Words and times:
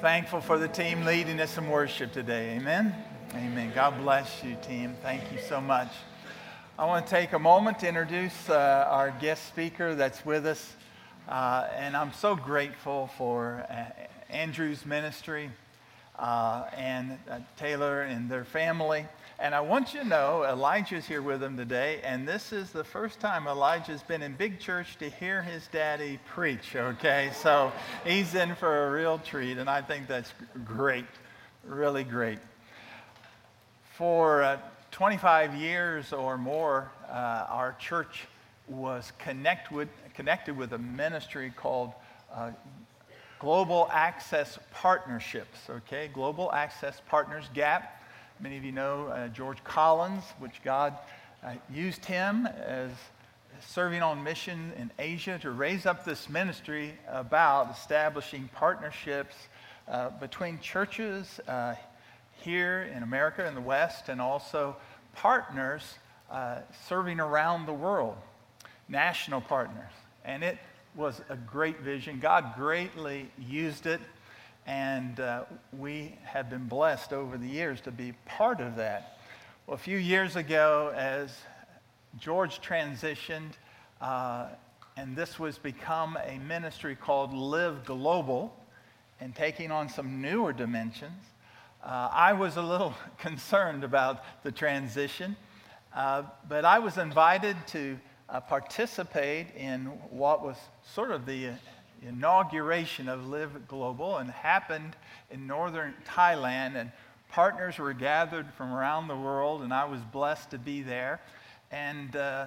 Thankful 0.00 0.40
for 0.40 0.58
the 0.58 0.68
team 0.68 1.04
leading 1.04 1.40
us 1.40 1.58
in 1.58 1.68
worship 1.68 2.12
today. 2.12 2.54
Amen. 2.54 2.94
Amen. 3.34 3.72
God 3.74 4.00
bless 4.00 4.44
you, 4.44 4.56
team. 4.62 4.94
Thank 5.02 5.32
you 5.32 5.40
so 5.40 5.60
much. 5.60 5.88
I 6.78 6.84
want 6.84 7.04
to 7.04 7.10
take 7.10 7.32
a 7.32 7.38
moment 7.40 7.80
to 7.80 7.88
introduce 7.88 8.48
uh, 8.48 8.86
our 8.88 9.10
guest 9.10 9.48
speaker 9.48 9.96
that's 9.96 10.24
with 10.24 10.46
us. 10.46 10.76
Uh, 11.28 11.66
and 11.74 11.96
I'm 11.96 12.12
so 12.12 12.36
grateful 12.36 13.10
for 13.18 13.66
uh, 13.68 13.86
Andrew's 14.32 14.86
ministry 14.86 15.50
uh, 16.16 16.66
and 16.76 17.18
uh, 17.28 17.40
Taylor 17.56 18.02
and 18.02 18.30
their 18.30 18.44
family. 18.44 19.04
And 19.40 19.54
I 19.54 19.60
want 19.60 19.94
you 19.94 20.00
to 20.00 20.06
know 20.06 20.42
Elijah's 20.42 21.06
here 21.06 21.22
with 21.22 21.38
them 21.38 21.56
today, 21.56 22.00
and 22.02 22.26
this 22.26 22.52
is 22.52 22.72
the 22.72 22.82
first 22.82 23.20
time 23.20 23.46
Elijah's 23.46 24.02
been 24.02 24.20
in 24.20 24.34
big 24.34 24.58
church 24.58 24.96
to 24.98 25.08
hear 25.08 25.42
his 25.42 25.68
daddy 25.68 26.18
preach, 26.26 26.74
okay? 26.74 27.30
So 27.32 27.70
he's 28.04 28.34
in 28.34 28.56
for 28.56 28.88
a 28.88 28.90
real 28.90 29.18
treat, 29.18 29.58
and 29.58 29.70
I 29.70 29.80
think 29.80 30.08
that's 30.08 30.32
great, 30.64 31.04
really 31.64 32.02
great. 32.02 32.40
For 33.94 34.42
uh, 34.42 34.58
25 34.90 35.54
years 35.54 36.12
or 36.12 36.36
more, 36.36 36.90
uh, 37.08 37.46
our 37.48 37.76
church 37.78 38.26
was 38.66 39.12
connect 39.20 39.70
with, 39.70 39.88
connected 40.14 40.56
with 40.56 40.72
a 40.72 40.78
ministry 40.78 41.52
called 41.54 41.92
uh, 42.34 42.50
Global 43.38 43.88
Access 43.92 44.58
Partnerships, 44.72 45.58
okay? 45.70 46.10
Global 46.12 46.50
Access 46.50 47.00
Partners, 47.08 47.44
GAP. 47.54 47.94
Many 48.40 48.56
of 48.56 48.64
you 48.64 48.70
know 48.70 49.08
uh, 49.08 49.26
George 49.28 49.64
Collins, 49.64 50.22
which 50.38 50.62
God 50.62 50.96
uh, 51.42 51.54
used 51.68 52.04
him 52.04 52.46
as 52.46 52.92
serving 53.66 54.00
on 54.00 54.22
mission 54.22 54.72
in 54.76 54.92
Asia 54.96 55.40
to 55.40 55.50
raise 55.50 55.86
up 55.86 56.04
this 56.04 56.28
ministry 56.28 56.94
about 57.08 57.72
establishing 57.72 58.48
partnerships 58.54 59.34
uh, 59.88 60.10
between 60.20 60.60
churches 60.60 61.40
uh, 61.48 61.74
here 62.36 62.88
in 62.94 63.02
America 63.02 63.44
in 63.44 63.56
the 63.56 63.60
West 63.60 64.08
and 64.08 64.20
also 64.20 64.76
partners 65.16 65.82
uh, 66.30 66.58
serving 66.86 67.18
around 67.18 67.66
the 67.66 67.72
world, 67.72 68.16
national 68.88 69.40
partners. 69.40 69.90
And 70.24 70.44
it 70.44 70.58
was 70.94 71.20
a 71.28 71.34
great 71.34 71.80
vision. 71.80 72.20
God 72.20 72.54
greatly 72.54 73.32
used 73.36 73.86
it 73.86 74.00
and 74.68 75.18
uh, 75.18 75.44
we 75.78 76.14
have 76.24 76.50
been 76.50 76.66
blessed 76.66 77.14
over 77.14 77.38
the 77.38 77.48
years 77.48 77.80
to 77.80 77.90
be 77.90 78.12
part 78.26 78.60
of 78.60 78.76
that. 78.76 79.16
Well, 79.66 79.74
a 79.74 79.78
few 79.78 79.96
years 79.96 80.36
ago, 80.36 80.92
as 80.94 81.34
George 82.18 82.60
transitioned, 82.60 83.52
uh, 84.02 84.48
and 84.98 85.16
this 85.16 85.38
was 85.38 85.56
become 85.56 86.18
a 86.22 86.38
ministry 86.40 86.94
called 86.94 87.32
Live 87.32 87.86
Global, 87.86 88.54
and 89.20 89.34
taking 89.34 89.72
on 89.72 89.88
some 89.88 90.20
newer 90.20 90.52
dimensions, 90.52 91.22
uh, 91.82 92.10
I 92.12 92.34
was 92.34 92.58
a 92.58 92.62
little 92.62 92.92
concerned 93.18 93.84
about 93.84 94.22
the 94.42 94.52
transition, 94.52 95.34
uh, 95.96 96.24
but 96.46 96.66
I 96.66 96.78
was 96.78 96.98
invited 96.98 97.56
to 97.68 97.98
uh, 98.28 98.40
participate 98.40 99.46
in 99.56 99.86
what 100.10 100.44
was 100.44 100.58
sort 100.84 101.10
of 101.10 101.24
the 101.24 101.52
inauguration 102.06 103.08
of 103.08 103.26
Live 103.26 103.68
Global 103.68 104.18
and 104.18 104.30
happened 104.30 104.96
in 105.30 105.46
northern 105.46 105.94
Thailand. 106.06 106.76
And 106.76 106.92
partners 107.28 107.78
were 107.78 107.92
gathered 107.92 108.52
from 108.54 108.72
around 108.72 109.08
the 109.08 109.16
world, 109.16 109.62
and 109.62 109.72
I 109.72 109.84
was 109.84 110.00
blessed 110.12 110.50
to 110.50 110.58
be 110.58 110.82
there. 110.82 111.20
And 111.70 112.14
uh, 112.16 112.46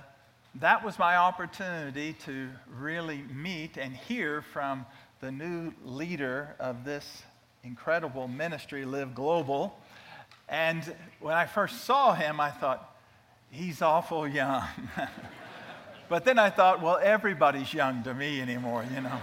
that 0.56 0.84
was 0.84 0.98
my 0.98 1.18
opportunity 1.18 2.14
to 2.26 2.50
really 2.78 3.24
meet 3.34 3.78
and 3.78 3.96
hear 3.96 4.42
from 4.42 4.86
the 5.20 5.32
new 5.32 5.72
leader 5.86 6.56
of 6.60 6.84
this 6.84 7.24
incredible 7.64 8.28
ministry, 8.28 8.86
Live 8.86 9.14
Global. 9.14 9.78
And 10.50 10.96
when 11.20 11.36
I 11.36 11.46
first 11.46 11.86
saw 11.86 12.14
him, 12.14 12.40
I 12.40 12.50
thought, 12.50 12.96
he's 13.52 13.82
awful 13.82 14.28
young. 14.28 14.64
but 16.10 16.26
then 16.26 16.40
I 16.40 16.50
thought, 16.50 16.82
well, 16.82 17.00
everybody's 17.02 17.74
young 17.74 18.04
to 18.04 18.14
me 18.14 18.42
anymore, 18.42 18.86
you 18.94 19.02
know. 19.02 19.20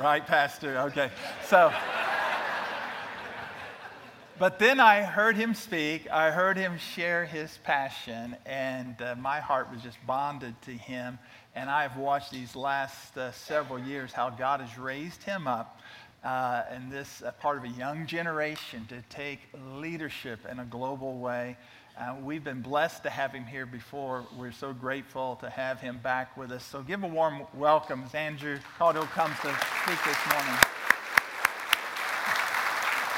Right, 0.00 0.26
Pastor? 0.26 0.76
Okay. 0.88 1.08
So, 1.46 1.72
but 4.40 4.58
then 4.58 4.80
I 4.80 5.02
heard 5.02 5.36
him 5.36 5.54
speak. 5.54 6.10
I 6.10 6.32
heard 6.32 6.56
him 6.56 6.78
share 6.78 7.24
his 7.24 7.58
passion, 7.58 8.36
and 8.44 9.00
uh, 9.00 9.14
my 9.14 9.38
heart 9.38 9.70
was 9.70 9.82
just 9.82 9.98
bonded 10.04 10.60
to 10.62 10.72
him. 10.72 11.20
And 11.54 11.70
I've 11.70 11.96
watched 11.96 12.32
these 12.32 12.56
last 12.56 13.16
uh, 13.16 13.30
several 13.30 13.78
years 13.78 14.12
how 14.12 14.30
God 14.30 14.60
has 14.60 14.76
raised 14.76 15.22
him 15.22 15.46
up 15.46 15.78
uh, 16.24 16.62
in 16.74 16.90
this 16.90 17.22
uh, 17.22 17.30
part 17.30 17.58
of 17.58 17.64
a 17.64 17.68
young 17.68 18.08
generation 18.08 18.86
to 18.88 19.00
take 19.14 19.38
leadership 19.76 20.40
in 20.50 20.58
a 20.58 20.64
global 20.64 21.18
way. 21.18 21.56
Uh, 21.96 22.16
we've 22.24 22.42
been 22.42 22.60
blessed 22.60 23.04
to 23.04 23.10
have 23.10 23.30
him 23.30 23.44
here 23.44 23.66
before. 23.66 24.26
We're 24.36 24.50
so 24.50 24.72
grateful 24.72 25.36
to 25.36 25.48
have 25.48 25.80
him 25.80 26.00
back 26.02 26.36
with 26.36 26.50
us. 26.50 26.64
So 26.64 26.82
give 26.82 27.04
a 27.04 27.06
warm 27.06 27.42
welcome 27.54 28.02
as 28.04 28.12
Andrew 28.16 28.58
Caudill 28.76 29.08
comes 29.10 29.36
to 29.42 29.54
speak 29.84 30.04
this 30.04 30.18
morning. 30.28 30.58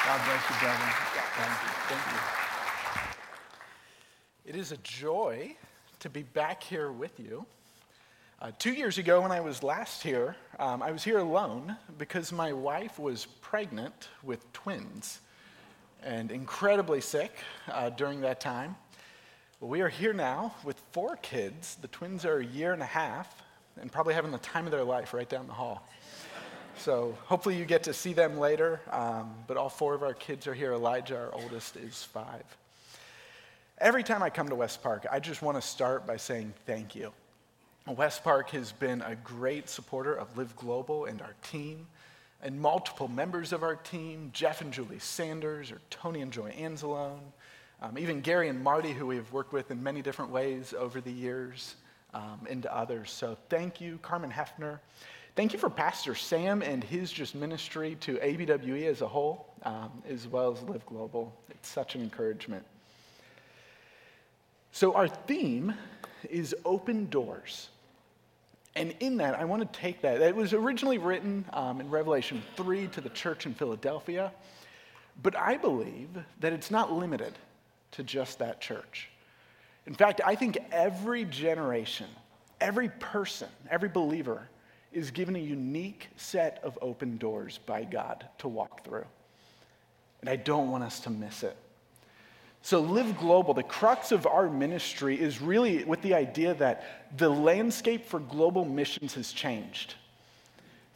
God 0.05 0.21
bless 0.27 0.51
you, 0.51 0.57
brother. 0.61 0.93
Thank 1.37 1.63
you. 1.63 1.71
Thank 1.89 2.07
you. 2.13 2.21
It 4.45 4.57
is 4.57 4.73
a 4.73 4.77
joy 4.79 5.57
to 6.01 6.11
be 6.11 6.25
back 6.25 6.63
here 6.63 6.93
with 6.93 7.19
you. 7.19 7.47
Uh, 8.43 8.53
two 8.59 8.75
years 8.75 8.99
ago, 8.99 9.23
when 9.23 9.33
I 9.33 9.41
was 9.41 9.63
last 9.63 10.03
here, 10.03 10.37
um, 10.59 10.83
I 10.83 10.93
was 10.93 11.03
here 11.03 11.21
alone 11.21 11.79
because 11.97 12.31
my 12.31 12.53
wife 12.53 12.99
was 12.99 13.25
pregnant 13.41 14.11
with 14.23 14.53
twins 14.53 15.21
and 16.07 16.31
incredibly 16.31 17.01
sick 17.01 17.33
uh, 17.69 17.91
during 17.91 18.21
that 18.21 18.41
time. 18.41 18.77
Well, 19.61 19.69
we 19.69 19.81
are 19.81 19.89
here 19.89 20.13
now 20.13 20.55
with 20.65 20.81
four 20.93 21.17
kids. 21.17 21.77
The 21.81 21.89
twins 21.89 22.25
are 22.25 22.39
a 22.39 22.45
year 22.45 22.73
and 22.73 22.81
a 22.81 22.87
half 22.87 23.43
and 23.81 23.91
probably 23.91 24.15
having 24.15 24.31
the 24.31 24.39
time 24.39 24.67
of 24.67 24.71
their 24.71 24.85
life 24.85 25.13
right 25.13 25.29
down 25.29 25.47
the 25.47 25.53
hall. 25.53 25.87
So 26.79 27.17
hopefully 27.25 27.57
you 27.57 27.65
get 27.65 27.83
to 27.85 27.93
see 27.93 28.13
them 28.13 28.39
later. 28.39 28.81
Um, 28.91 29.35
but 29.47 29.57
all 29.57 29.69
four 29.69 29.95
of 29.95 30.03
our 30.03 30.15
kids 30.15 30.47
are 30.47 30.55
here. 30.55 30.73
Elijah, 30.73 31.17
our 31.17 31.35
oldest, 31.35 31.77
is 31.77 32.05
five. 32.05 32.45
Every 33.79 34.05
time 34.05 34.23
I 34.23 34.31
come 34.31 34.49
to 34.49 34.55
West 34.55 34.83
Park, 34.83 35.07
I 35.11 35.19
just 35.21 35.43
want 35.43 35.57
to 35.61 35.63
start 35.63 36.07
by 36.07 36.17
saying 36.17 36.55
thank 36.67 36.95
you. 36.95 37.13
West 37.87 38.25
Park 38.25 38.51
has 38.51 38.73
been 38.73 39.03
a 39.03 39.17
great 39.17 39.69
supporter 39.69 40.15
of 40.15 40.37
Live 40.37 40.55
Global 40.57 41.07
and 41.07 41.21
our 41.21 41.35
team 41.43 41.87
and 42.47 42.61
multiple 42.61 43.09
members 43.09 43.53
of 43.53 43.65
our 43.65 43.75
team, 43.75 44.31
Jeff 44.33 44.61
and 44.61 44.73
Julie 44.73 45.01
Sanders, 45.01 45.73
or 45.73 45.81
Tony 45.91 46.21
and 46.21 46.33
Joy 46.33 46.53
Anzalone, 46.53 47.19
um, 47.83 47.99
even 47.99 48.21
Gary 48.21 48.49
and 48.49 48.63
Marty, 48.63 48.93
who 48.93 49.05
we've 49.05 49.31
worked 49.33 49.53
with 49.53 49.73
in 49.73 49.83
many 49.83 50.01
different 50.01 50.31
ways 50.31 50.73
over 50.73 51.01
the 51.01 51.11
years, 51.11 51.75
um, 52.15 52.47
and 52.49 52.65
others. 52.67 53.11
So 53.11 53.37
thank 53.49 53.81
you, 53.81 53.99
Carmen 54.01 54.31
Hefner. 54.31 54.79
Thank 55.35 55.55
you 55.55 55.59
for 55.59 55.69
Pastor 55.69 56.15
Sam 56.15 56.63
and 56.63 56.85
his 56.85 57.11
just 57.11 57.35
ministry 57.35 57.97
to 58.03 58.15
ABWE 58.19 58.87
as 58.87 59.03
a 59.03 59.09
whole, 59.09 59.53
um, 59.65 59.91
as 60.09 60.29
well 60.29 60.53
as 60.53 60.63
Live 60.63 60.87
Global. 60.87 61.35
It's 61.51 61.69
such 61.69 61.97
an 61.97 62.01
encouragement. 62.01 62.65
So, 64.71 64.95
our 64.95 65.09
theme 65.09 65.75
is 66.31 66.55
open 66.65 67.07
doors. 67.07 67.71
And 68.77 68.95
in 69.01 69.17
that, 69.17 69.35
I 69.35 69.45
want 69.47 69.73
to 69.73 69.79
take 69.81 70.03
that. 70.03 70.21
It 70.21 70.37
was 70.37 70.53
originally 70.53 70.99
written 70.99 71.47
um, 71.55 71.81
in 71.81 71.89
Revelation 71.89 72.43
3 72.57 72.89
to 72.89 73.01
the 73.01 73.09
church 73.09 73.47
in 73.47 73.55
Philadelphia, 73.55 74.31
but 75.23 75.35
I 75.35 75.57
believe 75.57 76.11
that 76.41 76.53
it's 76.53 76.71
not 76.71 76.93
limited 76.93 77.33
to 77.93 78.03
just 78.03 78.39
that 78.39 78.61
church. 78.61 79.09
In 79.87 79.95
fact, 79.95 80.21
I 80.25 80.35
think 80.35 80.59
every 80.71 81.25
generation, 81.25 82.07
every 82.61 82.91
person, 82.91 83.49
every 83.71 83.89
believer 83.89 84.47
is 84.93 85.11
given 85.11 85.37
a 85.37 85.41
unique 85.41 86.09
set 86.17 86.61
of 86.63 86.79
open 86.83 87.17
doors 87.17 87.59
by 87.65 87.85
God 87.85 88.27
to 88.39 88.49
walk 88.49 88.85
through. 88.85 89.07
And 90.21 90.29
I 90.29 90.37
don't 90.37 90.71
want 90.71 90.85
us 90.85 91.01
to 91.01 91.11
miss 91.11 91.43
it. 91.43 91.57
So, 92.67 92.81
Live 92.81 93.17
Global, 93.21 93.55
the 93.55 93.63
crux 93.63 94.11
of 94.11 94.27
our 94.27 94.51
ministry 94.51 95.21
is 95.21 95.41
really 95.41 95.85
with 95.85 96.03
the 96.03 96.15
idea 96.15 96.53
that 96.55 97.17
the 97.17 97.29
landscape 97.29 98.07
for 98.07 98.19
global 98.19 98.65
missions 98.65 99.15
has 99.15 99.33
changed. 99.33 99.95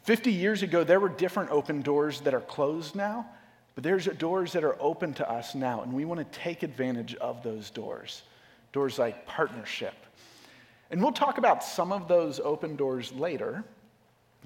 50 0.03 0.33
years 0.33 0.63
ago, 0.63 0.83
there 0.83 0.99
were 0.99 1.07
different 1.07 1.49
open 1.49 1.81
doors 1.81 2.19
that 2.21 2.33
are 2.33 2.41
closed 2.41 2.93
now, 2.93 3.25
but 3.73 3.85
there's 3.85 4.05
doors 4.07 4.51
that 4.51 4.65
are 4.65 4.75
open 4.81 5.13
to 5.13 5.31
us 5.31 5.55
now, 5.55 5.81
and 5.81 5.93
we 5.93 6.03
want 6.03 6.19
to 6.19 6.37
take 6.37 6.61
advantage 6.61 7.15
of 7.15 7.41
those 7.41 7.69
doors. 7.69 8.23
Doors 8.73 8.99
like 8.99 9.25
partnership. 9.25 9.95
And 10.89 11.01
we'll 11.01 11.13
talk 11.13 11.37
about 11.37 11.63
some 11.63 11.93
of 11.93 12.09
those 12.09 12.41
open 12.41 12.75
doors 12.75 13.13
later 13.13 13.63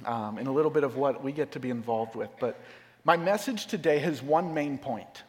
um, 0.05 0.37
in 0.37 0.45
a 0.45 0.51
little 0.51 0.69
bit 0.69 0.83
of 0.83 0.95
what 0.95 1.23
we 1.23 1.31
get 1.31 1.53
to 1.53 1.59
be 1.59 1.71
involved 1.71 2.13
with. 2.13 2.29
But 2.39 2.61
my 3.03 3.17
message 3.17 3.65
today 3.65 3.97
has 3.97 4.21
one 4.21 4.53
main 4.53 4.77
point, 4.77 5.23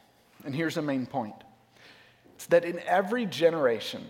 and 0.44 0.54
here's 0.54 0.74
the 0.74 0.82
main 0.82 1.06
point 1.06 1.32
it's 2.36 2.46
that 2.48 2.66
in 2.66 2.80
every 2.80 3.24
generation, 3.24 4.04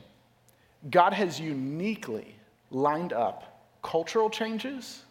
God 0.91 1.13
has 1.13 1.39
uniquely 1.39 2.35
lined 2.73 3.13
up 3.13 3.63
cultural 3.85 4.29
changes, 4.29 5.05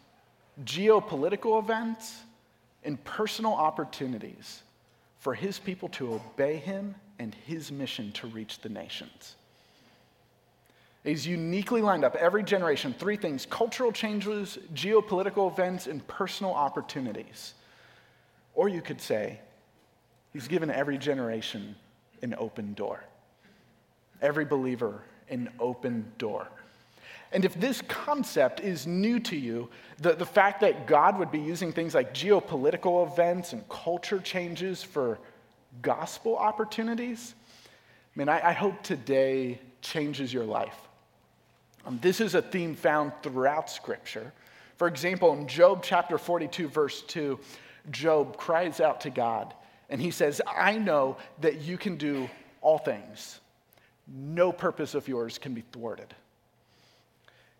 geopolitical 0.66 1.58
events, 1.58 2.20
and 2.84 3.02
personal 3.04 3.54
opportunities 3.54 4.62
for 5.18 5.32
his 5.32 5.58
people 5.58 5.88
to 5.88 6.12
obey 6.12 6.56
him 6.56 6.94
and 7.18 7.34
his 7.46 7.72
mission 7.72 8.12
to 8.12 8.26
reach 8.26 8.60
the 8.60 8.68
nations. 8.68 9.36
He's 11.02 11.26
uniquely 11.26 11.80
lined 11.80 12.04
up 12.04 12.16
every 12.16 12.42
generation 12.42 12.94
three 12.98 13.16
things 13.16 13.46
cultural 13.46 13.92
changes, 13.92 14.58
geopolitical 14.74 15.50
events, 15.50 15.86
and 15.86 16.06
personal 16.06 16.52
opportunities. 16.52 17.54
Or 18.54 18.68
you 18.68 18.82
could 18.82 19.00
say, 19.00 19.40
he's 20.34 20.48
given 20.48 20.70
every 20.70 20.98
generation 20.98 21.76
an 22.22 22.34
open 22.38 22.74
door, 22.74 23.04
every 24.20 24.44
believer 24.44 25.02
an 25.28 25.50
open 25.58 26.10
door. 26.18 26.48
And 27.32 27.44
if 27.44 27.54
this 27.54 27.82
concept 27.82 28.60
is 28.60 28.86
new 28.86 29.18
to 29.20 29.36
you, 29.36 29.68
the, 29.98 30.14
the 30.14 30.26
fact 30.26 30.60
that 30.60 30.86
God 30.86 31.18
would 31.18 31.30
be 31.30 31.40
using 31.40 31.72
things 31.72 31.94
like 31.94 32.14
geopolitical 32.14 33.10
events 33.10 33.52
and 33.52 33.68
culture 33.68 34.20
changes 34.20 34.82
for 34.82 35.18
gospel 35.82 36.36
opportunities, 36.36 37.34
I 38.14 38.18
mean, 38.18 38.28
I, 38.28 38.48
I 38.48 38.52
hope 38.52 38.82
today 38.82 39.60
changes 39.82 40.32
your 40.32 40.44
life. 40.44 40.76
Um, 41.84 41.98
this 42.00 42.20
is 42.20 42.34
a 42.34 42.42
theme 42.42 42.74
found 42.74 43.12
throughout 43.22 43.68
Scripture. 43.68 44.32
For 44.76 44.86
example, 44.86 45.32
in 45.32 45.46
Job 45.48 45.82
chapter 45.82 46.18
42, 46.18 46.68
verse 46.68 47.02
2, 47.02 47.38
Job 47.90 48.36
cries 48.36 48.80
out 48.80 49.00
to 49.02 49.10
God 49.10 49.52
and 49.88 50.00
he 50.00 50.10
says, 50.10 50.40
I 50.46 50.78
know 50.78 51.16
that 51.40 51.60
you 51.60 51.78
can 51.78 51.96
do 51.96 52.28
all 52.60 52.78
things. 52.78 53.40
No 54.06 54.52
purpose 54.52 54.94
of 54.94 55.08
yours 55.08 55.38
can 55.38 55.54
be 55.54 55.64
thwarted. 55.72 56.14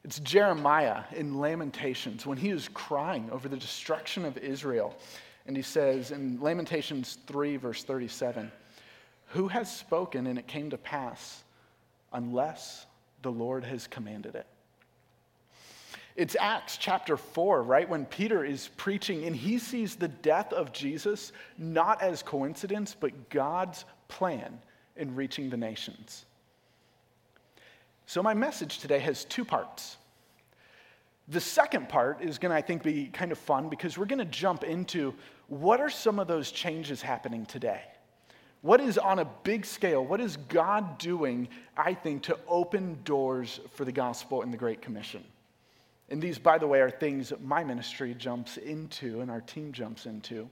It's 0.05 0.21
Jeremiah 0.21 1.03
in 1.15 1.41
Lamentations 1.41 2.27
when 2.27 2.39
he 2.39 2.51
is 2.51 2.69
crying 2.69 3.29
over 3.33 3.49
the 3.49 3.57
destruction 3.57 4.25
of 4.25 4.39
Israel. 4.39 4.95
And 5.47 5.57
he 5.57 5.63
says 5.63 6.13
in 6.13 6.41
Lamentations 6.41 7.19
3, 7.27 7.57
verse 7.57 7.83
37, 7.83 8.51
Who 9.29 9.49
has 9.49 9.75
spoken 9.75 10.27
and 10.27 10.39
it 10.39 10.47
came 10.47 10.71
to 10.71 10.79
pass 10.79 11.43
unless 12.13 12.87
the 13.23 13.33
Lord 13.33 13.65
has 13.65 13.87
commanded 13.87 14.37
it? 14.37 14.47
It's 16.17 16.35
Acts 16.41 16.79
chapter 16.79 17.19
4, 17.19 17.63
right? 17.63 17.87
When 17.87 18.07
Peter 18.07 18.43
is 18.43 18.71
preaching 18.79 19.25
and 19.25 19.37
he 19.37 19.59
sees 19.59 19.97
the 19.97 20.09
death 20.09 20.51
of 20.55 20.73
Jesus 20.73 21.33
not 21.59 22.01
as 22.01 22.23
coincidence, 22.23 22.97
but 22.99 23.29
God's 23.29 23.85
plan 24.09 24.59
in 24.97 25.15
reaching 25.15 25.51
the 25.51 25.59
nations. 25.59 26.25
So, 28.07 28.23
my 28.23 28.33
message 28.33 28.79
today 28.79 28.99
has 29.01 29.27
two 29.27 29.45
parts. 29.45 29.99
The 31.29 31.41
second 31.41 31.89
part 31.89 32.23
is 32.23 32.39
going 32.39 32.51
to, 32.51 32.57
I 32.57 32.63
think, 32.63 32.83
be 32.83 33.09
kind 33.09 33.31
of 33.31 33.39
fun 33.39 33.69
because 33.69 33.99
we're 33.99 34.07
going 34.07 34.21
to 34.21 34.25
jump 34.25 34.65
into 34.65 35.13
what 35.49 35.81
are 35.81 35.91
some 35.91 36.19
of 36.19 36.29
those 36.29 36.51
changes 36.51 37.03
happening 37.03 37.45
today? 37.45 37.83
What 38.63 38.81
is 38.81 38.97
on 38.97 39.19
a 39.19 39.25
big 39.43 39.67
scale? 39.67 40.05
What 40.05 40.21
is 40.21 40.37
God 40.49 40.99
doing, 40.99 41.49
I 41.77 41.95
think, 41.95 42.23
to 42.25 42.39
open 42.49 43.01
doors 43.05 43.61
for 43.75 43.85
the 43.85 43.93
gospel 43.93 44.43
and 44.43 44.53
the 44.53 44.57
Great 44.57 44.81
Commission? 44.81 45.23
And 46.09 46.23
these, 46.23 46.39
by 46.39 46.59
the 46.59 46.67
way, 46.67 46.81
are 46.81 46.91
things 46.91 47.31
that 47.31 47.43
my 47.43 47.65
ministry 47.65 48.15
jumps 48.15 48.59
into 48.59 49.21
and 49.21 49.31
our 49.31 49.41
team 49.41 49.73
jumps 49.73 50.07
into. 50.07 50.49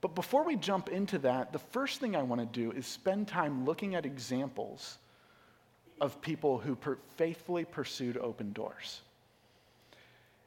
But 0.00 0.14
before 0.14 0.44
we 0.44 0.54
jump 0.56 0.88
into 0.88 1.18
that, 1.18 1.52
the 1.52 1.58
first 1.58 2.00
thing 2.00 2.14
I 2.14 2.22
want 2.22 2.40
to 2.40 2.46
do 2.46 2.70
is 2.70 2.86
spend 2.86 3.26
time 3.26 3.64
looking 3.64 3.96
at 3.96 4.06
examples 4.06 4.98
of 6.00 6.20
people 6.20 6.58
who 6.58 6.76
per- 6.76 6.98
faithfully 7.16 7.64
pursued 7.64 8.16
open 8.16 8.52
doors. 8.52 9.00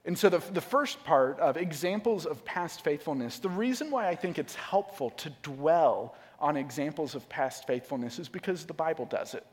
And 0.06 0.18
so, 0.18 0.30
the, 0.30 0.39
the 0.54 0.62
first 0.62 1.04
part 1.04 1.39
of 1.39 1.57
examples 1.57 2.25
of 2.25 2.44
past 2.44 2.84
faithfulness, 2.84 3.38
the 3.39 3.50
reason 3.50 3.92
why 3.92 4.07
I 4.07 4.16
think 4.16 4.39
it's 4.39 4.56
helpful 4.56 5.12
to 5.12 5.30
dwell 5.44 6.16
on 6.39 6.57
examples 6.57 7.13
of 7.13 7.27
past 7.30 7.68
faithfulness 7.68 8.18
is 8.18 8.27
because 8.27 8.66
the 8.66 8.74
Bible 8.74 9.06
does 9.06 9.36
it. 9.36 9.45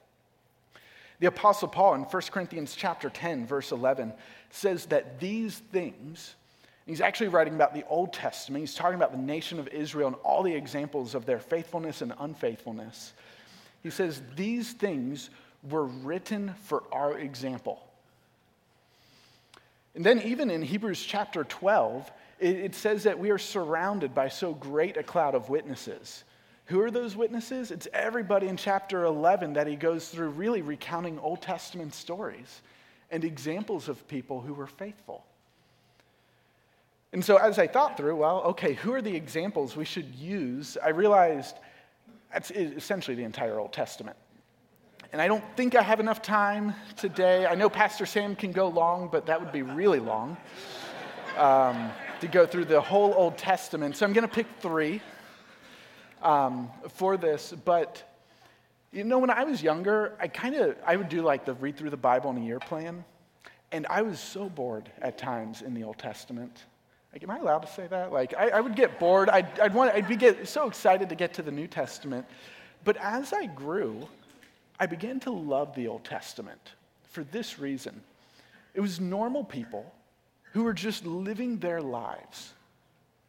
The 1.21 1.27
Apostle 1.27 1.69
Paul 1.69 1.95
in 1.95 2.03
1 2.03 2.23
Corinthians 2.31 2.75
chapter 2.77 3.11
10, 3.11 3.47
verse 3.47 3.73
11, 3.73 4.13
says 4.51 4.87
that 4.87 5.19
these 5.19 5.59
things, 5.73 6.37
he's 6.87 7.01
actually 7.01 7.29
writing 7.29 7.55
about 7.55 7.75
the 7.75 7.85
Old 7.89 8.13
Testament, 8.13 8.61
he's 8.61 8.75
talking 8.75 8.95
about 8.95 9.13
the 9.13 9.19
nation 9.19 9.59
of 9.59 9.69
Israel 9.69 10.09
and 10.09 10.17
all 10.23 10.43
the 10.43 10.55
examples 10.55 11.15
of 11.15 11.27
their 11.27 11.41
faithfulness 11.41 12.03
and 12.03 12.13
unfaithfulness. 12.21 13.13
He 13.83 13.91
says, 13.91 14.23
These 14.37 14.73
things 14.73 15.31
were 15.69 15.85
written 15.85 16.55
for 16.63 16.85
our 16.93 17.19
example. 17.19 17.83
And 19.95 20.05
then, 20.07 20.23
even 20.23 20.51
in 20.51 20.63
Hebrews 20.63 21.03
chapter 21.03 21.43
12, 21.43 22.11
it, 22.39 22.57
it, 22.57 22.75
says 22.77 23.03
that 23.03 23.19
we 23.19 23.31
are 23.31 23.39
surrounded 23.39 24.15
by 24.15 24.29
so 24.29 24.55
great 24.55 24.97
a 24.97 25.03
cloud 25.03 25.35
of 25.35 25.49
witnesses. 25.49 26.23
Who 26.69 26.83
are 26.83 26.91
those 26.91 27.17
witnesses? 27.17 27.71
It's 27.71 27.89
everybody 27.95 28.47
in 28.47 28.59
chapter 28.59 29.05
11 29.05 29.55
that 29.55 29.67
he 29.67 29.75
goes 29.75 30.09
through, 30.11 30.29
really 30.31 30.61
recounting 30.61 31.19
Old 31.19 31.41
Testament 31.41 31.95
stories 31.95 32.61
and 33.11 33.25
examples 33.25 33.89
of 33.89 34.07
people 34.07 34.43
who 34.43 34.53
were 34.53 34.67
faithful. 34.67 35.25
And 37.15 37.25
so, 37.25 37.39
as 37.39 37.59
I 37.59 37.67
thought 37.67 37.97
through, 37.97 38.17
well, 38.17 38.43
okay, 38.43 38.75
who 38.75 38.93
are 38.93 39.01
the 39.01 39.17
examples 39.17 39.77
we 39.77 39.87
should 39.87 40.15
use? 40.15 40.77
I 40.85 40.91
realized 40.91 41.57
that's 42.31 42.51
essentially 42.51 43.15
the 43.15 43.25
entire 43.25 43.59
Old 43.59 43.73
Testament. 43.73 44.19
And 45.11 45.23
I 45.23 45.27
don't 45.27 45.45
think 45.57 45.75
I 45.75 45.81
have 45.81 46.01
enough 46.01 46.21
time 46.21 46.75
today. 46.99 47.47
I 47.47 47.55
know 47.55 47.71
Pastor 47.71 48.05
Sam 48.05 48.37
can 48.37 48.53
go 48.53 48.69
long, 48.69 49.09
but 49.11 49.25
that 49.25 49.41
would 49.41 49.53
be 49.53 49.63
really 49.63 50.01
long 50.01 50.37
um, 51.39 51.91
to 52.21 52.29
go 52.29 52.45
through 52.45 52.67
the 52.67 52.83
whole 52.83 53.15
Old 53.17 53.39
Testament. 53.39 53.97
So 53.97 54.05
I'm 54.05 54.13
going 54.13 54.29
to 54.29 54.35
pick 54.35 54.47
three 54.61 55.01
um, 56.23 56.71
for 56.89 57.17
this. 57.17 57.55
But 57.65 58.03
you 58.93 59.05
know, 59.05 59.19
when 59.19 59.31
I 59.31 59.45
was 59.45 59.63
younger, 59.63 60.17
I 60.21 60.29
kind 60.29 60.55
of 60.55 60.77
I 60.87 60.97
would 60.97 61.09
do 61.09 61.23
like 61.23 61.45
the 61.45 61.55
read 61.55 61.77
through 61.77 61.91
the 61.91 61.97
Bible 61.97 62.31
in 62.31 62.39
a 62.39 62.45
year 62.45 62.59
plan, 62.59 63.05
and 63.73 63.87
I 63.89 64.03
was 64.03 64.19
so 64.19 64.49
bored 64.49 64.91
at 65.01 65.19
times 65.19 65.63
in 65.63 65.75
the 65.75 65.85
Old 65.85 65.99
Testament. 65.99 66.65
Like, 67.13 67.23
am 67.23 67.31
I 67.31 67.39
allowed 67.39 67.61
to 67.61 67.73
say 67.73 67.87
that? 67.87 68.13
Like, 68.13 68.35
I, 68.37 68.51
I 68.51 68.61
would 68.61 68.77
get 68.77 68.99
bored. 68.99 69.31
I'd, 69.31 69.59
I'd 69.61 69.75
want. 69.75 69.95
I'd 69.95 70.09
be 70.09 70.17
get 70.17 70.47
so 70.49 70.69
excited 70.69 71.09
to 71.09 71.15
get 71.15 71.35
to 71.35 71.43
the 71.43 71.51
New 71.51 71.67
Testament. 71.67 72.27
But 72.85 72.97
as 72.99 73.33
I 73.33 73.47
grew, 73.47 74.09
I 74.79 74.87
began 74.87 75.21
to 75.21 75.31
love 75.31 75.75
the 75.75 75.89
Old 75.89 76.05
Testament 76.05 76.61
for 77.11 77.25
this 77.25 77.59
reason. 77.59 78.01
It 78.75 78.81
was 78.81 79.01
normal 79.01 79.45
people 79.45 79.93
who 80.53 80.65
were 80.65 80.73
just 80.73 81.05
living 81.05 81.59
their 81.59 81.81
lives. 81.81 82.53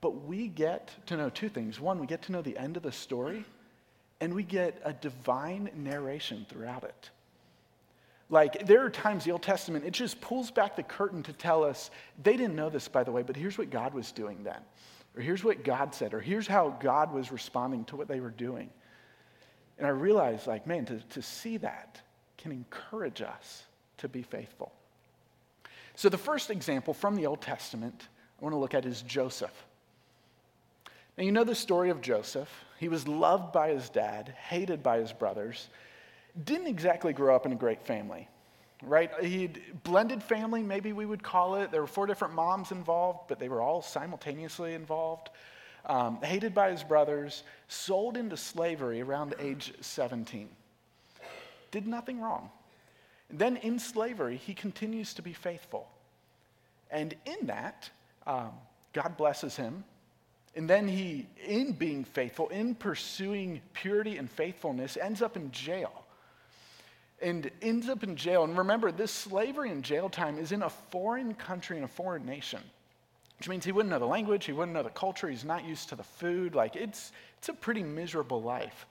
But 0.01 0.25
we 0.25 0.47
get 0.47 0.91
to 1.07 1.17
know 1.17 1.29
two 1.29 1.49
things. 1.49 1.79
One, 1.79 1.99
we 1.99 2.07
get 2.07 2.21
to 2.23 2.31
know 2.31 2.41
the 2.41 2.57
end 2.57 2.77
of 2.77 2.83
the 2.83 2.91
story, 2.91 3.45
and 4.21 4.33
we 4.33 4.43
get 4.43 4.81
a 4.83 4.93
divine 4.93 5.69
narration 5.75 6.45
throughout 6.49 6.83
it. 6.83 7.09
Like, 8.29 8.65
there 8.67 8.85
are 8.85 8.89
times 8.89 9.25
the 9.25 9.31
Old 9.31 9.41
Testament, 9.41 9.85
it 9.85 9.91
just 9.91 10.21
pulls 10.21 10.51
back 10.51 10.75
the 10.75 10.83
curtain 10.83 11.23
to 11.23 11.33
tell 11.33 11.63
us, 11.63 11.89
they 12.21 12.37
didn't 12.37 12.55
know 12.55 12.69
this, 12.69 12.87
by 12.87 13.03
the 13.03 13.11
way, 13.11 13.23
but 13.23 13.35
here's 13.35 13.57
what 13.57 13.71
God 13.71 13.93
was 13.93 14.11
doing 14.11 14.43
then. 14.43 14.59
Or 15.15 15.21
here's 15.21 15.43
what 15.43 15.63
God 15.63 15.95
said, 15.95 16.13
or 16.13 16.19
here's 16.19 16.47
how 16.47 16.69
God 16.79 17.11
was 17.11 17.31
responding 17.31 17.85
to 17.85 17.95
what 17.95 18.07
they 18.07 18.19
were 18.19 18.29
doing. 18.29 18.69
And 19.79 19.87
I 19.87 19.89
realized, 19.89 20.45
like, 20.45 20.67
man, 20.67 20.85
to, 20.85 20.99
to 20.99 21.21
see 21.23 21.57
that 21.57 21.99
can 22.37 22.51
encourage 22.51 23.21
us 23.21 23.63
to 23.97 24.07
be 24.07 24.21
faithful. 24.21 24.71
So, 25.95 26.07
the 26.09 26.17
first 26.17 26.51
example 26.51 26.93
from 26.93 27.15
the 27.15 27.25
Old 27.25 27.41
Testament 27.41 28.07
I 28.39 28.43
want 28.43 28.53
to 28.53 28.59
look 28.59 28.73
at 28.73 28.85
is 28.85 29.01
Joseph. 29.01 29.51
Now, 31.19 31.25
you 31.25 31.33
know 31.33 31.43
the 31.43 31.53
story 31.53 31.89
of 31.89 31.99
Joseph. 31.99 32.49
He 32.79 32.87
was 32.87 33.05
loved 33.05 33.51
by 33.51 33.71
his 33.71 33.89
dad, 33.89 34.33
hated 34.47 34.81
by 34.81 34.99
his 34.99 35.11
brothers, 35.11 35.67
didn't 36.45 36.67
exactly 36.67 37.11
grow 37.11 37.35
up 37.35 37.45
in 37.45 37.51
a 37.51 37.57
great 37.57 37.83
family, 37.83 38.29
right? 38.81 39.11
He 39.21 39.49
blended 39.83 40.23
family, 40.23 40.63
maybe 40.63 40.93
we 40.93 41.05
would 41.05 41.21
call 41.21 41.55
it. 41.55 41.71
There 41.71 41.81
were 41.81 41.87
four 41.87 42.07
different 42.07 42.35
moms 42.35 42.71
involved, 42.71 43.27
but 43.27 43.37
they 43.37 43.49
were 43.49 43.61
all 43.61 43.81
simultaneously 43.81 44.75
involved 44.75 45.29
um, 45.85 46.19
hated 46.21 46.53
by 46.53 46.71
his 46.71 46.83
brothers, 46.83 47.43
sold 47.67 48.15
into 48.15 48.37
slavery 48.37 49.01
around 49.01 49.35
age 49.39 49.73
17. 49.81 50.47
Did 51.71 51.85
nothing 51.85 52.21
wrong. 52.21 52.49
And 53.29 53.37
then 53.37 53.57
in 53.57 53.77
slavery, 53.77 54.37
he 54.37 54.53
continues 54.53 55.13
to 55.15 55.21
be 55.21 55.33
faithful. 55.33 55.89
And 56.89 57.13
in 57.25 57.47
that, 57.47 57.89
um, 58.25 58.51
God 58.93 59.17
blesses 59.17 59.57
him. 59.57 59.83
And 60.55 60.69
then 60.69 60.87
he, 60.87 61.27
in 61.45 61.73
being 61.73 62.03
faithful, 62.03 62.49
in 62.49 62.75
pursuing 62.75 63.61
purity 63.73 64.17
and 64.17 64.29
faithfulness, 64.29 64.97
ends 64.97 65.21
up 65.21 65.37
in 65.37 65.51
jail. 65.51 66.05
And 67.21 67.51
ends 67.61 67.89
up 67.89 68.03
in 68.03 68.15
jail. 68.15 68.43
And 68.43 68.57
remember, 68.57 68.91
this 68.91 69.11
slavery 69.11 69.71
and 69.71 69.83
jail 69.83 70.09
time 70.09 70.37
is 70.37 70.51
in 70.51 70.63
a 70.63 70.69
foreign 70.69 71.33
country, 71.33 71.77
in 71.77 71.83
a 71.83 71.87
foreign 71.87 72.25
nation 72.25 72.61
which 73.39 73.47
means 73.47 73.63
he 73.63 73.71
wouldn't 73.71 73.89
know 73.89 73.99
the 73.99 74.05
language, 74.05 74.43
he 74.43 74.51
wouldn't 74.51 74.73
know 74.73 74.83
the 74.83 74.89
culture, 74.89 75.29
he's 75.29 75.45
not 75.45 75.63
used 75.63 75.87
to 75.89 75.95
the 75.95 76.03
food. 76.03 76.55
Like, 76.55 76.75
it's, 76.75 77.13
it's 77.37 77.47
a 77.47 77.53
pretty 77.53 77.83
miserable 77.83 78.41
life. 78.41 78.85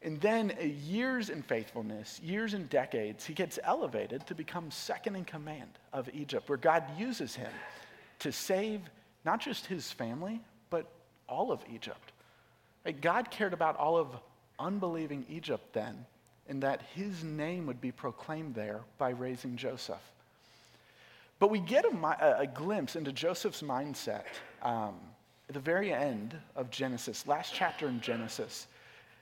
And 0.00 0.18
then, 0.22 0.54
uh, 0.58 0.64
years 0.64 1.28
in 1.28 1.42
faithfulness, 1.42 2.18
years 2.20 2.54
and 2.54 2.70
decades, 2.70 3.26
he 3.26 3.34
gets 3.34 3.58
elevated 3.62 4.26
to 4.26 4.34
become 4.34 4.70
second 4.70 5.16
in 5.16 5.26
command 5.26 5.70
of 5.92 6.08
Egypt, 6.14 6.48
where 6.48 6.56
God 6.56 6.82
uses 6.96 7.34
him 7.34 7.50
to 8.20 8.32
save 8.32 8.80
not 9.26 9.38
just 9.38 9.66
his 9.66 9.92
family, 9.92 10.40
all 11.28 11.52
of 11.52 11.60
Egypt. 11.72 12.12
God 13.00 13.30
cared 13.30 13.52
about 13.52 13.76
all 13.76 13.96
of 13.96 14.08
unbelieving 14.58 15.26
Egypt 15.28 15.72
then, 15.72 16.06
and 16.48 16.62
that 16.62 16.82
his 16.94 17.22
name 17.22 17.66
would 17.66 17.80
be 17.80 17.92
proclaimed 17.92 18.54
there 18.54 18.80
by 18.96 19.10
raising 19.10 19.56
Joseph. 19.56 20.02
But 21.38 21.50
we 21.50 21.60
get 21.60 21.84
a, 21.84 22.40
a 22.40 22.46
glimpse 22.46 22.96
into 22.96 23.12
Joseph's 23.12 23.62
mindset 23.62 24.24
um, 24.62 24.94
at 25.48 25.54
the 25.54 25.60
very 25.60 25.92
end 25.92 26.34
of 26.56 26.70
Genesis, 26.70 27.26
last 27.26 27.54
chapter 27.54 27.88
in 27.88 28.00
Genesis. 28.00 28.66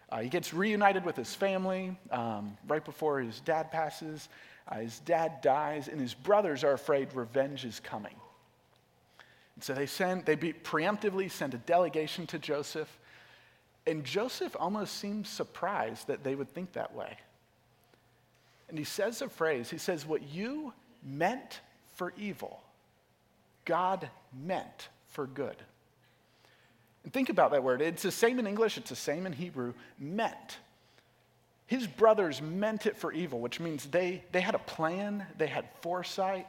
Uh, 0.09 0.21
he 0.21 0.29
gets 0.29 0.55
reunited 0.55 1.05
with 1.05 1.17
his 1.17 1.35
family 1.35 1.97
um, 2.11 2.57
right 2.69 2.85
before 2.85 3.21
his 3.21 3.41
dad 3.41 3.71
passes. 3.71 4.29
Uh, 4.69 4.77
his 4.77 5.01
dad 5.01 5.41
dies, 5.43 5.89
and 5.89 6.01
his 6.01 6.15
brothers 6.15 6.65
are 6.65 6.73
afraid 6.73 7.13
revenge 7.13 7.65
is 7.65 7.81
coming. 7.81 8.15
And 9.57 9.65
so 9.65 9.75
they 9.75 9.87
send, 9.87 10.25
they 10.25 10.37
be, 10.37 10.53
preemptively 10.53 11.31
send 11.31 11.55
a 11.55 11.59
delegation 11.59 12.27
to 12.29 12.39
Joseph, 12.39 12.99
and 13.87 14.05
Joseph 14.05 14.57
almost 14.59 14.97
seems 14.97 15.29
surprised 15.29 16.09
that 16.09 16.25
they 16.25 16.35
would 16.35 16.53
think 16.53 16.73
that 16.73 16.95
way. 16.95 17.17
And 18.69 18.77
he 18.77 18.85
says 18.85 19.23
a 19.23 19.29
phrase. 19.29 19.71
He 19.71 19.79
says, 19.79 20.05
What 20.05 20.23
you 20.23 20.73
meant 21.05 21.61
for 21.95 22.13
evil, 22.19 22.63
God 23.65 24.11
meant 24.45 24.89
for 25.09 25.27
good. 25.27 25.57
And 27.05 27.13
think 27.13 27.29
about 27.29 27.53
that 27.53 27.63
word. 27.63 27.81
It's 27.81 28.03
the 28.03 28.11
same 28.11 28.41
in 28.41 28.47
English, 28.47 28.77
it's 28.77 28.91
the 28.91 28.97
same 28.97 29.27
in 29.27 29.33
Hebrew. 29.33 29.73
Meant. 29.99 30.59
His 31.69 31.87
brothers 31.87 32.43
meant 32.43 32.87
it 32.87 32.97
for 32.97 33.13
evil, 33.13 33.41
which 33.41 33.61
means 33.61 33.87
they, 33.87 34.25
they 34.33 34.41
had 34.41 34.55
a 34.55 34.61
plan, 34.61 35.27
they 35.37 35.47
had 35.49 35.65
foresight, 35.81 36.47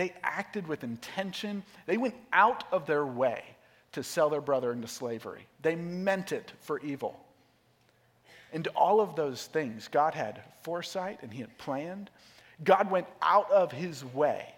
they 0.00 0.14
acted 0.22 0.66
with 0.66 0.82
intention, 0.82 1.62
they 1.86 1.98
went 1.98 2.14
out 2.32 2.64
of 2.72 2.86
their 2.86 3.04
way 3.04 3.44
to 3.92 4.02
sell 4.02 4.30
their 4.30 4.40
brother 4.40 4.72
into 4.72 4.88
slavery. 4.88 5.46
They 5.62 5.76
meant 5.76 6.32
it 6.32 6.52
for 6.60 6.80
evil. 6.80 7.20
And 8.52 8.66
all 8.68 9.00
of 9.00 9.14
those 9.14 9.46
things, 9.46 9.88
God 9.88 10.14
had 10.14 10.42
foresight 10.62 11.18
and 11.22 11.32
He 11.32 11.40
had 11.40 11.56
planned. 11.58 12.10
God 12.64 12.90
went 12.90 13.06
out 13.20 13.50
of 13.50 13.72
His 13.72 14.04
way 14.04 14.54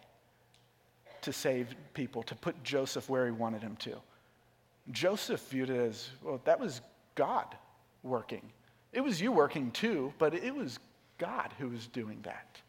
to 1.23 1.33
save 1.33 1.75
people, 1.95 2.23
to 2.25 2.35
put 2.35 2.63
Joseph 2.63 3.09
where 3.09 3.27
He 3.27 3.33
wanted 3.33 3.63
him 3.63 3.77
to. 3.77 3.97
Joseph 4.91 5.41
viewed 5.49 5.71
it 5.71 5.79
as, 5.79 6.11
well, 6.23 6.41
that 6.45 6.59
was 6.59 6.81
God 7.15 7.47
working. 8.03 8.43
It 8.93 9.01
was 9.01 9.21
you 9.21 9.33
working 9.33 9.71
too, 9.71 10.13
but 10.19 10.35
it 10.35 10.55
was 10.55 10.79
God 11.19 11.51
who 11.59 11.69
was 11.69 11.87
doing 11.87 12.19
that. 12.23 12.61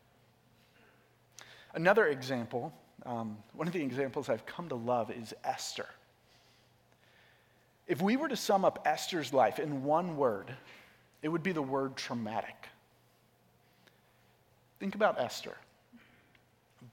Another 1.74 2.08
example, 2.08 2.74
um, 3.06 3.38
one 3.53 3.68
of 3.68 3.74
the 3.74 3.82
examples 3.82 4.30
I've 4.30 4.46
come 4.46 4.70
to 4.70 4.75
love 4.75 5.12
is 5.12 5.34
Esther. 5.44 5.88
If 7.88 8.01
we 8.01 8.15
were 8.15 8.30
to 8.30 8.36
sum 8.38 8.63
up 8.63 8.84
Esther's 8.86 9.34
life 9.34 9.60
in 9.60 9.84
one 9.84 10.15
word, 10.15 10.53
it 11.22 11.30
would 11.30 11.44
be 11.44 11.51
the 11.51 11.62
word 11.62 11.96
traumatic. 11.96 12.68
Think 14.80 14.96
about 14.96 15.20
Esther. 15.20 15.56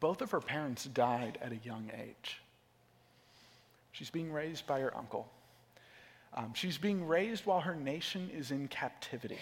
Both 0.00 0.22
of 0.22 0.30
her 0.30 0.40
parents 0.40 0.84
died 0.84 1.38
at 1.42 1.52
a 1.52 1.56
young 1.56 1.90
age. 1.94 2.40
She's 3.92 4.10
being 4.10 4.32
raised 4.32 4.66
by 4.66 4.80
her 4.80 4.96
uncle. 4.96 5.28
Um, 6.34 6.52
she's 6.54 6.78
being 6.78 7.06
raised 7.06 7.44
while 7.44 7.60
her 7.60 7.74
nation 7.74 8.30
is 8.34 8.50
in 8.50 8.68
captivity. 8.68 9.38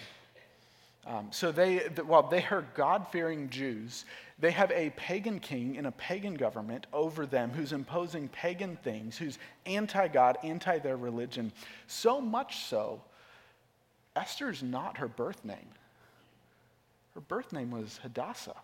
Um, 1.07 1.29
so 1.31 1.53
they, 1.53 1.79
while 2.05 2.23
they 2.23 2.45
are 2.51 2.65
God-fearing 2.75 3.51
Jews, 3.51 4.05
they 4.41 4.53
have 4.53 4.71
a 4.71 4.91
pagan 4.91 5.41
king 5.41 5.77
and 5.77 5.87
a 5.87 5.93
pagan 5.93 6.35
government 6.35 6.87
over 6.93 7.27
them 7.27 7.51
who's 7.51 7.73
imposing 7.73 8.29
pagan 8.29 8.77
things, 8.77 9.19
who's 9.19 9.39
anti-God, 9.67 10.39
anti 10.45 10.79
their 10.79 10.97
religion. 10.97 11.53
So 11.89 12.21
much 12.21 12.65
so, 12.65 13.03
Esther's 14.15 14.63
not 14.63 14.99
her 14.99 15.09
birth 15.09 15.45
name. 15.45 15.71
Her 17.15 17.21
birth 17.21 17.53
name 17.53 17.73
was 17.73 17.99
Hadassah. 18.03 18.55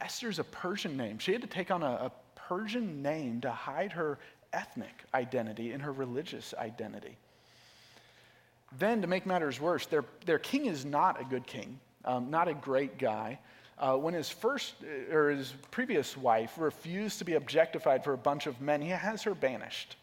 Esther's 0.00 0.38
a 0.38 0.44
Persian 0.44 0.96
name. 0.96 1.18
She 1.18 1.32
had 1.32 1.40
to 1.40 1.46
take 1.48 1.70
on 1.70 1.82
a, 1.82 1.86
a 1.86 2.12
Persian 2.34 3.02
name 3.02 3.40
to 3.40 3.50
hide 3.50 3.92
her 3.92 4.18
ethnic 4.52 5.04
identity 5.14 5.72
and 5.72 5.82
her 5.82 5.92
religious 5.92 6.54
identity. 6.58 7.16
Then, 8.78 9.00
to 9.00 9.06
make 9.06 9.24
matters 9.24 9.60
worse, 9.60 9.86
their, 9.86 10.04
their 10.26 10.38
king 10.38 10.66
is 10.66 10.84
not 10.84 11.20
a 11.20 11.24
good 11.24 11.46
king, 11.46 11.80
um, 12.04 12.30
not 12.30 12.48
a 12.48 12.54
great 12.54 12.98
guy. 12.98 13.38
Uh, 13.78 13.94
when 13.96 14.14
his 14.14 14.30
first 14.30 14.74
or 15.12 15.30
his 15.30 15.52
previous 15.70 16.16
wife 16.16 16.54
refused 16.56 17.18
to 17.18 17.24
be 17.24 17.34
objectified 17.34 18.02
for 18.02 18.14
a 18.14 18.18
bunch 18.18 18.46
of 18.46 18.60
men, 18.60 18.80
he 18.80 18.88
has 18.88 19.22
her 19.22 19.34
banished. 19.34 19.96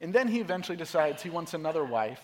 And 0.00 0.12
then 0.12 0.28
he 0.28 0.40
eventually 0.40 0.76
decides 0.76 1.22
he 1.22 1.30
wants 1.30 1.54
another 1.54 1.84
wife. 1.84 2.20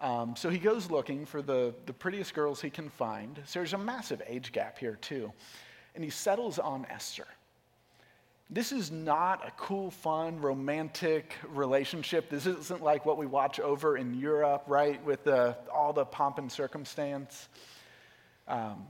Um, 0.00 0.34
so 0.34 0.48
he 0.48 0.58
goes 0.58 0.90
looking 0.90 1.26
for 1.26 1.42
the, 1.42 1.74
the 1.86 1.92
prettiest 1.92 2.34
girls 2.34 2.60
he 2.60 2.70
can 2.70 2.88
find. 2.88 3.38
So 3.44 3.60
there's 3.60 3.74
a 3.74 3.78
massive 3.78 4.22
age 4.26 4.50
gap 4.50 4.78
here, 4.78 4.96
too. 4.96 5.30
And 5.94 6.02
he 6.02 6.10
settles 6.10 6.58
on 6.58 6.86
Esther. 6.88 7.26
This 8.48 8.72
is 8.72 8.90
not 8.90 9.46
a 9.46 9.50
cool, 9.52 9.90
fun, 9.90 10.40
romantic 10.40 11.34
relationship. 11.48 12.28
This 12.28 12.46
isn't 12.46 12.82
like 12.82 13.06
what 13.06 13.16
we 13.16 13.26
watch 13.26 13.60
over 13.60 13.96
in 13.96 14.14
Europe, 14.14 14.64
right, 14.66 15.02
with 15.04 15.22
the, 15.24 15.56
all 15.72 15.92
the 15.92 16.04
pomp 16.04 16.38
and 16.38 16.50
circumstance. 16.50 17.48
Um, 18.48 18.86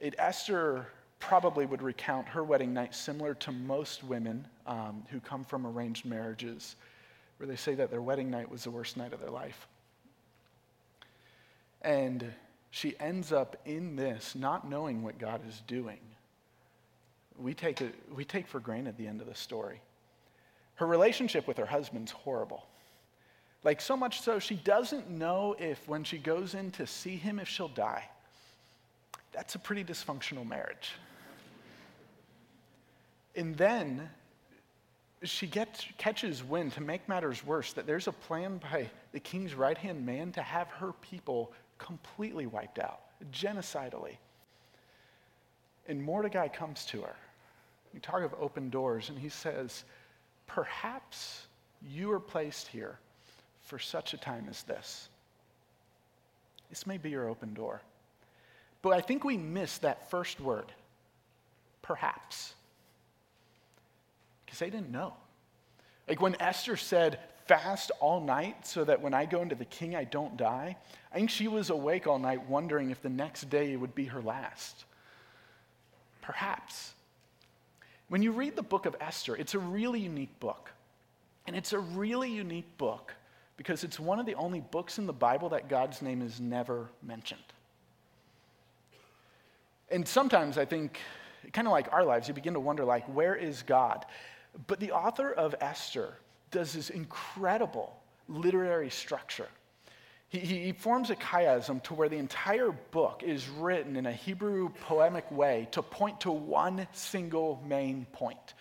it, 0.00 0.14
Esther 0.18 0.86
probably 1.18 1.66
would 1.66 1.82
recount 1.82 2.28
her 2.28 2.44
wedding 2.44 2.72
night 2.72 2.94
similar 2.94 3.34
to 3.34 3.52
most 3.52 4.04
women 4.04 4.46
um, 4.66 5.04
who 5.10 5.20
come 5.20 5.44
from 5.44 5.66
arranged 5.66 6.04
marriages, 6.04 6.76
where 7.38 7.46
they 7.46 7.56
say 7.56 7.74
that 7.74 7.90
their 7.90 8.02
wedding 8.02 8.30
night 8.30 8.50
was 8.50 8.64
the 8.64 8.70
worst 8.70 8.96
night 8.96 9.12
of 9.12 9.20
their 9.20 9.30
life. 9.30 9.66
And 11.82 12.32
she 12.70 12.94
ends 13.00 13.32
up 13.32 13.56
in 13.64 13.96
this 13.96 14.34
not 14.34 14.68
knowing 14.68 15.02
what 15.02 15.18
God 15.18 15.40
is 15.48 15.62
doing 15.66 15.98
we 17.38 17.54
take, 17.54 17.80
we 18.14 18.24
take 18.24 18.46
for 18.46 18.60
granted 18.60 18.96
the 18.96 19.06
end 19.06 19.20
of 19.20 19.26
the 19.26 19.34
story. 19.34 19.80
Her 20.74 20.86
relationship 20.86 21.46
with 21.46 21.56
her 21.56 21.66
husband's 21.66 22.10
horrible. 22.10 22.66
Like, 23.64 23.80
so 23.80 23.96
much 23.96 24.20
so, 24.20 24.38
she 24.38 24.54
doesn't 24.56 25.10
know 25.10 25.56
if 25.58 25.86
when 25.88 26.04
she 26.04 26.18
goes 26.18 26.54
in 26.54 26.70
to 26.72 26.86
see 26.86 27.16
him, 27.16 27.38
if 27.38 27.48
she'll 27.48 27.68
die. 27.68 28.04
That's 29.32 29.54
a 29.54 29.58
pretty 29.58 29.84
dysfunctional 29.84 30.46
marriage. 30.46 30.92
And 33.36 33.56
then 33.56 34.08
she 35.22 35.46
gets, 35.46 35.84
catches 35.96 36.42
wind, 36.42 36.72
to 36.72 36.80
make 36.80 37.08
matters 37.08 37.44
worse, 37.44 37.72
that 37.74 37.86
there's 37.86 38.08
a 38.08 38.12
plan 38.12 38.58
by 38.58 38.90
the 39.12 39.20
king's 39.20 39.54
right 39.54 39.78
hand 39.78 40.04
man 40.04 40.32
to 40.32 40.42
have 40.42 40.68
her 40.68 40.92
people 40.92 41.52
completely 41.78 42.46
wiped 42.46 42.78
out, 42.78 43.00
genocidally. 43.32 44.16
And 45.86 46.02
Mordecai 46.02 46.48
comes 46.48 46.84
to 46.86 47.02
her 47.02 47.16
you 47.92 48.00
talk 48.00 48.22
of 48.22 48.34
open 48.38 48.70
doors, 48.70 49.08
and 49.08 49.18
he 49.18 49.28
says, 49.28 49.84
Perhaps 50.46 51.46
you 51.82 52.10
are 52.12 52.20
placed 52.20 52.68
here 52.68 52.98
for 53.62 53.78
such 53.78 54.14
a 54.14 54.16
time 54.16 54.46
as 54.48 54.62
this. 54.62 55.08
This 56.70 56.86
may 56.86 56.96
be 56.96 57.10
your 57.10 57.28
open 57.28 57.54
door. 57.54 57.82
But 58.82 58.90
I 58.90 59.00
think 59.00 59.24
we 59.24 59.36
miss 59.36 59.78
that 59.78 60.10
first 60.10 60.40
word, 60.40 60.72
perhaps. 61.82 62.54
Because 64.44 64.60
they 64.60 64.70
didn't 64.70 64.90
know. 64.90 65.14
Like 66.08 66.22
when 66.22 66.40
Esther 66.40 66.76
said, 66.76 67.18
fast 67.48 67.90
all 67.98 68.20
night 68.20 68.66
so 68.66 68.84
that 68.84 69.00
when 69.00 69.14
I 69.14 69.24
go 69.24 69.42
into 69.42 69.54
the 69.54 69.64
king, 69.64 69.96
I 69.96 70.04
don't 70.04 70.36
die, 70.36 70.76
I 71.12 71.16
think 71.16 71.30
she 71.30 71.48
was 71.48 71.70
awake 71.70 72.06
all 72.06 72.18
night 72.18 72.48
wondering 72.48 72.90
if 72.90 73.02
the 73.02 73.08
next 73.08 73.48
day 73.50 73.74
would 73.74 73.94
be 73.94 74.04
her 74.04 74.22
last. 74.22 74.84
Perhaps. 76.20 76.92
When 78.08 78.22
you 78.22 78.32
read 78.32 78.54
the 78.54 78.62
book 78.62 78.86
of 78.86 78.94
Esther, 79.00 79.34
it's 79.34 79.54
a 79.54 79.58
really 79.58 80.00
unique 80.00 80.38
book. 80.40 80.70
And 81.46 81.56
it's 81.56 81.72
a 81.72 81.78
really 81.78 82.30
unique 82.30 82.76
book 82.76 83.14
because 83.56 83.82
it's 83.82 83.98
one 83.98 84.20
of 84.20 84.26
the 84.26 84.34
only 84.34 84.60
books 84.60 84.98
in 84.98 85.06
the 85.06 85.12
Bible 85.12 85.48
that 85.48 85.68
God's 85.68 86.02
name 86.02 86.20
is 86.20 86.40
never 86.40 86.88
mentioned. 87.02 87.40
And 89.90 90.06
sometimes 90.06 90.58
I 90.58 90.64
think, 90.64 90.98
kind 91.52 91.66
of 91.66 91.72
like 91.72 91.92
our 91.92 92.04
lives, 92.04 92.28
you 92.28 92.34
begin 92.34 92.54
to 92.54 92.60
wonder, 92.60 92.84
like, 92.84 93.04
where 93.06 93.34
is 93.34 93.62
God? 93.62 94.04
But 94.66 94.80
the 94.80 94.92
author 94.92 95.32
of 95.32 95.54
Esther 95.60 96.14
does 96.50 96.72
this 96.72 96.90
incredible 96.90 97.96
literary 98.28 98.90
structure 98.90 99.48
he, 100.28 100.38
he, 100.40 100.72
forms 100.72 101.08
a 101.08 101.16
chiasm 101.16 101.82
to 101.84 101.94
where 101.94 102.10
the 102.10 102.18
entire 102.18 102.70
book 102.90 103.22
is 103.24 103.48
written 103.48 103.96
in 103.96 104.04
a 104.04 104.12
Hebrew 104.12 104.68
poemic 104.82 105.30
way 105.30 105.68
to 105.70 105.80
point 105.82 106.20
to 106.20 106.30
one 106.30 106.86
single 106.92 107.62
main 107.66 108.06
point. 108.12 108.54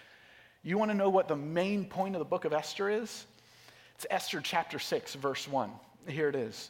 You 0.64 0.78
want 0.78 0.92
to 0.92 0.98
know 0.98 1.10
what 1.10 1.28
the 1.28 1.36
main 1.36 1.84
point 1.84 2.16
of 2.16 2.20
the 2.20 2.26
book 2.26 2.46
of 2.46 2.54
Esther 2.54 2.90
is? 2.90 3.26
It's 3.96 4.06
Esther 4.10 4.40
chapter 4.40 4.80
6, 4.80 5.16
verse 5.16 5.46
1. 5.46 5.70
Here 6.08 6.30
it 6.30 6.36
is. 6.36 6.70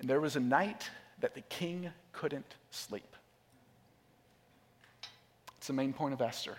And 0.00 0.08
there 0.08 0.20
was 0.20 0.36
a 0.36 0.40
night 0.40 0.90
that 1.20 1.34
the 1.34 1.40
king 1.42 1.90
couldn't 2.12 2.56
sleep. 2.70 3.13
It's 5.64 5.68
the 5.68 5.72
main 5.72 5.94
point 5.94 6.12
of 6.12 6.20
Esther. 6.20 6.58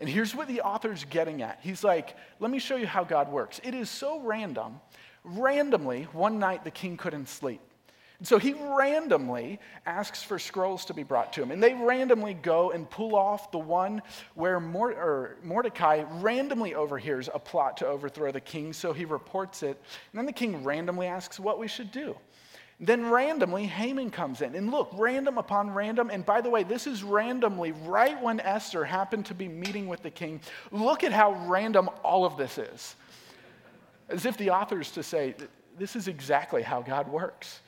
And 0.00 0.08
here's 0.08 0.34
what 0.34 0.48
the 0.48 0.62
author's 0.62 1.04
getting 1.04 1.42
at. 1.42 1.60
He's 1.62 1.84
like, 1.84 2.16
let 2.40 2.50
me 2.50 2.58
show 2.58 2.74
you 2.74 2.88
how 2.88 3.04
God 3.04 3.30
works. 3.30 3.60
It 3.62 3.72
is 3.72 3.88
so 3.88 4.18
random. 4.18 4.80
Randomly, 5.22 6.08
one 6.12 6.40
night 6.40 6.64
the 6.64 6.72
king 6.72 6.96
couldn't 6.96 7.28
sleep. 7.28 7.60
And 8.18 8.26
So 8.26 8.38
he 8.38 8.54
randomly 8.54 9.60
asks 9.86 10.24
for 10.24 10.40
scrolls 10.40 10.86
to 10.86 10.92
be 10.92 11.04
brought 11.04 11.32
to 11.34 11.42
him. 11.42 11.52
And 11.52 11.62
they 11.62 11.74
randomly 11.74 12.34
go 12.34 12.72
and 12.72 12.90
pull 12.90 13.14
off 13.14 13.52
the 13.52 13.58
one 13.60 14.02
where 14.34 14.58
Mordecai 14.58 16.02
randomly 16.14 16.74
overhears 16.74 17.28
a 17.32 17.38
plot 17.38 17.76
to 17.76 17.86
overthrow 17.86 18.32
the 18.32 18.40
king. 18.40 18.72
So 18.72 18.92
he 18.92 19.04
reports 19.04 19.62
it. 19.62 19.80
And 20.10 20.18
then 20.18 20.26
the 20.26 20.32
king 20.32 20.64
randomly 20.64 21.06
asks 21.06 21.38
what 21.38 21.60
we 21.60 21.68
should 21.68 21.92
do. 21.92 22.16
Then 22.84 23.10
randomly, 23.10 23.64
Haman 23.66 24.10
comes 24.10 24.42
in. 24.42 24.56
And 24.56 24.72
look, 24.72 24.90
random 24.94 25.38
upon 25.38 25.70
random. 25.72 26.10
And 26.10 26.26
by 26.26 26.40
the 26.40 26.50
way, 26.50 26.64
this 26.64 26.88
is 26.88 27.04
randomly 27.04 27.70
right 27.70 28.20
when 28.20 28.40
Esther 28.40 28.84
happened 28.84 29.24
to 29.26 29.34
be 29.34 29.46
meeting 29.46 29.86
with 29.86 30.02
the 30.02 30.10
king. 30.10 30.40
Look 30.72 31.04
at 31.04 31.12
how 31.12 31.32
random 31.46 31.88
all 32.02 32.24
of 32.24 32.36
this 32.36 32.58
is. 32.58 32.96
As 34.08 34.26
if 34.26 34.36
the 34.36 34.50
author's 34.50 34.90
to 34.90 35.04
say, 35.04 35.36
this 35.78 35.94
is 35.94 36.08
exactly 36.08 36.60
how 36.60 36.82
God 36.82 37.08
works. 37.08 37.60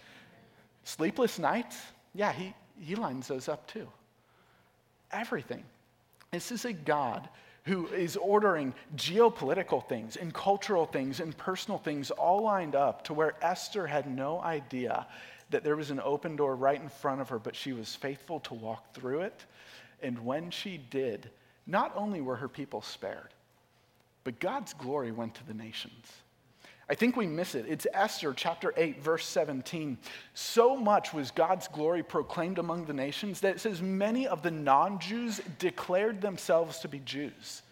Sleepless 0.82 1.38
nights? 1.38 1.78
Yeah, 2.12 2.32
he, 2.32 2.52
he 2.80 2.96
lines 2.96 3.28
those 3.28 3.48
up 3.48 3.68
too. 3.68 3.86
Everything. 5.12 5.62
This 6.32 6.50
is 6.50 6.64
a 6.64 6.72
God 6.72 7.28
who 7.64 7.86
is 7.88 8.16
ordering 8.16 8.74
geopolitical 8.94 9.86
things 9.86 10.16
and 10.16 10.34
cultural 10.34 10.84
things 10.84 11.20
and 11.20 11.36
personal 11.36 11.78
things 11.78 12.10
all 12.10 12.42
lined 12.42 12.74
up 12.74 13.04
to 13.04 13.14
where 13.14 13.34
Esther 13.42 13.86
had 13.86 14.10
no 14.10 14.40
idea 14.40 15.06
that 15.50 15.64
there 15.64 15.76
was 15.76 15.90
an 15.90 16.00
open 16.00 16.36
door 16.36 16.56
right 16.56 16.80
in 16.80 16.88
front 16.88 17.20
of 17.20 17.28
her, 17.28 17.38
but 17.38 17.56
she 17.56 17.72
was 17.72 17.94
faithful 17.94 18.40
to 18.40 18.54
walk 18.54 18.92
through 18.92 19.20
it. 19.20 19.44
And 20.02 20.18
when 20.24 20.50
she 20.50 20.76
did, 20.76 21.30
not 21.66 21.92
only 21.96 22.20
were 22.20 22.36
her 22.36 22.48
people 22.48 22.82
spared, 22.82 23.30
but 24.24 24.40
God's 24.40 24.74
glory 24.74 25.12
went 25.12 25.34
to 25.36 25.46
the 25.46 25.54
nations. 25.54 26.12
I 26.88 26.94
think 26.94 27.16
we 27.16 27.26
miss 27.26 27.54
it. 27.54 27.64
It's 27.66 27.86
Esther 27.94 28.34
chapter 28.34 28.74
8, 28.76 29.02
verse 29.02 29.26
17. 29.26 29.96
So 30.34 30.76
much 30.76 31.14
was 31.14 31.30
God's 31.30 31.66
glory 31.68 32.02
proclaimed 32.02 32.58
among 32.58 32.84
the 32.84 32.92
nations 32.92 33.40
that 33.40 33.56
it 33.56 33.60
says 33.60 33.80
many 33.80 34.26
of 34.26 34.42
the 34.42 34.50
non 34.50 34.98
Jews 34.98 35.40
declared 35.58 36.20
themselves 36.20 36.80
to 36.80 36.88
be 36.88 36.98
Jews. 36.98 37.62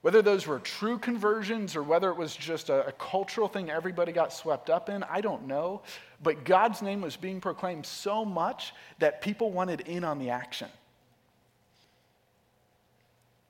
Whether 0.00 0.22
those 0.22 0.46
were 0.46 0.58
true 0.58 0.98
conversions 0.98 1.76
or 1.76 1.82
whether 1.82 2.10
it 2.10 2.16
was 2.16 2.36
just 2.36 2.68
a, 2.68 2.88
a, 2.88 2.92
cultural 2.92 3.48
thing 3.48 3.70
everybody 3.70 4.12
got 4.12 4.34
swept 4.34 4.68
up 4.68 4.90
in, 4.90 5.02
I 5.02 5.22
don't 5.22 5.46
know. 5.46 5.80
But 6.22 6.44
God's 6.44 6.82
name 6.82 7.00
was 7.00 7.16
being 7.16 7.40
proclaimed 7.40 7.86
so 7.86 8.22
much 8.22 8.74
that 8.98 9.22
people 9.22 9.50
wanted 9.50 9.80
in 9.80 10.04
on 10.04 10.18
the 10.18 10.28
action. 10.28 10.68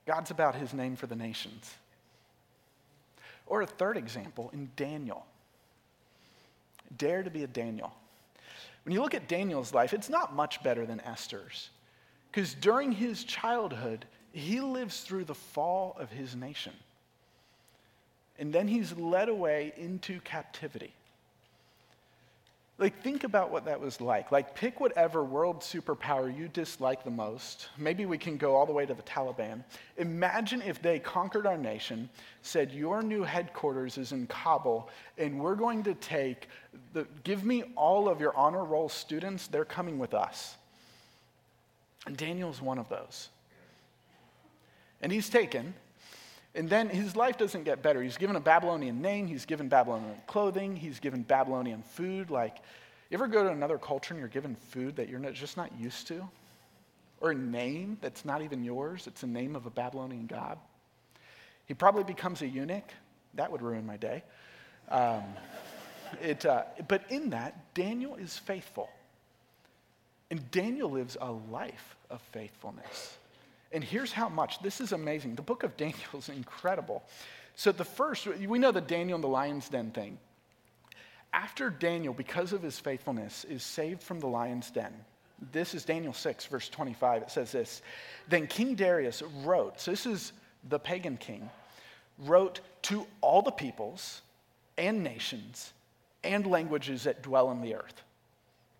God's 0.05 0.31
about 0.31 0.55
his 0.55 0.73
name 0.73 0.95
for 0.95 1.07
the 1.07 1.15
nations. 1.15 1.73
Or 3.45 3.61
a 3.61 3.67
third 3.67 3.97
example 3.97 4.49
in 4.53 4.69
Daniel. 4.75 5.25
Dare 6.97 7.23
to 7.23 7.29
be 7.29 7.43
a 7.43 7.47
Daniel. 7.47 7.93
When 8.83 8.93
you 8.93 9.01
look 9.01 9.13
at 9.13 9.27
Daniel's 9.27 9.73
life, 9.73 9.93
it's 9.93 10.09
not 10.09 10.35
much 10.35 10.61
better 10.63 10.85
than 10.85 10.99
Esther's. 11.01 11.69
Because 12.31 12.53
during 12.53 12.91
his 12.91 13.23
childhood, 13.23 14.05
he 14.31 14.59
lives 14.59 15.01
through 15.01 15.25
the 15.25 15.35
fall 15.35 15.95
of 15.99 16.11
his 16.11 16.35
nation. 16.35 16.73
And 18.37 18.51
then 18.51 18.67
he's 18.67 18.91
led 18.97 19.29
away 19.29 19.73
into 19.77 20.19
captivity. 20.21 20.93
Like, 22.77 23.01
think 23.01 23.23
about 23.23 23.51
what 23.51 23.65
that 23.65 23.79
was 23.79 24.01
like. 24.01 24.33
Like, 24.33 24.53
pick 24.53 24.81
whatever 24.81 25.23
world 25.23 25.61
superpower 25.61 26.35
you 26.35 26.49
dislike 26.49 27.05
the 27.05 27.09
most. 27.09 27.69
Maybe 27.77 28.05
we 28.05 28.17
can 28.17 28.35
go 28.35 28.53
all 28.53 28.65
the 28.65 28.73
way 28.73 28.85
to 28.85 28.93
the 28.93 29.01
Taliban. 29.03 29.63
Imagine 29.95 30.61
if 30.61 30.81
they 30.81 30.99
conquered 30.99 31.47
our 31.47 31.57
nation, 31.57 32.09
said, 32.41 32.73
Your 32.73 33.01
new 33.01 33.23
headquarters 33.23 33.97
is 33.97 34.11
in 34.11 34.27
Kabul, 34.27 34.89
and 35.17 35.39
we're 35.39 35.55
going 35.55 35.83
to 35.83 35.93
take, 35.93 36.49
the, 36.91 37.07
give 37.23 37.45
me 37.45 37.63
all 37.77 38.09
of 38.09 38.19
your 38.19 38.35
honor 38.35 38.65
roll 38.65 38.89
students, 38.89 39.47
they're 39.47 39.63
coming 39.63 39.97
with 39.97 40.13
us. 40.13 40.57
And 42.05 42.17
Daniel's 42.17 42.61
one 42.61 42.77
of 42.77 42.89
those. 42.89 43.29
And 45.01 45.13
he's 45.13 45.29
taken, 45.29 45.75
and 46.55 46.69
then 46.69 46.89
his 46.89 47.15
life 47.15 47.37
doesn't 47.37 47.63
get 47.63 47.83
better. 47.83 48.01
He's 48.01 48.17
given 48.17 48.35
a 48.35 48.39
Babylonian 48.39 49.01
name, 49.01 49.27
he's 49.27 49.45
given 49.45 49.67
Babylonian 49.67 50.15
clothing, 50.25 50.75
he's 50.75 50.99
given 50.99 51.21
Babylonian 51.21 51.83
food. 51.83 52.31
Like, 52.31 52.57
you 53.09 53.15
ever 53.15 53.27
go 53.27 53.43
to 53.43 53.49
another 53.49 53.77
culture 53.77 54.13
and 54.13 54.19
you're 54.19 54.29
given 54.29 54.55
food 54.55 54.95
that 54.95 55.09
you're 55.09 55.19
not, 55.19 55.33
just 55.33 55.57
not 55.57 55.77
used 55.77 56.07
to? 56.07 56.27
Or 57.21 57.31
a 57.31 57.35
name 57.35 57.97
that's 58.01 58.25
not 58.25 58.41
even 58.41 58.63
yours, 58.63 59.07
it's 59.07 59.23
a 59.23 59.27
name 59.27 59.55
of 59.55 59.65
a 59.65 59.69
Babylonian 59.69 60.27
god? 60.27 60.57
He 61.65 61.73
probably 61.73 62.03
becomes 62.03 62.41
a 62.41 62.47
eunuch. 62.47 62.93
That 63.33 63.51
would 63.51 63.61
ruin 63.61 63.85
my 63.85 63.97
day. 63.97 64.23
Um, 64.89 65.23
it, 66.21 66.45
uh, 66.45 66.63
but 66.87 67.03
in 67.09 67.31
that, 67.31 67.73
Daniel 67.73 68.15
is 68.15 68.37
faithful. 68.37 68.89
And 70.31 70.49
Daniel 70.51 70.89
lives 70.89 71.17
a 71.19 71.31
life 71.31 71.95
of 72.09 72.21
faithfulness. 72.31 73.17
And 73.71 73.83
here's 73.83 74.11
how 74.11 74.29
much. 74.29 74.61
This 74.61 74.79
is 74.81 74.91
amazing. 74.91 75.35
The 75.35 75.41
book 75.41 75.63
of 75.63 75.75
Daniel 75.77 76.17
is 76.17 76.29
incredible. 76.29 77.03
So, 77.55 77.71
the 77.71 77.85
first, 77.85 78.27
we 78.27 78.59
know 78.59 78.71
the 78.71 78.81
Daniel 78.81 79.15
and 79.15 79.23
the 79.23 79.29
lion's 79.29 79.69
den 79.69 79.91
thing. 79.91 80.17
After 81.33 81.69
Daniel, 81.69 82.13
because 82.13 82.53
of 82.53 82.61
his 82.61 82.79
faithfulness, 82.79 83.45
is 83.45 83.63
saved 83.63 84.01
from 84.01 84.19
the 84.19 84.27
lion's 84.27 84.71
den, 84.71 84.93
this 85.51 85.73
is 85.73 85.83
Daniel 85.83 86.13
6, 86.13 86.45
verse 86.45 86.69
25. 86.69 87.23
It 87.23 87.31
says 87.31 87.51
this 87.51 87.81
Then 88.29 88.47
King 88.47 88.75
Darius 88.75 89.21
wrote, 89.43 89.79
so 89.79 89.91
this 89.91 90.05
is 90.05 90.33
the 90.69 90.79
pagan 90.79 91.17
king, 91.17 91.49
wrote 92.19 92.61
to 92.83 93.05
all 93.21 93.41
the 93.41 93.51
peoples 93.51 94.21
and 94.77 95.03
nations 95.03 95.73
and 96.23 96.45
languages 96.47 97.03
that 97.03 97.21
dwell 97.21 97.47
on 97.47 97.61
the 97.61 97.75
earth, 97.75 98.01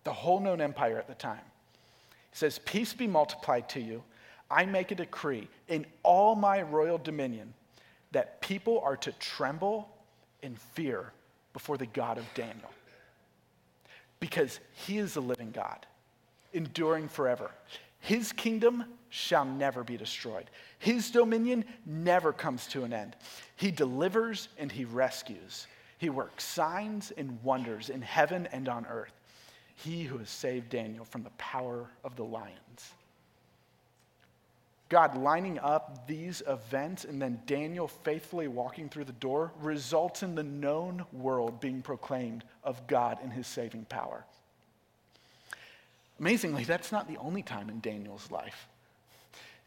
the 0.04 0.12
whole 0.12 0.40
known 0.40 0.60
empire 0.60 0.98
at 0.98 1.08
the 1.08 1.14
time. 1.14 1.40
He 2.30 2.38
says, 2.38 2.58
Peace 2.64 2.92
be 2.92 3.06
multiplied 3.06 3.68
to 3.70 3.80
you 3.80 4.02
I 4.50 4.64
make 4.64 4.90
a 4.90 4.94
decree 4.94 5.48
in 5.68 5.86
all 6.02 6.34
my 6.34 6.62
royal 6.62 6.98
dominion 6.98 7.52
that 8.12 8.40
people 8.40 8.80
are 8.80 8.96
to 8.98 9.12
tremble 9.12 9.88
in 10.42 10.56
fear 10.56 11.12
before 11.52 11.76
the 11.76 11.86
God 11.86 12.18
of 12.18 12.24
Daniel. 12.34 12.70
Because 14.20 14.60
he 14.72 14.98
is 14.98 15.14
the 15.14 15.20
living 15.20 15.50
God, 15.50 15.86
enduring 16.52 17.08
forever. 17.08 17.50
His 18.00 18.32
kingdom 18.32 18.84
shall 19.08 19.44
never 19.44 19.82
be 19.82 19.96
destroyed. 19.96 20.50
His 20.78 21.10
dominion 21.10 21.64
never 21.84 22.32
comes 22.32 22.66
to 22.68 22.84
an 22.84 22.92
end. 22.92 23.16
He 23.56 23.70
delivers 23.70 24.48
and 24.58 24.70
he 24.70 24.84
rescues. 24.84 25.66
He 25.98 26.10
works 26.10 26.44
signs 26.44 27.10
and 27.16 27.42
wonders 27.42 27.90
in 27.90 28.02
heaven 28.02 28.48
and 28.52 28.68
on 28.68 28.86
earth. 28.86 29.12
He 29.74 30.04
who 30.04 30.18
has 30.18 30.30
saved 30.30 30.68
Daniel 30.70 31.04
from 31.04 31.22
the 31.22 31.30
power 31.30 31.90
of 32.04 32.16
the 32.16 32.24
lions. 32.24 32.92
God 34.88 35.16
lining 35.16 35.58
up 35.58 36.06
these 36.06 36.42
events 36.46 37.04
and 37.04 37.20
then 37.20 37.40
Daniel 37.46 37.88
faithfully 37.88 38.46
walking 38.46 38.88
through 38.88 39.04
the 39.04 39.12
door 39.12 39.52
results 39.60 40.22
in 40.22 40.34
the 40.34 40.44
known 40.44 41.04
world 41.12 41.60
being 41.60 41.82
proclaimed 41.82 42.44
of 42.62 42.86
God 42.86 43.18
and 43.22 43.32
his 43.32 43.48
saving 43.48 43.84
power. 43.86 44.24
Amazingly, 46.20 46.64
that's 46.64 46.92
not 46.92 47.08
the 47.08 47.16
only 47.16 47.42
time 47.42 47.68
in 47.68 47.80
Daniel's 47.80 48.30
life. 48.30 48.68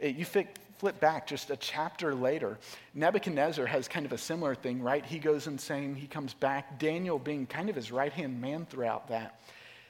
You 0.01 0.23
flip 0.23 0.99
back 1.01 1.27
just 1.27 1.49
a 1.49 1.57
chapter 1.57 2.15
later, 2.15 2.57
Nebuchadnezzar 2.93 3.65
has 3.65 3.89
kind 3.89 4.05
of 4.05 4.13
a 4.13 4.17
similar 4.17 4.55
thing, 4.55 4.81
right? 4.81 5.05
He 5.05 5.19
goes 5.19 5.47
insane, 5.47 5.93
he 5.93 6.07
comes 6.07 6.33
back, 6.33 6.79
Daniel 6.79 7.19
being 7.19 7.45
kind 7.45 7.69
of 7.69 7.75
his 7.75 7.91
right 7.91 8.13
hand 8.13 8.39
man 8.39 8.65
throughout 8.65 9.09
that. 9.09 9.41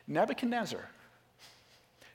Nebuchadnezzar, 0.08 0.90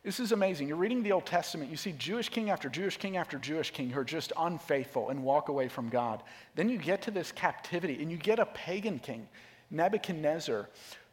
this 0.05 0.21
is 0.21 0.33
amazing. 0.33 0.69
You're 0.69 0.77
reading 0.77 1.03
the 1.03 1.13
Old 1.13 1.25
Testament, 1.25 1.71
you 1.71 1.79
see 1.79 1.93
Jewish 1.93 2.29
king 2.29 2.51
after 2.51 2.69
Jewish 2.69 2.99
king 2.99 3.17
after 3.17 3.39
Jewish 3.39 3.71
king 3.71 3.89
who 3.89 4.01
are 4.01 4.05
just 4.05 4.35
unfaithful 4.37 5.09
and 5.09 5.25
walk 5.25 5.49
away 5.49 5.67
from 5.69 5.89
God. 5.89 6.23
Then 6.55 6.69
you 6.69 6.77
get 6.77 7.01
to 7.03 7.11
this 7.11 7.33
captivity 7.33 8.03
and 8.03 8.11
you 8.11 8.19
get 8.19 8.39
a 8.39 8.45
pagan 8.45 8.99
king, 8.99 9.27
Nebuchadnezzar, 9.71 10.69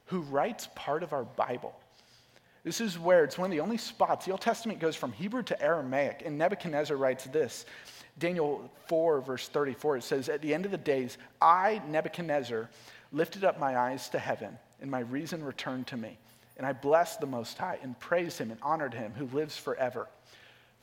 who 0.08 0.20
writes 0.20 0.68
part 0.76 1.04
of 1.04 1.14
our 1.14 1.24
Bible. 1.24 1.74
This 2.66 2.82
is 2.82 3.00
where 3.00 3.24
it's 3.24 3.38
one 3.38 3.50
of 3.50 3.52
the 3.52 3.62
only 3.62 3.78
spots. 3.78 4.26
The 4.26 4.32
Old 4.32 4.42
Testament 4.42 4.80
goes 4.80 4.98
from 4.98 5.14
Hebrew 5.14 5.42
to 5.44 5.60
Aramaic, 5.62 6.24
and 6.26 6.38
Nebuchadnezzar 6.38 6.96
writes 6.98 7.24
this. 7.26 7.66
Daniel 8.20 8.70
4, 8.88 9.22
verse 9.22 9.48
34, 9.48 9.98
it 9.98 10.04
says, 10.04 10.30
At 10.30 10.42
the 10.42 10.54
end 10.54 10.66
of 10.66 10.72
the 10.72 10.78
days, 10.78 11.18
I, 11.42 11.82
Nebuchadnezzar, 11.88 12.70
lifted 13.14 13.46
up 13.46 13.58
my 13.58 13.78
eyes 13.78 14.10
to 14.10 14.20
heaven, 14.20 14.60
and 14.82 14.92
my 14.92 15.00
reason 15.00 15.44
returned 15.44 15.88
to 15.88 15.98
me. 15.98 16.18
And 16.58 16.66
I 16.66 16.74
blessed 16.74 17.20
the 17.20 17.28
Most 17.28 17.58
High 17.58 17.80
and 17.82 18.00
praised 18.00 18.38
him 18.38 18.52
and 18.52 18.60
honored 18.62 18.94
him 18.94 19.14
who 19.14 19.26
lives 19.28 19.58
forever. 19.58 20.08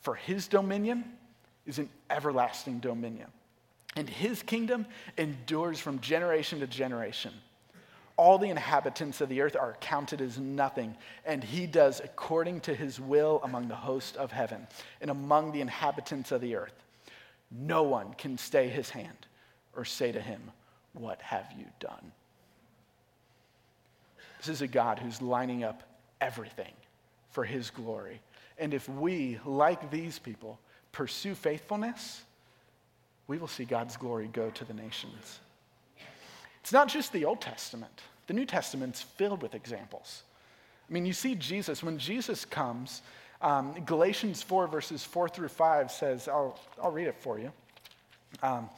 For 0.00 0.14
his 0.14 0.48
dominion 0.48 1.04
is 1.66 1.78
an 1.78 1.90
everlasting 2.10 2.80
dominion, 2.80 3.28
and 3.96 4.08
his 4.08 4.42
kingdom 4.42 4.86
endures 5.16 5.78
from 5.78 6.00
generation 6.00 6.60
to 6.60 6.66
generation. 6.66 7.32
All 8.16 8.38
the 8.38 8.50
inhabitants 8.50 9.20
of 9.20 9.28
the 9.28 9.40
earth 9.42 9.54
are 9.54 9.76
counted 9.80 10.20
as 10.20 10.38
nothing, 10.38 10.96
and 11.24 11.44
he 11.44 11.66
does 11.66 12.00
according 12.00 12.60
to 12.62 12.74
his 12.74 12.98
will 12.98 13.40
among 13.44 13.68
the 13.68 13.76
host 13.76 14.16
of 14.16 14.32
heaven 14.32 14.66
and 15.00 15.10
among 15.10 15.52
the 15.52 15.60
inhabitants 15.60 16.32
of 16.32 16.40
the 16.40 16.56
earth. 16.56 16.74
no 17.50 17.82
one 17.82 18.12
can 18.14 18.36
stay 18.36 18.68
his 18.68 18.90
hand 18.90 19.26
or 19.74 19.84
say 19.84 20.10
to 20.12 20.20
him, 20.20 20.50
What 20.92 21.22
have 21.22 21.46
you 21.56 21.66
done? 21.78 22.12
This 24.38 24.48
is 24.48 24.62
a 24.62 24.68
God 24.68 24.98
who's 24.98 25.20
lining 25.20 25.64
up 25.64 25.82
everything 26.20 26.72
for 27.30 27.44
his 27.44 27.70
glory. 27.70 28.20
And 28.58 28.74
if 28.74 28.88
we, 28.88 29.38
like 29.44 29.90
these 29.90 30.18
people, 30.18 30.58
pursue 30.92 31.34
faithfulness, 31.34 32.22
we 33.26 33.38
will 33.38 33.48
see 33.48 33.64
God's 33.64 33.96
glory 33.96 34.28
go 34.32 34.50
to 34.50 34.64
the 34.64 34.74
nations. 34.74 35.40
It's 36.60 36.72
not 36.72 36.88
just 36.88 37.12
the 37.12 37.24
Old 37.24 37.40
Testament, 37.40 38.02
the 38.26 38.34
New 38.34 38.46
Testament's 38.46 39.02
filled 39.02 39.42
with 39.42 39.54
examples. 39.54 40.22
I 40.88 40.92
mean, 40.92 41.06
you 41.06 41.12
see 41.12 41.34
Jesus, 41.34 41.82
when 41.82 41.98
Jesus 41.98 42.44
comes, 42.44 43.02
um, 43.40 43.74
Galatians 43.84 44.42
4, 44.42 44.66
verses 44.66 45.04
4 45.04 45.28
through 45.28 45.48
5 45.48 45.90
says, 45.90 46.28
I'll, 46.28 46.58
I'll 46.82 46.90
read 46.90 47.06
it 47.06 47.16
for 47.18 47.38
you. 47.38 47.52
Um, 48.42 48.68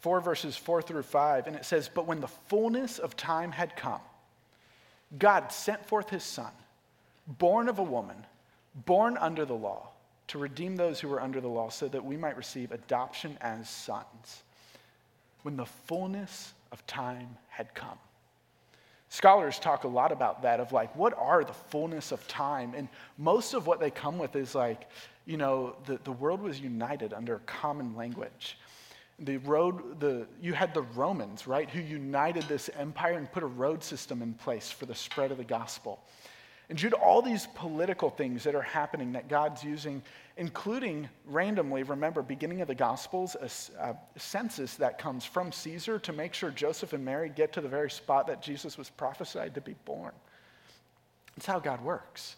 4 0.00 0.20
verses 0.20 0.56
4 0.56 0.82
through 0.82 1.02
5, 1.02 1.46
and 1.46 1.56
it 1.56 1.64
says, 1.64 1.90
But 1.92 2.06
when 2.06 2.20
the 2.20 2.28
fullness 2.28 2.98
of 2.98 3.16
time 3.16 3.50
had 3.50 3.74
come, 3.76 4.00
God 5.16 5.52
sent 5.52 5.86
forth 5.86 6.10
his 6.10 6.24
Son, 6.24 6.52
born 7.26 7.68
of 7.68 7.78
a 7.78 7.82
woman, 7.84 8.26
born 8.74 9.16
under 9.16 9.44
the 9.44 9.54
law, 9.54 9.88
to 10.28 10.38
redeem 10.38 10.76
those 10.76 11.00
who 11.00 11.08
were 11.08 11.22
under 11.22 11.40
the 11.40 11.48
law, 11.48 11.70
so 11.70 11.88
that 11.88 12.04
we 12.04 12.16
might 12.16 12.36
receive 12.36 12.72
adoption 12.72 13.38
as 13.40 13.70
sons. 13.70 14.42
When 15.42 15.56
the 15.56 15.64
fullness 15.64 16.52
of 16.72 16.86
time 16.86 17.36
had 17.48 17.74
come. 17.74 17.98
Scholars 19.08 19.58
talk 19.58 19.84
a 19.84 19.88
lot 19.88 20.12
about 20.12 20.42
that 20.42 20.60
of 20.60 20.72
like, 20.72 20.94
what 20.94 21.14
are 21.16 21.42
the 21.42 21.54
fullness 21.54 22.12
of 22.12 22.26
time? 22.28 22.74
And 22.76 22.88
most 23.16 23.54
of 23.54 23.66
what 23.66 23.80
they 23.80 23.90
come 23.90 24.18
with 24.18 24.36
is 24.36 24.54
like, 24.54 24.90
you 25.24 25.38
know, 25.38 25.76
the, 25.86 25.98
the 26.04 26.12
world 26.12 26.42
was 26.42 26.60
united 26.60 27.14
under 27.14 27.36
a 27.36 27.40
common 27.40 27.96
language. 27.96 28.58
The 29.20 29.38
road, 29.38 30.00
the, 30.00 30.26
you 30.40 30.52
had 30.52 30.74
the 30.74 30.82
Romans, 30.82 31.46
right, 31.46 31.68
who 31.68 31.80
united 31.80 32.44
this 32.44 32.70
empire 32.78 33.14
and 33.14 33.30
put 33.30 33.42
a 33.42 33.46
road 33.46 33.82
system 33.82 34.22
in 34.22 34.34
place 34.34 34.70
for 34.70 34.86
the 34.86 34.94
spread 34.94 35.32
of 35.32 35.38
the 35.38 35.44
gospel. 35.44 36.00
And 36.68 36.76
due 36.76 36.90
to 36.90 36.96
all 36.96 37.22
these 37.22 37.46
political 37.54 38.10
things 38.10 38.44
that 38.44 38.54
are 38.54 38.62
happening 38.62 39.12
that 39.12 39.28
God's 39.28 39.64
using, 39.64 40.02
including 40.36 41.08
randomly, 41.24 41.82
remember, 41.82 42.22
beginning 42.22 42.60
of 42.60 42.68
the 42.68 42.74
Gospels, 42.74 43.36
a, 43.40 43.82
a, 43.82 43.96
census 44.18 44.74
that 44.74 44.98
comes 44.98 45.24
from 45.24 45.50
Caesar 45.50 45.98
to 46.00 46.12
make 46.12 46.34
sure 46.34 46.50
Joseph 46.50 46.92
and 46.92 47.02
Mary 47.02 47.30
get 47.30 47.54
to 47.54 47.62
the 47.62 47.68
very 47.68 47.90
spot 47.90 48.26
that 48.26 48.42
Jesus 48.42 48.76
was 48.76 48.90
prophesied 48.90 49.54
to 49.54 49.62
be 49.62 49.76
born. 49.86 50.12
That's 51.36 51.46
how 51.46 51.58
God 51.58 51.80
works. 51.80 52.36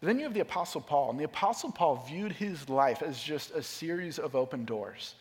then 0.00 0.18
you 0.18 0.24
have 0.24 0.34
the 0.34 0.40
Apostle 0.40 0.80
Paul, 0.80 1.10
and 1.10 1.18
the 1.18 1.24
Apostle 1.24 1.72
Paul 1.72 2.04
viewed 2.08 2.30
his 2.30 2.68
life 2.68 3.02
as 3.02 3.20
just 3.20 3.50
a 3.50 3.62
series 3.62 4.20
of 4.20 4.36
open 4.36 4.64
doors. 4.64 5.16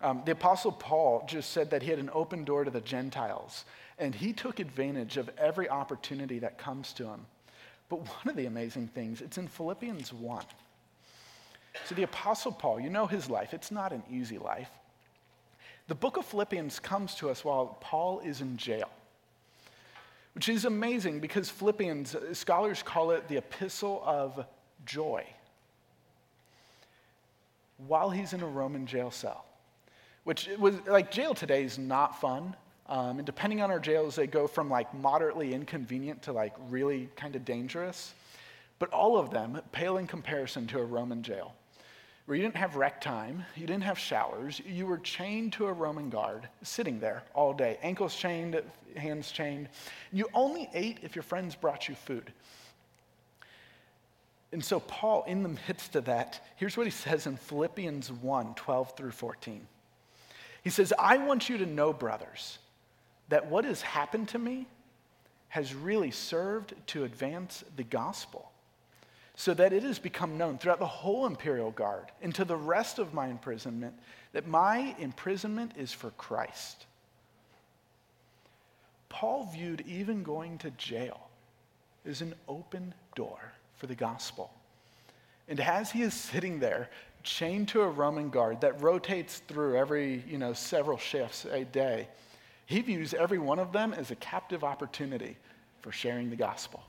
Um, 0.00 0.22
the 0.24 0.32
Apostle 0.32 0.72
Paul 0.72 1.24
just 1.26 1.50
said 1.50 1.70
that 1.70 1.82
he 1.82 1.90
had 1.90 1.98
an 1.98 2.10
open 2.12 2.44
door 2.44 2.64
to 2.64 2.70
the 2.70 2.80
Gentiles. 2.80 3.64
And 3.98 4.14
he 4.14 4.32
took 4.32 4.60
advantage 4.60 5.16
of 5.16 5.28
every 5.36 5.68
opportunity 5.68 6.38
that 6.38 6.56
comes 6.56 6.92
to 6.94 7.04
him. 7.04 7.26
But 7.88 8.00
one 8.00 8.28
of 8.28 8.36
the 8.36 8.46
amazing 8.46 8.88
things, 8.88 9.20
it's 9.20 9.38
in 9.38 9.48
Philippians 9.48 10.12
1. 10.12 10.44
So 11.86 11.94
the 11.94 12.02
Apostle 12.04 12.52
Paul, 12.52 12.80
you 12.80 12.90
know 12.90 13.06
his 13.06 13.28
life, 13.28 13.54
it's 13.54 13.70
not 13.70 13.92
an 13.92 14.02
easy 14.10 14.38
life. 14.38 14.70
The 15.88 15.94
book 15.94 16.16
of 16.16 16.26
Philippians 16.26 16.78
comes 16.80 17.14
to 17.16 17.30
us 17.30 17.44
while 17.44 17.78
Paul 17.80 18.20
is 18.20 18.40
in 18.40 18.56
jail, 18.56 18.90
which 20.34 20.48
is 20.48 20.64
amazing 20.64 21.20
because 21.20 21.48
Philippians, 21.48 22.14
scholars 22.32 22.82
call 22.82 23.12
it 23.12 23.26
the 23.26 23.38
epistle 23.38 24.02
of 24.04 24.44
joy. 24.84 25.24
While 27.86 28.10
he's 28.10 28.32
in 28.32 28.42
a 28.42 28.46
Roman 28.46 28.86
jail 28.86 29.10
cell, 29.10 29.46
which 30.28 30.46
was 30.58 30.74
like 30.86 31.10
jail 31.10 31.32
today 31.32 31.64
is 31.64 31.78
not 31.78 32.20
fun. 32.20 32.54
Um, 32.86 33.16
and 33.16 33.24
depending 33.24 33.62
on 33.62 33.70
our 33.70 33.80
jails, 33.80 34.14
they 34.14 34.26
go 34.26 34.46
from 34.46 34.68
like 34.68 34.92
moderately 34.92 35.54
inconvenient 35.54 36.20
to 36.24 36.32
like 36.32 36.52
really 36.68 37.08
kind 37.16 37.34
of 37.34 37.46
dangerous. 37.46 38.12
But 38.78 38.92
all 38.92 39.16
of 39.16 39.30
them 39.30 39.58
pale 39.72 39.96
in 39.96 40.06
comparison 40.06 40.66
to 40.66 40.80
a 40.80 40.84
Roman 40.84 41.22
jail, 41.22 41.54
where 42.26 42.36
you 42.36 42.42
didn't 42.42 42.56
have 42.56 42.76
rec 42.76 43.00
time, 43.00 43.42
you 43.56 43.66
didn't 43.66 43.84
have 43.84 43.98
showers, 43.98 44.60
you 44.66 44.84
were 44.84 44.98
chained 44.98 45.54
to 45.54 45.64
a 45.64 45.72
Roman 45.72 46.10
guard, 46.10 46.46
sitting 46.62 47.00
there 47.00 47.22
all 47.34 47.54
day, 47.54 47.78
ankles 47.80 48.14
chained, 48.14 48.60
hands 48.96 49.32
chained. 49.32 49.70
You 50.12 50.28
only 50.34 50.68
ate 50.74 50.98
if 51.00 51.16
your 51.16 51.22
friends 51.22 51.54
brought 51.54 51.88
you 51.88 51.94
food. 51.94 52.34
And 54.52 54.62
so, 54.62 54.78
Paul, 54.80 55.24
in 55.26 55.42
the 55.42 55.56
midst 55.66 55.96
of 55.96 56.04
that, 56.04 56.46
here's 56.56 56.76
what 56.76 56.86
he 56.86 56.90
says 56.90 57.26
in 57.26 57.38
Philippians 57.38 58.12
1 58.12 58.54
12 58.56 58.94
through 58.94 59.12
14. 59.12 59.66
He 60.68 60.70
says, 60.70 60.92
I 60.98 61.16
want 61.16 61.48
you 61.48 61.56
to 61.56 61.64
know, 61.64 61.94
brothers 61.94 62.58
that 63.30 63.46
what 63.46 63.64
has 63.64 63.80
happened 63.80 64.28
to 64.28 64.38
me 64.38 64.66
has 65.48 65.74
really 65.74 66.10
served 66.10 66.74
to 66.88 67.04
advance 67.04 67.64
the 67.76 67.84
gospel 67.84 68.52
so 69.34 69.54
that 69.54 69.72
it 69.72 69.82
has 69.82 69.98
become 69.98 70.36
known 70.36 70.58
throughout 70.58 70.78
the 70.78 70.84
whole 70.84 71.24
imperial 71.24 71.70
guard 71.70 72.12
and 72.20 72.34
to 72.34 72.44
the 72.44 72.54
rest 72.54 72.98
of 72.98 73.14
my 73.14 73.28
imprisonment 73.28 73.94
that 74.34 74.46
my 74.46 74.94
imprisonment 74.98 75.72
is 75.78 75.90
for 75.90 76.10
Christ. 76.10 76.84
Paul 79.08 79.48
viewed 79.50 79.82
even 79.88 80.22
going 80.22 80.58
to 80.58 80.70
jail 80.72 81.30
as 82.04 82.20
an 82.20 82.34
open 82.46 82.92
door 83.14 83.40
for 83.76 83.86
the 83.86 83.94
gospel. 83.94 84.52
And 85.48 85.60
as 85.60 85.90
he 85.90 86.02
is 86.02 86.12
sitting 86.12 86.60
there, 86.60 86.90
chained 87.28 87.68
to 87.68 87.82
a 87.82 87.88
Roman 87.88 88.30
guard 88.30 88.62
that 88.62 88.80
rotates 88.82 89.42
through 89.46 89.76
every, 89.76 90.24
you 90.26 90.38
know, 90.38 90.52
several 90.52 90.96
shifts 90.96 91.46
a 91.50 91.64
day, 91.64 92.08
he 92.66 92.80
views 92.80 93.14
every 93.14 93.38
one 93.38 93.58
of 93.58 93.72
them 93.72 93.92
as 93.92 94.10
a 94.10 94.16
captive 94.16 94.64
opportunity 94.64 95.36
for 95.80 95.92
sharing 95.92 96.30
the 96.30 96.36
gospel. 96.36 96.82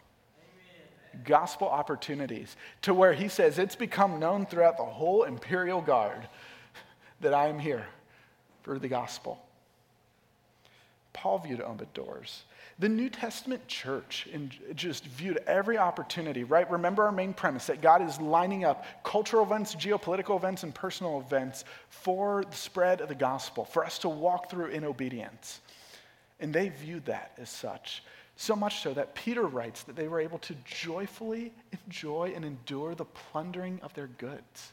Amen. 1.14 1.24
Gospel 1.26 1.68
opportunities 1.68 2.56
to 2.82 2.94
where 2.94 3.14
he 3.14 3.28
says 3.28 3.60
it's 3.60 3.76
become 3.76 4.20
known 4.20 4.46
throughout 4.46 4.78
the 4.78 4.84
whole 4.84 5.24
imperial 5.24 5.82
guard 5.82 6.28
that 7.22 7.34
I 7.34 7.48
am 7.48 7.60
here 7.60 7.86
for 8.64 8.80
the 8.80 8.88
gospel. 8.88 9.40
Paul 11.14 11.40
viewed 11.40 11.62
open 11.62 11.88
doors. 11.94 12.44
The 12.80 12.88
New 12.88 13.10
Testament 13.10 13.68
church 13.68 14.30
just 14.74 15.04
viewed 15.06 15.38
every 15.46 15.78
opportunity, 15.78 16.46
right? 16.46 16.70
Remember 16.72 17.04
our 17.04 17.12
main 17.12 17.34
premise 17.34 17.66
that 17.68 17.82
God 17.82 18.02
is 18.02 18.22
lining 18.22 18.64
up 18.64 18.86
cultural 19.04 19.44
events, 19.44 19.76
geopolitical 19.76 20.38
events, 20.38 20.64
and 20.64 20.74
personal 20.74 21.20
events 21.20 21.66
for 21.90 22.46
the 22.50 22.56
spread 22.56 23.02
of 23.02 23.10
the 23.10 23.16
gospel, 23.16 23.66
for 23.66 23.84
us 23.84 24.00
to 24.00 24.10
walk 24.10 24.50
through 24.50 24.68
in 24.68 24.86
obedience. 24.86 25.60
And 26.40 26.54
they 26.54 26.70
viewed 26.70 27.06
that 27.08 27.34
as 27.38 27.50
such. 27.50 28.02
So 28.38 28.56
much 28.56 28.82
so 28.82 28.94
that 28.94 29.14
Peter 29.14 29.44
writes 29.44 29.84
that 29.84 29.98
they 29.98 30.08
were 30.08 30.22
able 30.22 30.40
to 30.40 30.56
joyfully 30.64 31.52
enjoy 31.86 32.32
and 32.34 32.46
endure 32.46 32.96
the 32.96 33.04
plundering 33.04 33.82
of 33.84 33.94
their 33.94 34.08
goods 34.08 34.72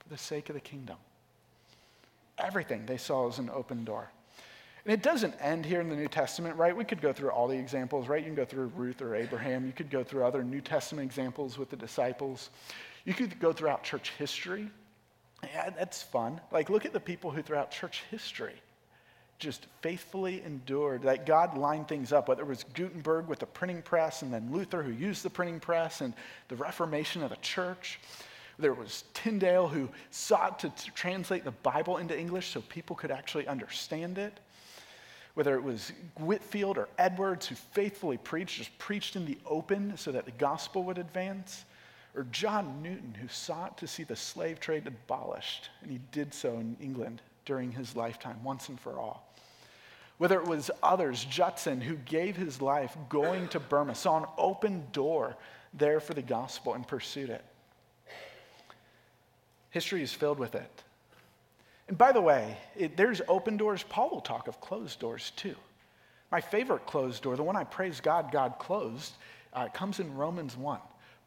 for 0.00 0.08
the 0.08 0.18
sake 0.18 0.48
of 0.48 0.56
the 0.56 0.60
kingdom. 0.60 0.96
Everything 2.38 2.86
they 2.86 2.96
saw 2.96 3.28
as 3.28 3.38
an 3.38 3.50
open 3.50 3.84
door. 3.84 4.10
And 4.86 4.92
it 4.92 5.02
doesn't 5.02 5.34
end 5.40 5.66
here 5.66 5.80
in 5.80 5.88
the 5.88 5.96
New 5.96 6.06
Testament, 6.06 6.54
right? 6.56 6.74
We 6.74 6.84
could 6.84 7.00
go 7.00 7.12
through 7.12 7.30
all 7.30 7.48
the 7.48 7.58
examples, 7.58 8.06
right? 8.06 8.20
You 8.20 8.26
can 8.26 8.36
go 8.36 8.44
through 8.44 8.70
Ruth 8.76 9.02
or 9.02 9.16
Abraham. 9.16 9.66
You 9.66 9.72
could 9.72 9.90
go 9.90 10.04
through 10.04 10.24
other 10.24 10.44
New 10.44 10.60
Testament 10.60 11.04
examples 11.04 11.58
with 11.58 11.70
the 11.70 11.76
disciples. 11.76 12.50
You 13.04 13.12
could 13.12 13.40
go 13.40 13.52
throughout 13.52 13.82
church 13.82 14.12
history. 14.16 14.70
Yeah, 15.42 15.70
that's 15.70 16.04
fun. 16.04 16.40
Like, 16.52 16.70
look 16.70 16.86
at 16.86 16.92
the 16.92 17.00
people 17.00 17.32
who 17.32 17.42
throughout 17.42 17.72
church 17.72 18.04
history 18.12 18.54
just 19.40 19.66
faithfully 19.82 20.40
endured, 20.46 21.02
that 21.02 21.26
God 21.26 21.58
lined 21.58 21.88
things 21.88 22.12
up, 22.12 22.28
whether 22.28 22.42
it 22.42 22.48
was 22.48 22.64
Gutenberg 22.74 23.26
with 23.26 23.40
the 23.40 23.46
printing 23.46 23.82
press 23.82 24.22
and 24.22 24.32
then 24.32 24.52
Luther 24.52 24.84
who 24.84 24.92
used 24.92 25.24
the 25.24 25.30
printing 25.30 25.58
press 25.58 26.00
and 26.00 26.14
the 26.46 26.56
Reformation 26.56 27.24
of 27.24 27.30
the 27.30 27.36
church. 27.36 27.98
There 28.58 28.72
was 28.72 29.02
Tyndale 29.12 29.66
who 29.66 29.90
sought 30.10 30.60
to 30.60 30.72
translate 30.94 31.44
the 31.44 31.50
Bible 31.50 31.98
into 31.98 32.18
English 32.18 32.52
so 32.52 32.62
people 32.62 32.94
could 32.94 33.10
actually 33.10 33.48
understand 33.48 34.16
it. 34.16 34.38
Whether 35.36 35.54
it 35.54 35.62
was 35.62 35.92
Whitefield 36.16 36.78
or 36.78 36.88
Edwards 36.96 37.46
who 37.46 37.56
faithfully 37.56 38.16
preached, 38.16 38.56
just 38.56 38.78
preached 38.78 39.16
in 39.16 39.26
the 39.26 39.36
open 39.44 39.94
so 39.98 40.10
that 40.12 40.24
the 40.24 40.30
gospel 40.30 40.82
would 40.84 40.96
advance. 40.96 41.66
Or 42.14 42.24
John 42.32 42.82
Newton 42.82 43.14
who 43.20 43.28
sought 43.28 43.76
to 43.76 43.86
see 43.86 44.02
the 44.02 44.16
slave 44.16 44.60
trade 44.60 44.86
abolished, 44.86 45.68
and 45.82 45.90
he 45.90 46.00
did 46.10 46.32
so 46.32 46.54
in 46.54 46.74
England 46.80 47.20
during 47.44 47.70
his 47.70 47.94
lifetime, 47.94 48.42
once 48.42 48.70
and 48.70 48.80
for 48.80 48.98
all. 48.98 49.30
Whether 50.16 50.40
it 50.40 50.46
was 50.46 50.70
others, 50.82 51.22
Judson, 51.26 51.82
who 51.82 51.96
gave 51.96 52.34
his 52.34 52.62
life 52.62 52.96
going 53.10 53.48
to 53.48 53.60
Burma, 53.60 53.94
saw 53.94 54.16
an 54.16 54.26
open 54.38 54.86
door 54.90 55.36
there 55.74 56.00
for 56.00 56.14
the 56.14 56.22
gospel 56.22 56.72
and 56.72 56.88
pursued 56.88 57.28
it. 57.28 57.44
History 59.68 60.02
is 60.02 60.14
filled 60.14 60.38
with 60.38 60.54
it. 60.54 60.82
And 61.88 61.96
by 61.96 62.12
the 62.12 62.20
way, 62.20 62.56
it, 62.76 62.96
there's 62.96 63.20
open 63.28 63.56
doors. 63.56 63.84
Paul 63.88 64.10
will 64.10 64.20
talk 64.20 64.48
of 64.48 64.60
closed 64.60 64.98
doors 64.98 65.32
too. 65.36 65.54
My 66.32 66.40
favorite 66.40 66.86
closed 66.86 67.22
door, 67.22 67.36
the 67.36 67.42
one 67.42 67.56
I 67.56 67.64
praise 67.64 68.00
God, 68.00 68.32
God 68.32 68.54
closed, 68.58 69.12
uh, 69.52 69.68
comes 69.68 70.00
in 70.00 70.14
Romans 70.14 70.56
1. 70.56 70.80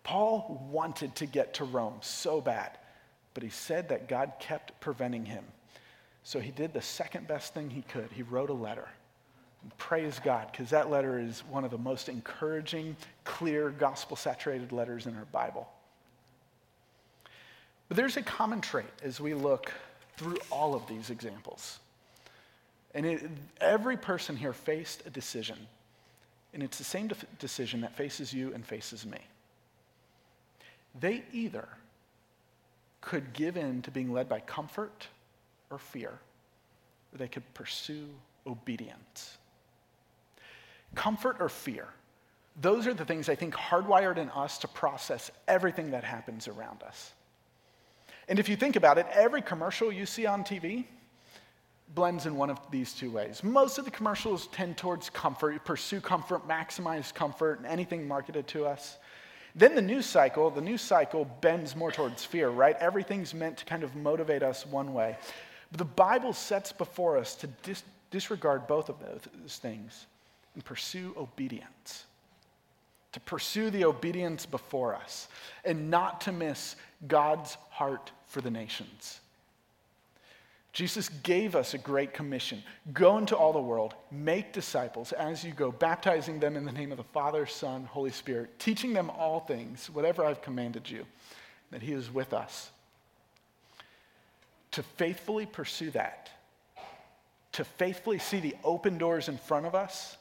Paul 0.04 0.68
wanted 0.72 1.16
to 1.16 1.26
get 1.26 1.56
to 1.56 1.64
Rome 1.64 1.98
so 2.02 2.42
bad, 2.42 2.78
But 3.34 3.44
he 3.44 3.50
said 3.50 3.90
that 3.90 4.08
God 4.10 4.34
kept 4.40 4.80
preventing 4.82 5.26
him. 5.26 5.46
So 6.24 6.40
he 6.40 6.52
did 6.52 6.74
the 6.74 6.82
second 6.82 7.28
best 7.28 7.54
thing 7.54 7.70
he 7.70 7.84
could. 7.84 8.10
He 8.12 8.24
wrote 8.24 8.50
a 8.50 8.54
letter. 8.54 8.88
And 9.62 9.78
praise 9.78 10.20
God, 10.20 10.50
because 10.52 10.70
that 10.70 10.90
letter 10.90 11.20
is 11.20 11.40
one 11.50 11.64
of 11.64 11.72
the 11.72 11.78
most 11.78 12.10
encouraging, 12.10 12.96
clear, 13.24 13.70
gospel 13.70 14.18
saturated 14.18 14.72
letters 14.72 15.06
in 15.06 15.16
our 15.16 15.26
Bible. 15.26 15.70
But 17.88 17.98
there's 17.98 18.18
a 18.18 18.22
common 18.22 18.62
trait 18.62 18.86
as 19.04 19.20
we 19.20 19.34
look 19.34 19.72
through 20.20 20.38
all 20.52 20.76
of 20.76 20.86
these 20.86 21.10
examples. 21.10 21.80
And 22.94 23.06
it, 23.06 23.22
every 23.62 23.96
person 23.96 24.36
here 24.36 24.52
faced 24.52 25.04
a 25.06 25.10
decision. 25.10 25.58
And 26.54 26.62
it's 26.62 26.78
the 26.78 26.84
same 26.84 27.08
de- 27.08 27.16
decision 27.40 27.80
that 27.82 27.96
faces 27.96 28.34
you 28.34 28.54
and 28.54 28.66
faces 28.66 29.06
me. 29.06 29.20
They 31.00 31.24
either 31.32 31.70
could 33.00 33.32
give 33.32 33.56
in 33.56 33.82
to 33.84 33.92
being 33.92 34.12
led 34.12 34.28
by 34.28 34.42
comfort 34.42 35.08
or 35.72 35.78
fear, 35.78 36.10
or 37.14 37.18
they 37.18 37.30
could 37.30 37.54
pursue 37.54 38.10
obedience. 38.46 39.38
Comfort 40.96 41.38
or 41.40 41.48
fear, 41.48 41.88
those 42.60 42.88
are 42.88 42.94
the 42.94 43.06
things 43.06 43.30
I 43.30 43.36
think 43.36 43.54
hardwired 43.54 44.18
in 44.18 44.30
us 44.32 44.58
to 44.58 44.68
process 44.68 45.32
everything 45.48 45.92
that 45.92 46.04
happens 46.04 46.50
around 46.50 46.84
us. 46.84 47.14
And 48.30 48.38
if 48.40 48.48
you 48.48 48.56
think 48.56 48.76
about 48.76 48.98
it, 49.00 49.08
every 49.12 49.42
commercial 49.42 49.92
you 49.92 50.06
see 50.06 50.28
on 50.28 50.44
TV 50.44 50.86
blends 51.96 52.28
in 52.28 52.36
one 52.36 52.52
of 52.52 52.60
these 52.70 52.94
two 52.94 53.10
ways. 53.10 53.44
Most 53.44 53.80
of 53.80 53.86
the 53.86 53.92
commercials 53.92 54.48
tend 54.48 54.78
towards 54.78 55.10
comfort, 55.10 55.66
pursue 55.66 56.00
comfort, 56.00 56.48
maximize 56.48 57.12
comfort, 57.12 57.58
and 57.58 57.66
anything 57.66 58.08
marketed 58.08 58.48
to 58.50 58.66
us. 58.66 59.00
Then 59.56 59.74
the 59.74 59.82
news 59.82 60.06
cycle, 60.06 60.52
the 60.52 60.62
news 60.62 60.82
cycle 60.82 61.26
bends 61.42 61.76
more 61.76 61.92
towards 61.92 62.24
fear, 62.24 62.50
right? 62.50 62.76
Everything's 62.80 63.34
meant 63.34 63.58
to 63.58 63.66
kind 63.66 63.84
of 63.84 63.96
motivate 63.96 64.44
us 64.44 64.66
one 64.66 64.94
way. 64.94 65.18
But 65.72 65.80
the 65.80 65.86
Bible 65.86 66.34
sets 66.34 66.72
before 66.72 67.18
us 67.18 67.34
to 67.36 67.48
dis- 67.64 67.84
disregard 68.12 68.68
both 68.68 68.90
of 68.90 68.98
those 69.00 69.58
things 69.58 70.06
and 70.54 70.64
pursue 70.64 71.16
obedience. 71.18 72.06
To 73.14 73.20
pursue 73.22 73.72
the 73.72 73.86
obedience 73.86 74.46
before 74.46 74.94
us 74.94 75.30
and 75.66 75.90
not 75.90 76.22
to 76.22 76.32
miss 76.32 76.76
God's 77.08 77.58
heart 77.70 78.12
for 78.28 78.42
the 78.42 78.52
nations. 78.52 79.20
Jesus 80.72 81.10
gave 81.24 81.56
us 81.56 81.74
a 81.74 81.78
great 81.78 82.14
commission 82.14 82.64
go 82.94 83.18
into 83.18 83.36
all 83.36 83.54
the 83.54 83.60
world, 83.60 83.96
make 84.12 84.54
disciples 84.54 85.12
as 85.14 85.44
you 85.44 85.52
go, 85.52 85.72
baptizing 85.72 86.40
them 86.40 86.56
in 86.56 86.64
the 86.64 86.72
name 86.72 86.92
of 86.92 86.98
the 86.98 87.04
Father, 87.04 87.46
Son, 87.46 87.86
Holy 87.86 88.12
Spirit, 88.12 88.60
teaching 88.60 88.94
them 88.94 89.10
all 89.10 89.40
things, 89.40 89.90
whatever 89.90 90.24
I've 90.24 90.42
commanded 90.42 90.90
you, 90.90 91.06
that 91.72 91.82
He 91.82 91.92
is 91.92 92.14
with 92.14 92.34
us. 92.34 92.70
To 94.72 94.84
faithfully 94.84 95.48
pursue 95.48 95.90
that, 95.92 96.30
to 97.54 97.64
faithfully 97.64 98.20
see 98.20 98.40
the 98.40 98.56
open 98.64 98.98
doors 98.98 99.28
in 99.28 99.38
front 99.38 99.66
of 99.66 99.74
us, 99.74 100.18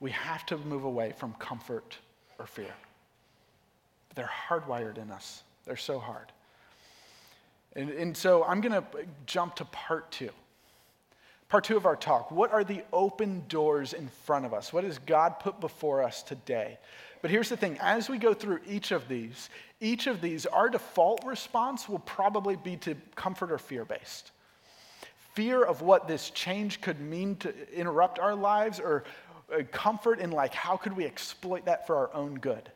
we 0.00 0.10
have 0.10 0.44
to 0.46 0.58
move 0.58 0.84
away 0.84 1.14
from 1.16 1.32
comfort 1.34 1.96
or 2.38 2.46
fear. 2.46 2.74
They're 4.14 4.30
hardwired 4.48 4.98
in 4.98 5.10
us, 5.10 5.42
they're 5.66 5.76
so 5.76 5.98
hard. 5.98 6.32
And, 7.74 7.90
and 7.90 8.16
so 8.16 8.44
I'm 8.44 8.60
going 8.60 8.72
to 8.72 8.84
jump 9.26 9.56
to 9.56 9.64
part 9.66 10.10
two. 10.10 10.30
Part 11.48 11.64
two 11.64 11.76
of 11.76 11.86
our 11.86 11.94
talk. 11.96 12.30
What 12.30 12.52
are 12.52 12.64
the 12.64 12.82
open 12.92 13.44
doors 13.48 13.92
in 13.92 14.08
front 14.08 14.46
of 14.46 14.54
us? 14.54 14.72
What 14.72 14.84
has 14.84 14.98
God 14.98 15.38
put 15.38 15.60
before 15.60 16.02
us 16.02 16.22
today? 16.22 16.78
But 17.22 17.30
here's 17.30 17.48
the 17.48 17.56
thing 17.56 17.78
as 17.80 18.08
we 18.08 18.18
go 18.18 18.34
through 18.34 18.60
each 18.66 18.90
of 18.90 19.08
these, 19.08 19.48
each 19.80 20.06
of 20.06 20.20
these, 20.20 20.46
our 20.46 20.68
default 20.68 21.24
response 21.24 21.88
will 21.88 22.00
probably 22.00 22.56
be 22.56 22.76
to 22.78 22.96
comfort 23.14 23.52
or 23.52 23.58
fear 23.58 23.84
based. 23.84 24.32
Fear 25.34 25.64
of 25.64 25.82
what 25.82 26.08
this 26.08 26.30
change 26.30 26.80
could 26.80 27.00
mean 27.00 27.36
to 27.36 27.52
interrupt 27.72 28.18
our 28.18 28.34
lives, 28.34 28.80
or 28.80 29.04
uh, 29.54 29.62
comfort 29.70 30.18
in 30.18 30.30
like, 30.30 30.54
how 30.54 30.76
could 30.76 30.96
we 30.96 31.04
exploit 31.04 31.66
that 31.66 31.86
for 31.86 31.96
our 31.96 32.14
own 32.14 32.36
good? 32.36 32.70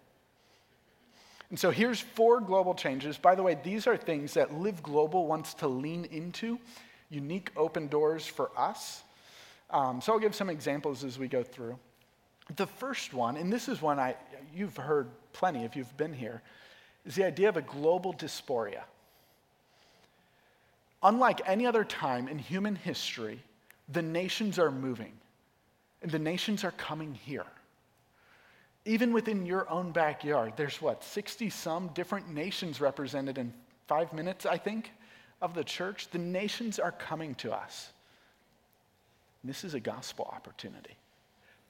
And 1.50 1.58
so 1.58 1.70
here's 1.70 2.00
four 2.00 2.40
global 2.40 2.74
changes. 2.74 3.18
By 3.18 3.34
the 3.34 3.42
way, 3.42 3.58
these 3.62 3.86
are 3.86 3.96
things 3.96 4.34
that 4.34 4.54
Live 4.54 4.82
Global 4.82 5.26
wants 5.26 5.52
to 5.54 5.68
lean 5.68 6.04
into, 6.06 6.58
unique 7.10 7.50
open 7.56 7.88
doors 7.88 8.24
for 8.24 8.50
us. 8.56 9.02
Um, 9.70 10.00
so 10.00 10.12
I'll 10.12 10.20
give 10.20 10.34
some 10.34 10.48
examples 10.48 11.02
as 11.04 11.18
we 11.18 11.26
go 11.28 11.42
through. 11.42 11.78
The 12.56 12.66
first 12.66 13.12
one, 13.14 13.36
and 13.36 13.52
this 13.52 13.68
is 13.68 13.82
one 13.82 13.98
I, 13.98 14.16
you've 14.54 14.76
heard 14.76 15.08
plenty 15.32 15.64
if 15.64 15.76
you've 15.76 15.96
been 15.96 16.12
here, 16.12 16.40
is 17.04 17.14
the 17.14 17.24
idea 17.24 17.48
of 17.48 17.56
a 17.56 17.62
global 17.62 18.12
diaspora. 18.12 18.84
Unlike 21.02 21.42
any 21.46 21.66
other 21.66 21.84
time 21.84 22.28
in 22.28 22.38
human 22.38 22.76
history, 22.76 23.40
the 23.88 24.02
nations 24.02 24.58
are 24.58 24.70
moving, 24.70 25.12
and 26.02 26.10
the 26.10 26.18
nations 26.18 26.62
are 26.62 26.72
coming 26.72 27.14
here. 27.14 27.46
Even 28.84 29.12
within 29.12 29.44
your 29.44 29.68
own 29.70 29.92
backyard, 29.92 30.54
there's 30.56 30.80
what, 30.80 31.04
60 31.04 31.50
some 31.50 31.88
different 31.88 32.32
nations 32.32 32.80
represented 32.80 33.36
in 33.36 33.52
five 33.86 34.12
minutes, 34.12 34.46
I 34.46 34.56
think, 34.56 34.92
of 35.42 35.54
the 35.54 35.64
church. 35.64 36.08
The 36.10 36.18
nations 36.18 36.78
are 36.78 36.92
coming 36.92 37.34
to 37.36 37.52
us. 37.52 37.92
this 39.44 39.64
is 39.64 39.74
a 39.74 39.80
gospel 39.80 40.30
opportunity. 40.32 40.96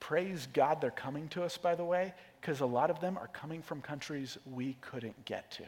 Praise 0.00 0.48
God 0.54 0.80
they're 0.80 0.90
coming 0.90 1.28
to 1.28 1.42
us, 1.42 1.58
by 1.58 1.74
the 1.74 1.84
way, 1.84 2.14
because 2.40 2.60
a 2.60 2.66
lot 2.66 2.90
of 2.90 3.00
them 3.00 3.18
are 3.18 3.28
coming 3.28 3.60
from 3.60 3.82
countries 3.82 4.38
we 4.50 4.76
couldn't 4.80 5.24
get 5.24 5.50
to. 5.52 5.64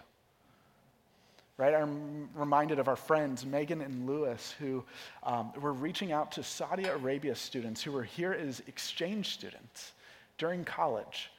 Right? 1.59 1.75
I'm 1.75 2.31
reminded 2.35 2.79
of 2.79 2.89
our 2.89 2.97
friends, 2.97 3.45
Megan 3.45 3.83
and 3.83 4.07
Lewis, 4.07 4.55
who 4.59 4.83
um, 5.23 5.53
were 5.61 5.75
reaching 5.75 6.13
out 6.13 6.33
to 6.33 6.43
Saudi 6.43 6.85
Arabia 6.85 7.35
students 7.35 7.83
who 7.83 7.93
were 7.93 8.03
here 8.03 8.33
as 8.33 8.63
exchange 8.67 9.35
students 9.35 9.93
during 10.39 10.65
college. 10.65 11.31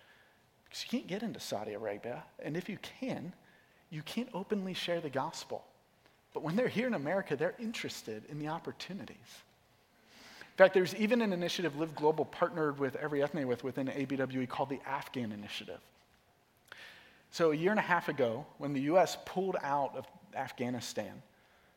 Because 0.74 0.92
you 0.92 0.98
can't 0.98 1.08
get 1.08 1.22
into 1.22 1.40
Saudi 1.40 1.74
Arabia. 1.74 2.24
And 2.44 2.58
if 2.58 2.68
you 2.68 2.80
can, 3.00 3.32
you 3.92 4.02
can't 4.02 4.30
openly 4.34 4.74
share 4.74 5.00
the 5.02 5.10
gospel. 5.10 5.64
But 6.34 6.42
when 6.42 6.56
they're 6.56 6.68
here 6.68 6.88
in 6.88 6.96
America, 6.96 7.36
they're 7.36 7.54
interested 7.60 8.24
in 8.28 8.40
the 8.40 8.48
opportunities. 8.48 9.16
In 10.42 10.58
fact, 10.58 10.74
there's 10.74 10.96
even 10.96 11.22
an 11.22 11.32
initiative 11.32 11.76
Live 11.76 11.94
Global 11.94 12.26
partnered 12.26 12.80
with 12.80 12.96
every 12.96 13.22
ethne 13.22 13.48
with 13.48 13.64
within 13.64 13.86
ABWE 13.86 14.50
called 14.50 14.70
the 14.70 14.80
Afghan 14.88 15.32
Initiative. 15.32 15.80
So 17.30 17.52
a 17.52 17.56
year 17.56 17.70
and 17.70 17.80
a 17.80 17.84
half 17.84 18.10
ago, 18.10 18.44
when 18.58 18.74
the 18.74 18.82
U.S. 18.82 19.16
pulled 19.26 19.58
out 19.62 19.96
of 19.96 20.08
Afghanistan, 20.36 21.22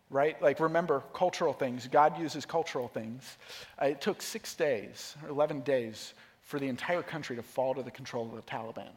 right? 0.09 0.41
Like 0.41 0.59
remember 0.59 1.03
cultural 1.13 1.53
things. 1.53 1.87
God 1.87 2.19
uses 2.19 2.47
cultural 2.47 2.89
things. 2.89 3.37
Uh, 3.81 3.89
it 3.89 4.01
took 4.01 4.23
six 4.23 4.55
days, 4.55 5.17
or 5.23 5.29
11 5.29 5.61
days, 5.61 6.15
for 6.47 6.59
the 6.61 6.69
entire 6.69 7.03
country 7.03 7.37
to 7.37 7.43
fall 7.43 7.75
to 7.75 7.83
the 7.83 7.91
control 7.91 8.25
of 8.25 8.37
the 8.37 8.43
Taliban. 8.51 8.89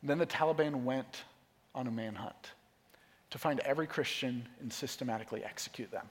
And 0.00 0.10
then 0.10 0.18
the 0.18 0.26
Taliban 0.26 0.82
went 0.82 1.22
on 1.74 1.86
a 1.86 1.90
manhunt 1.90 2.50
to 3.30 3.38
find 3.38 3.60
every 3.60 3.86
Christian 3.86 4.46
and 4.60 4.70
systematically 4.70 5.42
execute 5.44 5.90
them. 5.90 6.06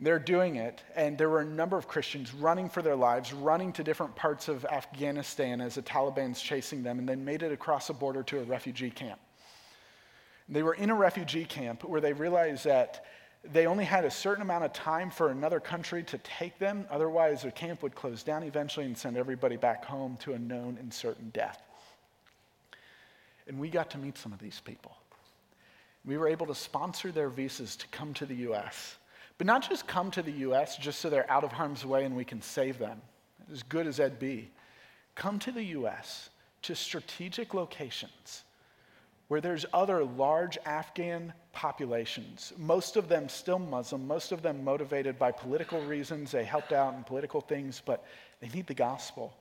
They're 0.00 0.18
doing 0.18 0.56
it, 0.56 0.82
and 0.94 1.16
there 1.16 1.30
were 1.30 1.40
a 1.40 1.44
number 1.44 1.78
of 1.78 1.88
Christians 1.88 2.34
running 2.34 2.68
for 2.68 2.82
their 2.82 2.96
lives, 2.96 3.32
running 3.32 3.72
to 3.74 3.84
different 3.84 4.14
parts 4.16 4.48
of 4.48 4.64
Afghanistan 4.66 5.60
as 5.60 5.76
the 5.76 5.82
Taliban's 5.82 6.40
chasing 6.40 6.82
them, 6.82 6.98
and 6.98 7.08
then 7.08 7.24
made 7.24 7.42
it 7.42 7.52
across 7.52 7.86
the 7.86 7.94
border 7.94 8.22
to 8.24 8.40
a 8.40 8.44
refugee 8.44 8.90
camp. 8.90 9.20
They 10.48 10.62
were 10.62 10.74
in 10.74 10.90
a 10.90 10.94
refugee 10.94 11.44
camp 11.44 11.84
where 11.84 12.00
they 12.00 12.12
realized 12.12 12.64
that 12.64 13.06
they 13.44 13.66
only 13.66 13.84
had 13.84 14.04
a 14.04 14.10
certain 14.10 14.42
amount 14.42 14.64
of 14.64 14.72
time 14.72 15.10
for 15.10 15.30
another 15.30 15.58
country 15.58 16.04
to 16.04 16.18
take 16.18 16.58
them. 16.58 16.86
Otherwise, 16.90 17.42
their 17.42 17.50
camp 17.50 17.82
would 17.82 17.94
close 17.94 18.22
down 18.22 18.44
eventually 18.44 18.86
and 18.86 18.96
send 18.96 19.16
everybody 19.16 19.56
back 19.56 19.84
home 19.84 20.16
to 20.20 20.34
a 20.34 20.38
known 20.38 20.76
and 20.78 20.94
certain 20.94 21.30
death. 21.30 21.60
And 23.48 23.58
we 23.58 23.68
got 23.68 23.90
to 23.90 23.98
meet 23.98 24.16
some 24.16 24.32
of 24.32 24.38
these 24.38 24.60
people. 24.60 24.96
We 26.04 26.16
were 26.16 26.28
able 26.28 26.46
to 26.46 26.54
sponsor 26.54 27.10
their 27.10 27.28
visas 27.28 27.74
to 27.76 27.88
come 27.88 28.14
to 28.14 28.26
the 28.26 28.34
U.S. 28.36 28.96
But 29.38 29.46
not 29.46 29.68
just 29.68 29.88
come 29.88 30.10
to 30.12 30.22
the 30.22 30.32
U.S. 30.32 30.76
just 30.76 31.00
so 31.00 31.10
they're 31.10 31.30
out 31.30 31.42
of 31.42 31.50
harm's 31.50 31.84
way 31.84 32.04
and 32.04 32.14
we 32.14 32.24
can 32.24 32.40
save 32.40 32.78
them, 32.78 33.00
as 33.52 33.64
good 33.64 33.88
as 33.88 33.96
that'd 33.96 34.20
be. 34.20 34.50
Come 35.16 35.40
to 35.40 35.50
the 35.50 35.64
U.S. 35.64 36.30
to 36.62 36.76
strategic 36.76 37.54
locations 37.54 38.44
where 39.26 39.40
there's 39.40 39.66
other 39.72 40.04
large 40.04 40.58
Afghan 40.64 41.32
populations, 41.52 42.52
most 42.56 42.96
of 42.96 43.08
them 43.08 43.28
still 43.28 43.58
Muslim, 43.58 44.06
most 44.06 44.32
of 44.32 44.42
them 44.42 44.64
motivated 44.64 45.18
by 45.18 45.30
political 45.30 45.80
reasons. 45.82 46.32
They 46.32 46.44
helped 46.44 46.72
out 46.72 46.94
in 46.94 47.04
political 47.04 47.40
things, 47.40 47.82
but 47.84 48.04
they 48.40 48.48
need 48.48 48.66
the 48.66 48.74
gospel. 48.74 49.34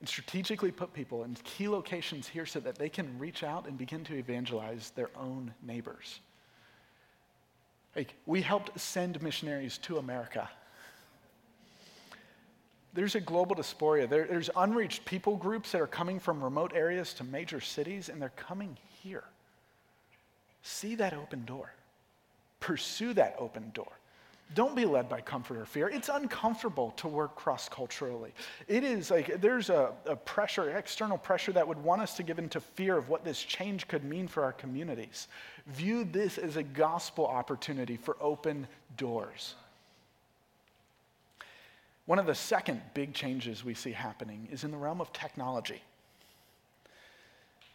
And 0.00 0.08
strategically 0.08 0.70
put 0.70 0.92
people 0.92 1.24
in 1.24 1.34
key 1.44 1.68
locations 1.68 2.28
here 2.28 2.44
so 2.44 2.60
that 2.60 2.76
they 2.76 2.88
can 2.88 3.18
reach 3.18 3.42
out 3.42 3.66
and 3.66 3.78
begin 3.78 4.04
to 4.04 4.14
evangelize 4.14 4.90
their 4.90 5.08
own 5.16 5.54
neighbors. 5.62 6.20
Like, 7.94 8.14
we 8.26 8.42
helped 8.42 8.78
send 8.78 9.22
missionaries 9.22 9.78
to 9.78 9.96
America. 9.96 10.50
There's 12.92 13.14
a 13.14 13.20
global 13.20 13.54
diaspora. 13.54 14.06
There, 14.06 14.26
there's 14.26 14.50
unreached 14.54 15.04
people 15.06 15.36
groups 15.36 15.72
that 15.72 15.80
are 15.80 15.86
coming 15.86 16.20
from 16.20 16.44
remote 16.44 16.72
areas 16.74 17.14
to 17.14 17.24
major 17.24 17.60
cities, 17.60 18.10
and 18.10 18.20
they're 18.20 18.30
coming 18.30 18.76
here. 19.02 19.24
See 20.66 20.94
that 20.96 21.14
open 21.14 21.44
door, 21.44 21.72
pursue 22.60 23.14
that 23.14 23.36
open 23.38 23.70
door. 23.72 23.92
Don't 24.54 24.76
be 24.76 24.84
led 24.84 25.08
by 25.08 25.20
comfort 25.20 25.56
or 25.56 25.64
fear. 25.64 25.88
It's 25.88 26.08
uncomfortable 26.08 26.92
to 26.98 27.08
work 27.08 27.34
cross 27.34 27.68
culturally. 27.68 28.32
It 28.68 28.84
is 28.84 29.10
like 29.10 29.40
there's 29.40 29.70
a, 29.70 29.92
a, 30.06 30.14
pressure, 30.14 30.76
external 30.76 31.18
pressure 31.18 31.52
that 31.52 31.66
would 31.66 31.82
want 31.82 32.00
us 32.00 32.16
to 32.18 32.22
give 32.22 32.38
into 32.38 32.60
fear 32.60 32.96
of 32.96 33.08
what 33.08 33.24
this 33.24 33.42
change 33.42 33.88
could 33.88 34.04
mean 34.04 34.28
for 34.28 34.44
our 34.44 34.52
communities. 34.52 35.26
View 35.66 36.04
this 36.04 36.38
as 36.38 36.56
a 36.56 36.62
gospel 36.62 37.26
opportunity 37.26 37.96
for 37.96 38.16
open 38.20 38.68
doors. 38.96 39.56
One 42.04 42.20
of 42.20 42.26
the 42.26 42.34
second 42.34 42.80
big 42.94 43.14
changes 43.14 43.64
we 43.64 43.74
see 43.74 43.90
happening 43.90 44.46
is 44.52 44.62
in 44.62 44.70
the 44.70 44.76
realm 44.76 45.00
of 45.00 45.12
technology. 45.12 45.82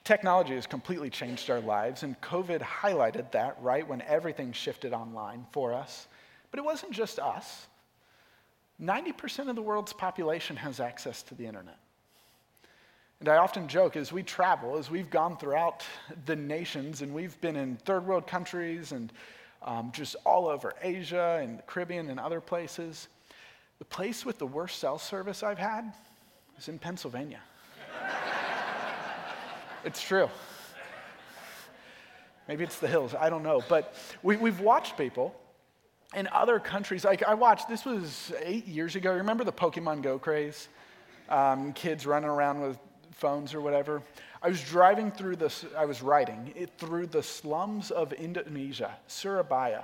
Technology 0.04 0.56
has 0.56 0.66
completely 0.66 1.10
changed 1.10 1.50
our 1.50 1.60
lives, 1.60 2.04
and 2.04 2.20
COVID 2.22 2.62
highlighted 2.62 3.32
that 3.32 3.58
right 3.62 3.88
when 3.88 4.02
everything 4.02 4.52
shifted 4.52 4.94
online 4.94 5.46
for 5.52 5.74
us. 5.74 6.08
But 6.50 6.60
it 6.60 6.64
wasn't 6.64 6.92
just 6.92 7.20
us. 7.20 7.68
90% 8.82 9.50
of 9.50 9.56
the 9.56 9.62
world's 9.62 9.94
population 9.94 10.56
has 10.56 10.80
access 10.80 11.22
to 11.24 11.36
the 11.36 11.46
internet. 11.46 11.78
And 13.20 13.30
I 13.30 13.38
often 13.38 13.68
joke 13.68 13.96
as 13.96 14.12
we 14.12 14.24
travel, 14.24 14.78
as 14.78 14.90
we've 14.90 15.12
gone 15.12 15.38
throughout 15.38 15.86
the 16.26 16.36
nations, 16.36 17.04
and 17.04 17.14
we've 17.14 17.40
been 17.40 17.56
in 17.56 17.78
third 17.78 18.08
world 18.08 18.26
countries 18.26 18.94
and 18.94 19.14
um, 19.62 19.92
just 19.94 20.16
all 20.26 20.48
over 20.48 20.74
Asia 20.82 21.40
and 21.40 21.60
the 21.60 21.64
Caribbean 21.64 22.10
and 22.10 22.20
other 22.20 22.42
places, 22.42 23.08
the 23.78 23.86
place 23.86 24.26
with 24.26 24.40
the 24.40 24.48
worst 24.48 24.80
cell 24.80 24.98
service 24.98 25.44
I've 25.44 25.60
had 25.60 25.94
is 26.58 26.68
in 26.68 26.80
Pennsylvania. 26.80 27.42
it's 29.84 30.02
true. 30.02 30.30
Maybe 32.48 32.64
it's 32.64 32.80
the 32.80 32.88
hills, 32.88 33.16
I 33.18 33.30
don't 33.30 33.44
know. 33.44 33.62
But 33.70 33.96
we, 34.24 34.36
we've 34.36 34.60
watched 34.60 34.98
people 34.98 35.36
in 36.14 36.28
other 36.34 36.60
countries, 36.60 37.06
like 37.06 37.24
I 37.24 37.34
watched, 37.34 37.70
this 37.70 37.86
was 37.86 38.34
eight 38.44 38.68
years 38.68 38.96
ago. 38.96 39.14
Remember 39.14 39.44
the 39.44 39.54
Pokemon 39.54 40.02
Go 40.02 40.20
craze? 40.20 40.68
Um, 41.30 41.72
kids 41.72 42.06
running 42.06 42.30
around 42.30 42.62
with 42.62 42.78
phones 43.12 43.54
or 43.54 43.62
whatever. 43.62 44.02
I 44.42 44.50
was 44.50 44.62
driving 44.62 45.12
through 45.12 45.38
this, 45.38 45.66
I 45.78 45.86
was 45.86 46.02
riding 46.02 46.52
it 46.56 46.72
through 46.78 47.08
the 47.08 47.24
slums 47.24 47.92
of 47.92 48.12
Indonesia, 48.12 48.98
Surabaya. 49.08 49.84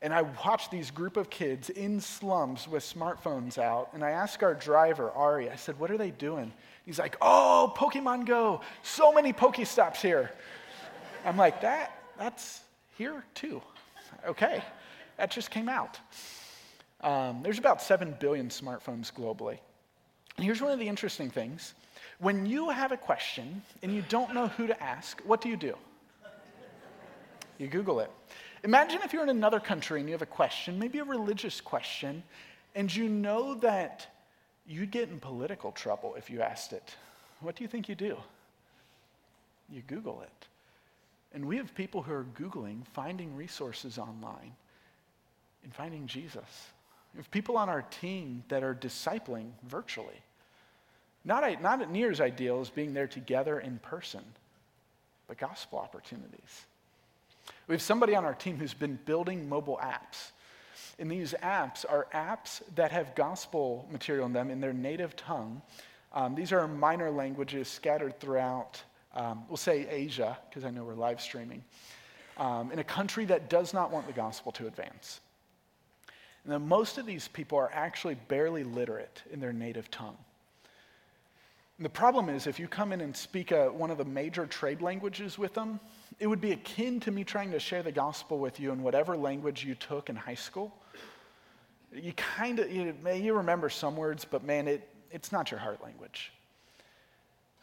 And 0.00 0.14
I 0.14 0.22
watched 0.22 0.70
these 0.70 0.90
group 0.90 1.16
of 1.16 1.28
kids 1.28 1.70
in 1.70 2.00
slums 2.00 2.68
with 2.68 2.84
smartphones 2.84 3.58
out. 3.58 3.90
And 3.94 4.04
I 4.04 4.10
asked 4.10 4.42
our 4.42 4.54
driver, 4.54 5.10
Ari, 5.10 5.50
I 5.50 5.56
said, 5.56 5.78
what 5.78 5.90
are 5.90 5.98
they 5.98 6.12
doing? 6.12 6.52
He's 6.86 6.98
like, 6.98 7.16
oh, 7.20 7.74
Pokemon 7.76 8.26
Go. 8.26 8.60
So 8.82 9.12
many 9.12 9.32
Pokestops 9.32 9.96
here. 9.96 10.30
I'm 11.24 11.36
like, 11.36 11.62
that, 11.62 11.98
that's 12.16 12.60
here 12.96 13.24
too. 13.34 13.60
Okay. 14.26 14.62
That 15.16 15.32
just 15.32 15.50
came 15.50 15.68
out. 15.68 15.98
Um, 17.00 17.42
there's 17.42 17.58
about 17.58 17.82
7 17.82 18.16
billion 18.20 18.48
smartphones 18.48 19.12
globally. 19.12 19.58
And 20.36 20.44
here's 20.44 20.62
one 20.62 20.70
of 20.70 20.78
the 20.78 20.88
interesting 20.88 21.30
things 21.30 21.74
when 22.20 22.46
you 22.46 22.70
have 22.70 22.90
a 22.90 22.96
question 22.96 23.62
and 23.82 23.94
you 23.94 24.02
don't 24.08 24.34
know 24.34 24.48
who 24.48 24.66
to 24.66 24.82
ask, 24.82 25.20
what 25.22 25.40
do 25.40 25.48
you 25.48 25.56
do? 25.56 25.76
You 27.58 27.66
Google 27.66 28.00
it. 28.00 28.10
Imagine 28.64 29.00
if 29.04 29.12
you're 29.12 29.22
in 29.22 29.28
another 29.28 29.60
country 29.60 30.00
and 30.00 30.08
you 30.08 30.14
have 30.14 30.22
a 30.22 30.26
question, 30.26 30.78
maybe 30.78 30.98
a 30.98 31.04
religious 31.04 31.60
question, 31.60 32.22
and 32.74 32.94
you 32.94 33.08
know 33.08 33.54
that 33.56 34.06
you'd 34.66 34.90
get 34.90 35.08
in 35.08 35.20
political 35.20 35.72
trouble 35.72 36.14
if 36.16 36.28
you 36.28 36.42
asked 36.42 36.72
it. 36.72 36.94
What 37.40 37.56
do 37.56 37.64
you 37.64 37.68
think 37.68 37.88
you 37.88 37.94
do? 37.94 38.16
You 39.70 39.82
Google 39.86 40.22
it. 40.22 40.46
And 41.32 41.44
we 41.44 41.56
have 41.58 41.74
people 41.74 42.02
who 42.02 42.12
are 42.12 42.26
Googling, 42.38 42.86
finding 42.94 43.36
resources 43.36 43.98
online 43.98 44.52
in 45.64 45.70
finding 45.70 46.06
Jesus. 46.06 46.68
We 47.14 47.18
have 47.18 47.30
people 47.30 47.56
on 47.56 47.68
our 47.68 47.82
team 47.82 48.44
that 48.48 48.62
are 48.62 48.74
discipling 48.74 49.50
virtually. 49.66 50.20
Not, 51.24 51.60
not 51.60 51.90
near 51.90 52.10
as 52.10 52.20
ideal 52.20 52.60
as 52.60 52.70
being 52.70 52.94
there 52.94 53.06
together 53.06 53.60
in 53.60 53.78
person, 53.78 54.22
but 55.26 55.36
gospel 55.38 55.78
opportunities. 55.78 56.66
We 57.68 57.74
have 57.74 57.82
somebody 57.82 58.14
on 58.16 58.24
our 58.24 58.34
team 58.34 58.56
who's 58.56 58.74
been 58.74 58.98
building 59.04 59.48
mobile 59.48 59.78
apps. 59.82 60.32
And 60.98 61.10
these 61.10 61.34
apps 61.42 61.84
are 61.88 62.06
apps 62.12 62.62
that 62.74 62.90
have 62.90 63.14
gospel 63.14 63.86
material 63.92 64.26
in 64.26 64.32
them 64.32 64.50
in 64.50 64.60
their 64.60 64.72
native 64.72 65.14
tongue. 65.14 65.62
Um, 66.12 66.34
these 66.34 66.52
are 66.52 66.66
minor 66.66 67.10
languages 67.10 67.68
scattered 67.68 68.18
throughout, 68.18 68.82
um, 69.14 69.44
we'll 69.48 69.58
say 69.58 69.86
Asia, 69.88 70.38
because 70.48 70.64
I 70.64 70.70
know 70.70 70.82
we're 70.82 70.94
live 70.94 71.20
streaming, 71.20 71.62
um, 72.38 72.72
in 72.72 72.78
a 72.78 72.84
country 72.84 73.26
that 73.26 73.50
does 73.50 73.74
not 73.74 73.92
want 73.92 74.06
the 74.06 74.12
gospel 74.14 74.50
to 74.52 74.66
advance. 74.66 75.20
Now, 76.46 76.58
most 76.58 76.96
of 76.96 77.04
these 77.04 77.28
people 77.28 77.58
are 77.58 77.70
actually 77.74 78.14
barely 78.14 78.64
literate 78.64 79.22
in 79.30 79.38
their 79.38 79.52
native 79.52 79.90
tongue. 79.90 80.16
And 81.76 81.84
the 81.84 81.90
problem 81.90 82.30
is, 82.30 82.46
if 82.46 82.58
you 82.58 82.66
come 82.66 82.92
in 82.92 83.02
and 83.02 83.14
speak 83.14 83.52
a, 83.52 83.70
one 83.70 83.90
of 83.90 83.98
the 83.98 84.04
major 84.04 84.46
trade 84.46 84.80
languages 84.80 85.38
with 85.38 85.52
them, 85.52 85.78
it 86.18 86.26
would 86.26 86.40
be 86.40 86.52
akin 86.52 87.00
to 87.00 87.10
me 87.10 87.24
trying 87.24 87.50
to 87.52 87.60
share 87.60 87.82
the 87.82 87.92
gospel 87.92 88.38
with 88.38 88.58
you 88.58 88.72
in 88.72 88.82
whatever 88.82 89.16
language 89.16 89.64
you 89.64 89.74
took 89.74 90.08
in 90.08 90.16
high 90.16 90.34
school. 90.34 90.74
You 91.92 92.12
kind 92.12 92.58
of, 92.58 92.70
you, 92.70 92.94
you 93.14 93.34
remember 93.34 93.68
some 93.68 93.96
words, 93.96 94.24
but 94.24 94.44
man, 94.44 94.68
it, 94.68 94.88
it's 95.10 95.32
not 95.32 95.50
your 95.50 95.60
heart 95.60 95.82
language. 95.82 96.32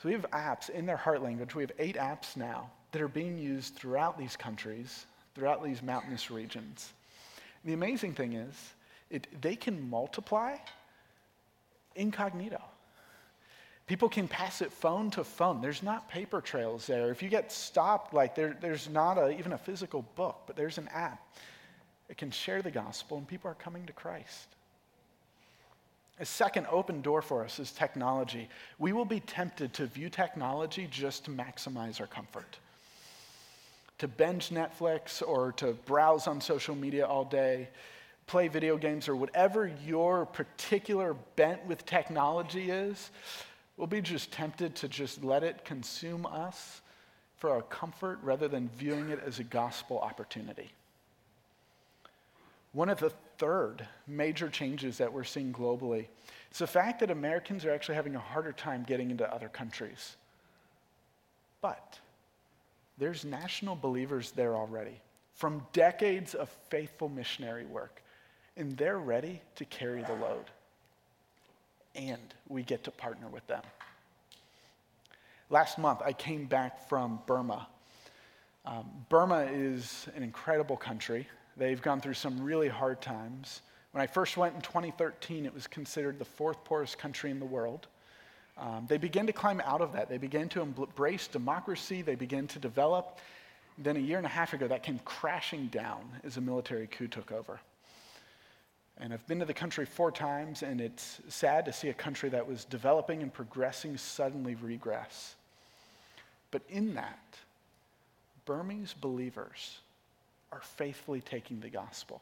So 0.01 0.10
we 0.10 0.13
have 0.13 0.25
apps 0.31 0.69
in 0.69 0.86
their 0.86 0.97
heart 0.97 1.21
language. 1.21 1.55
We 1.55 1.63
have 1.63 1.71
eight 1.79 1.95
apps 1.95 2.36
now 2.36 2.69
that 2.91 3.01
are 3.01 3.08
being 3.08 3.38
used 3.38 3.75
throughout 3.75 4.17
these 4.17 4.36
countries, 4.36 5.05
throughout 5.36 5.63
these 5.63 5.81
mountainous 5.84 6.31
regions. 6.31 6.93
The 7.65 7.73
amazing 7.73 8.13
thing 8.13 8.34
is, 8.34 8.55
it, 9.10 9.27
they 9.41 9.55
can 9.55 9.89
multiply 9.89 10.55
incognito. 11.95 12.62
People 13.88 14.10
can 14.10 14.28
pass 14.28 14.62
it 14.62 14.71
phone 14.71 15.12
to 15.12 15.24
phone. 15.24 15.62
There's 15.62 15.84
not 15.84 16.10
paper 16.10 16.41
trails 16.41 16.88
there. 16.88 17.12
If 17.12 17.21
you 17.21 17.30
get 17.30 17.52
stopped, 17.52 18.13
like 18.13 18.34
there, 18.34 18.58
there's 18.60 18.89
not 18.89 19.17
a, 19.17 19.38
even 19.38 19.54
a 19.54 19.58
physical 19.58 20.04
book, 20.15 20.41
but 20.48 20.56
there's 20.56 20.78
an 20.78 20.88
app. 20.91 21.21
It 22.10 22.17
can 22.17 22.32
share 22.32 22.62
the 22.62 22.71
gospel, 22.71 23.17
and 23.17 23.28
people 23.28 23.50
are 23.50 23.56
coming 23.56 23.86
to 23.86 23.93
Christ. 23.93 24.48
A 26.19 26.26
second 26.26 26.65
open 26.71 27.02
door 27.02 27.21
for 27.21 27.43
us 27.43 27.60
is 27.60 27.71
technology. 27.71 28.48
We 28.80 28.93
will 28.93 29.06
be 29.06 29.19
tempted 29.19 29.74
to 29.74 29.86
view 29.86 30.10
technology 30.10 30.88
just 30.89 31.26
to 31.26 31.32
maximize 31.32 32.00
our 32.00 32.08
comfort 32.08 32.58
to 33.98 34.08
binge 34.08 34.50
Netflix 34.50 35.26
or 35.26 35.54
to 35.54 35.74
browse 35.86 36.28
on 36.28 36.41
social 36.41 36.76
media 36.76 37.06
all 37.06 37.26
day, 37.26 37.69
play 38.28 38.48
video 38.48 38.78
games, 38.78 39.08
or 39.08 39.15
whatever 39.15 39.71
your 39.86 40.26
particular 40.26 41.15
bent 41.36 41.65
with 41.65 41.86
technology 41.86 42.71
is, 42.71 43.12
we'll 43.77 43.88
be 43.88 44.01
just 44.01 44.31
tempted 44.31 44.75
to 44.75 44.88
just 44.88 45.23
let 45.23 45.43
it 45.43 45.65
consume 45.65 46.25
us 46.25 46.81
for 47.38 47.49
our 47.49 47.61
comfort 47.61 48.19
rather 48.23 48.47
than 48.47 48.69
viewing 48.69 49.09
it 49.09 49.19
as 49.25 49.39
a 49.39 49.43
gospel 49.43 49.99
opportunity. 49.99 50.71
One 52.73 52.89
of 52.89 52.99
the 52.99 53.11
third 53.38 53.88
major 54.07 54.49
changes 54.49 54.97
that 54.97 55.11
we're 55.11 55.23
seeing 55.23 55.53
globally 55.53 56.07
is 56.51 56.59
the 56.59 56.67
fact 56.67 56.99
that 56.99 57.11
Americans 57.11 57.65
are 57.65 57.71
actually 57.71 57.95
having 57.95 58.15
a 58.15 58.19
harder 58.19 58.51
time 58.51 58.83
getting 58.88 59.11
into 59.11 59.33
other 59.33 59.49
countries. 59.49 60.15
But 61.61 61.99
there's 62.97 63.25
national 63.25 63.75
believers 63.75 64.31
there 64.31 64.55
already 64.55 65.01
from 65.33 65.65
decades 65.73 66.33
of 66.33 66.49
faithful 66.69 67.09
missionary 67.09 67.65
work, 67.65 68.01
and 68.55 68.77
they're 68.77 68.99
ready 68.99 69.41
to 69.55 69.65
carry 69.65 70.01
the 70.01 70.13
load. 70.13 70.45
And 71.95 72.34
we 72.47 72.63
get 72.63 72.84
to 72.86 72.91
partner 72.91 73.27
with 73.27 73.45
them. 73.47 73.63
Last 75.49 75.77
month, 75.77 76.01
I 76.03 76.12
came 76.12 76.45
back 76.45 76.89
from 76.89 77.20
Burma. 77.26 77.67
Um, 78.65 78.89
Burma 79.09 79.47
is 79.51 80.07
an 80.15 80.24
incredible 80.24 80.76
country. 80.76 81.28
They've 81.55 81.82
gone 81.82 82.01
through 82.01 82.15
some 82.15 82.41
really 82.43 82.67
hard 82.67 83.01
times. 83.01 83.61
When 83.91 84.01
I 84.01 84.07
first 84.07 84.38
went 84.38 84.55
in 84.55 84.61
2013, 84.61 85.45
it 85.45 85.53
was 85.53 85.67
considered 85.67 86.20
the 86.20 86.26
fourth 86.26 86.63
poorest 86.63 86.97
country 86.97 87.32
in 87.32 87.39
the 87.39 87.45
world. 87.45 87.88
Um, 88.57 88.86
they 88.88 88.97
began 88.97 89.28
to 89.28 89.34
climb 89.34 89.61
out 89.61 89.82
of 89.82 89.93
that. 89.93 90.09
They 90.09 90.17
began 90.17 90.49
to 90.49 90.61
embrace 90.61 91.28
democracy. 91.28 92.01
They 92.01 92.15
began 92.15 92.47
to 92.47 92.59
develop. 92.59 93.20
Then 93.78 93.97
a 93.97 93.99
year 93.99 94.17
and 94.17 94.26
a 94.26 94.30
half 94.30 94.53
ago, 94.53 94.67
that 94.67 94.84
came 94.84 94.99
crashing 95.05 95.67
down 95.67 96.01
as 96.24 96.38
a 96.38 96.41
military 96.41 96.88
coup 96.88 97.07
took 97.07 97.32
over. 97.32 97.59
And 98.98 99.14
I've 99.14 99.26
been 99.28 99.39
to 99.39 99.46
the 99.46 99.54
country 99.54 99.86
four 99.86 100.12
times, 100.12 100.64
and 100.64 100.80
it's 100.80 101.20
sad 101.28 101.66
to 101.66 101.74
see 101.74 101.89
a 101.89 101.93
country 101.93 102.30
that 102.30 102.48
was 102.48 102.64
developing 102.66 103.22
and 103.22 103.34
progressing 103.34 103.98
suddenly 103.98 104.56
regress. 104.56 105.36
But 106.52 106.62
in 106.70 106.96
that, 106.96 107.38
Burmese 108.46 108.93
believers 108.93 109.80
are 110.52 110.62
faithfully 110.62 111.20
taking 111.20 111.60
the 111.60 111.70
gospel. 111.70 112.22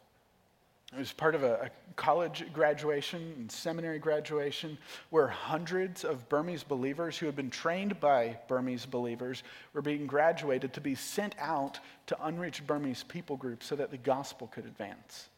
It 0.91 0.99
was 0.99 1.11
part 1.11 1.33
of 1.33 1.43
a, 1.43 1.53
a, 1.53 1.69
college 1.95 2.45
graduation 2.53 3.33
and 3.37 3.51
seminary 3.51 3.97
graduation 3.97 4.77
where 5.09 5.27
hundreds 5.27 6.03
of 6.03 6.27
Burmese 6.29 6.63
believers 6.63 7.17
who 7.17 7.25
had 7.25 7.35
been 7.35 7.49
trained 7.49 7.99
by 7.99 8.37
Burmese 8.47 8.85
believers 8.85 9.43
were 9.73 9.81
being 9.81 10.05
graduated 10.05 10.73
to 10.73 10.81
be 10.81 10.93
sent 10.93 11.35
out 11.39 11.79
to 12.07 12.25
unreached 12.25 12.65
Burmese 12.67 13.03
people 13.03 13.37
groups 13.37 13.65
so 13.65 13.75
that 13.75 13.89
the 13.89 13.97
gospel 13.97 14.47
could 14.47 14.65
advance. 14.65 15.29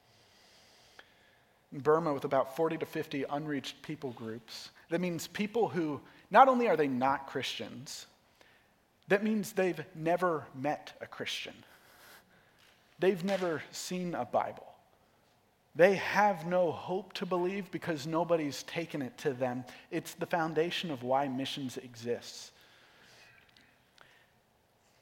Burma, 1.80 2.14
with 2.14 2.26
about 2.26 2.56
40 2.56 2.78
to 2.78 2.86
50 2.86 3.26
unreached 3.30 3.82
people 3.82 4.12
groups, 4.12 4.70
that 4.90 5.02
means 5.02 5.28
people 5.28 5.70
who 5.70 6.02
not 6.32 6.48
only 6.48 6.68
are 6.68 6.78
they 6.78 6.88
not 6.88 7.28
Christians, 7.28 8.06
that 9.08 9.24
means 9.24 9.52
they've 9.52 9.84
never 9.94 10.46
met 10.56 10.94
a 11.02 11.06
Christian. 11.06 11.54
They've 13.00 13.24
never 13.24 13.62
seen 13.72 14.16
a 14.16 14.26
Bible. 14.26 14.66
They 15.76 15.96
have 15.96 16.46
no 16.46 16.72
hope 16.72 17.12
to 17.14 17.26
believe 17.26 17.70
because 17.70 18.08
nobody's 18.08 18.64
taken 18.64 19.02
it 19.02 19.18
to 19.20 19.34
them. 19.34 19.66
It's 19.92 20.14
the 20.14 20.26
foundation 20.26 20.90
of 20.90 21.04
why 21.04 21.28
missions 21.28 21.78
exists. 21.78 22.52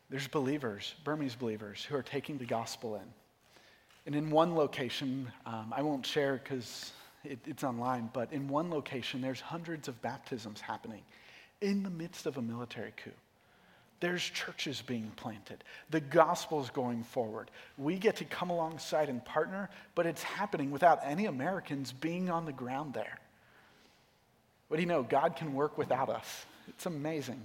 There's 0.09 0.27
believers, 0.27 0.95
Burmese 1.03 1.35
believers, 1.35 1.83
who 1.85 1.95
are 1.95 2.03
taking 2.03 2.37
the 2.37 2.45
gospel 2.45 2.95
in. 2.95 3.22
And 4.05 4.15
in 4.15 4.29
one 4.29 4.55
location, 4.55 5.31
um, 5.45 5.73
I 5.75 5.81
won't 5.81 6.05
share 6.05 6.41
because 6.43 6.91
it, 7.23 7.39
it's 7.45 7.63
online, 7.63 8.09
but 8.13 8.33
in 8.33 8.47
one 8.47 8.69
location, 8.69 9.21
there's 9.21 9.39
hundreds 9.39 9.87
of 9.87 10.01
baptisms 10.01 10.59
happening 10.59 11.01
in 11.61 11.83
the 11.83 11.89
midst 11.89 12.25
of 12.25 12.37
a 12.37 12.41
military 12.41 12.93
coup. 12.97 13.11
There's 14.01 14.21
churches 14.21 14.81
being 14.81 15.13
planted. 15.15 15.63
The 15.89 16.01
gospel's 16.01 16.69
going 16.69 17.03
forward. 17.03 17.49
We 17.77 17.97
get 17.97 18.17
to 18.17 18.25
come 18.25 18.49
alongside 18.49 19.07
and 19.07 19.23
partner, 19.23 19.69
but 19.95 20.05
it's 20.05 20.21
happening 20.21 20.71
without 20.71 20.99
any 21.05 21.27
Americans 21.27 21.93
being 21.93 22.29
on 22.29 22.43
the 22.43 22.51
ground 22.51 22.93
there. 22.93 23.17
What 24.67 24.75
do 24.75 24.83
you 24.83 24.89
know? 24.89 25.03
God 25.03 25.37
can 25.37 25.53
work 25.53 25.77
without 25.77 26.09
us. 26.09 26.45
It's 26.67 26.85
amazing. 26.85 27.41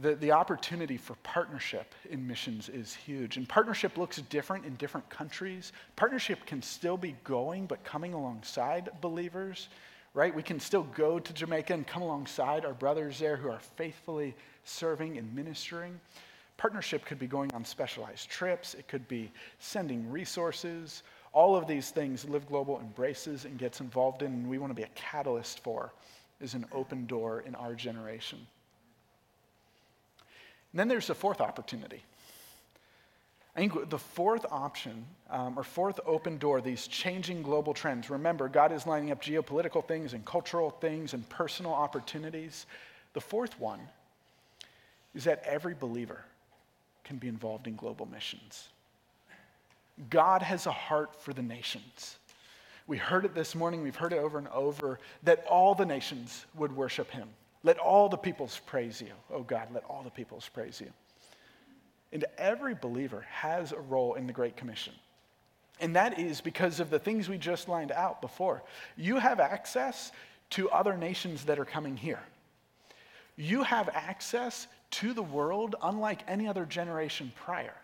The, 0.00 0.16
the 0.16 0.32
opportunity 0.32 0.96
for 0.96 1.14
partnership 1.22 1.94
in 2.10 2.26
missions 2.26 2.68
is 2.68 2.94
huge. 2.94 3.36
And 3.36 3.48
partnership 3.48 3.96
looks 3.96 4.16
different 4.22 4.64
in 4.64 4.74
different 4.74 5.08
countries. 5.08 5.72
Partnership 5.94 6.44
can 6.46 6.62
still 6.62 6.96
be 6.96 7.14
going, 7.22 7.66
but 7.66 7.84
coming 7.84 8.12
alongside 8.12 8.90
believers 9.00 9.68
right? 10.14 10.34
We 10.34 10.42
can 10.42 10.60
still 10.60 10.84
go 10.94 11.18
to 11.18 11.32
Jamaica 11.32 11.74
and 11.74 11.86
come 11.86 12.02
alongside 12.02 12.64
our 12.64 12.72
brothers 12.72 13.18
there 13.18 13.36
who 13.36 13.50
are 13.50 13.58
faithfully 13.58 14.34
serving 14.62 15.18
and 15.18 15.34
ministering. 15.34 16.00
Partnership 16.56 17.04
could 17.04 17.18
be 17.18 17.26
going 17.26 17.52
on 17.52 17.64
specialized 17.64 18.30
trips, 18.30 18.74
it 18.74 18.86
could 18.86 19.06
be 19.08 19.30
sending 19.58 20.08
resources. 20.08 21.02
All 21.32 21.56
of 21.56 21.66
these 21.66 21.90
things 21.90 22.24
Live 22.24 22.46
Global 22.46 22.78
embraces 22.78 23.44
and 23.44 23.58
gets 23.58 23.80
involved 23.80 24.22
in, 24.22 24.32
and 24.32 24.48
we 24.48 24.58
want 24.58 24.70
to 24.70 24.74
be 24.74 24.84
a 24.84 24.90
catalyst 24.94 25.64
for, 25.64 25.92
is 26.40 26.54
an 26.54 26.64
open 26.70 27.06
door 27.06 27.42
in 27.44 27.56
our 27.56 27.74
generation. 27.74 28.38
And 30.74 30.80
then 30.80 30.88
there's 30.88 31.06
the 31.06 31.14
fourth 31.14 31.40
opportunity 31.40 32.02
I 33.56 33.60
think 33.60 33.88
the 33.88 33.98
fourth 33.98 34.46
option, 34.50 35.06
um, 35.30 35.56
or 35.56 35.62
fourth 35.62 36.00
open 36.06 36.38
door, 36.38 36.60
these 36.60 36.88
changing 36.88 37.42
global 37.42 37.72
trends. 37.72 38.10
Remember, 38.10 38.48
God 38.48 38.72
is 38.72 38.84
lining 38.84 39.12
up 39.12 39.22
geopolitical 39.22 39.86
things 39.86 40.12
and 40.12 40.24
cultural 40.24 40.70
things 40.70 41.14
and 41.14 41.28
personal 41.28 41.72
opportunities. 41.72 42.66
The 43.12 43.20
fourth 43.20 43.58
one 43.60 43.78
is 45.14 45.22
that 45.24 45.40
every 45.44 45.74
believer 45.74 46.24
can 47.04 47.18
be 47.18 47.28
involved 47.28 47.68
in 47.68 47.76
global 47.76 48.06
missions. 48.06 48.70
God 50.10 50.42
has 50.42 50.66
a 50.66 50.72
heart 50.72 51.22
for 51.22 51.32
the 51.32 51.42
nations. 51.42 52.16
We 52.88 52.96
heard 52.96 53.24
it 53.24 53.36
this 53.36 53.54
morning, 53.54 53.84
we've 53.84 53.94
heard 53.94 54.12
it 54.12 54.18
over 54.18 54.36
and 54.36 54.48
over, 54.48 54.98
that 55.22 55.46
all 55.46 55.76
the 55.76 55.86
nations 55.86 56.44
would 56.56 56.74
worship 56.74 57.08
him. 57.12 57.28
Let 57.64 57.78
all 57.78 58.08
the 58.08 58.16
peoples 58.16 58.60
praise 58.66 59.00
you. 59.00 59.12
Oh 59.32 59.42
God, 59.42 59.68
let 59.72 59.84
all 59.84 60.02
the 60.04 60.10
peoples 60.10 60.48
praise 60.52 60.80
you. 60.80 60.92
And 62.12 62.24
every 62.38 62.74
believer 62.74 63.26
has 63.28 63.72
a 63.72 63.80
role 63.80 64.14
in 64.14 64.28
the 64.28 64.32
Great 64.32 64.56
Commission. 64.56 64.92
And 65.80 65.96
that 65.96 66.20
is 66.20 66.40
because 66.40 66.78
of 66.78 66.90
the 66.90 66.98
things 66.98 67.28
we 67.28 67.38
just 67.38 67.68
lined 67.68 67.90
out 67.90 68.20
before. 68.20 68.62
You 68.96 69.16
have 69.16 69.40
access 69.40 70.12
to 70.50 70.70
other 70.70 70.96
nations 70.96 71.44
that 71.46 71.58
are 71.58 71.64
coming 71.64 71.96
here. 71.96 72.20
You 73.36 73.64
have 73.64 73.88
access 73.88 74.68
to 74.92 75.12
the 75.12 75.22
world 75.22 75.74
unlike 75.82 76.22
any 76.28 76.46
other 76.46 76.64
generation 76.66 77.32
prior. 77.34 77.74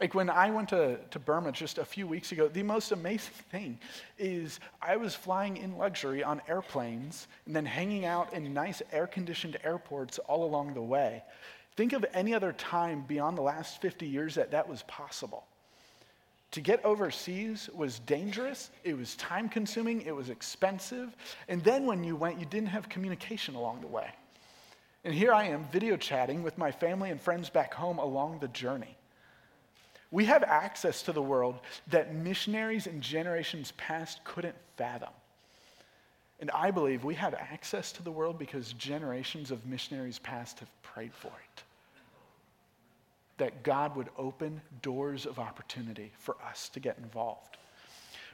Like 0.00 0.14
when 0.14 0.28
I 0.28 0.50
went 0.50 0.68
to, 0.70 0.98
to 1.10 1.18
Burma 1.18 1.52
just 1.52 1.78
a 1.78 1.84
few 1.84 2.06
weeks 2.06 2.32
ago, 2.32 2.48
the 2.48 2.62
most 2.62 2.92
amazing 2.92 3.32
thing 3.50 3.78
is 4.18 4.60
I 4.82 4.96
was 4.96 5.14
flying 5.14 5.56
in 5.56 5.78
luxury 5.78 6.22
on 6.22 6.42
airplanes 6.48 7.28
and 7.46 7.56
then 7.56 7.64
hanging 7.64 8.04
out 8.04 8.32
in 8.32 8.52
nice 8.52 8.82
air 8.92 9.06
conditioned 9.06 9.56
airports 9.64 10.18
all 10.18 10.44
along 10.44 10.74
the 10.74 10.82
way. 10.82 11.22
Think 11.76 11.92
of 11.92 12.04
any 12.14 12.34
other 12.34 12.52
time 12.52 13.04
beyond 13.06 13.36
the 13.36 13.42
last 13.42 13.80
50 13.80 14.06
years 14.06 14.34
that 14.34 14.50
that 14.50 14.68
was 14.68 14.82
possible. 14.84 15.44
To 16.52 16.60
get 16.60 16.82
overseas 16.84 17.68
was 17.74 17.98
dangerous, 18.00 18.70
it 18.84 18.96
was 18.96 19.14
time 19.16 19.48
consuming, 19.48 20.02
it 20.02 20.14
was 20.14 20.30
expensive, 20.30 21.14
and 21.48 21.62
then 21.64 21.84
when 21.84 22.02
you 22.02 22.16
went, 22.16 22.38
you 22.38 22.46
didn't 22.46 22.68
have 22.68 22.88
communication 22.88 23.56
along 23.56 23.82
the 23.82 23.88
way. 23.88 24.08
And 25.04 25.12
here 25.12 25.34
I 25.34 25.44
am 25.44 25.66
video 25.70 25.96
chatting 25.96 26.42
with 26.42 26.56
my 26.56 26.70
family 26.70 27.10
and 27.10 27.20
friends 27.20 27.50
back 27.50 27.74
home 27.74 27.98
along 27.98 28.38
the 28.38 28.48
journey. 28.48 28.96
We 30.10 30.24
have 30.26 30.42
access 30.42 31.02
to 31.02 31.12
the 31.12 31.22
world 31.22 31.56
that 31.88 32.14
missionaries 32.14 32.86
in 32.86 33.00
generations 33.00 33.72
past 33.76 34.22
couldn't 34.24 34.56
fathom. 34.76 35.10
And 36.40 36.50
I 36.50 36.70
believe 36.70 37.02
we 37.02 37.14
have 37.14 37.34
access 37.34 37.92
to 37.92 38.02
the 38.02 38.10
world 38.10 38.38
because 38.38 38.72
generations 38.74 39.50
of 39.50 39.66
missionaries 39.66 40.18
past 40.18 40.60
have 40.60 40.82
prayed 40.82 41.14
for 41.14 41.28
it 41.28 41.62
that 43.38 43.62
God 43.62 43.96
would 43.96 44.08
open 44.16 44.60
doors 44.82 45.26
of 45.26 45.38
opportunity 45.38 46.12
for 46.18 46.36
us 46.48 46.68
to 46.70 46.80
get 46.80 46.98
involved. 46.98 47.56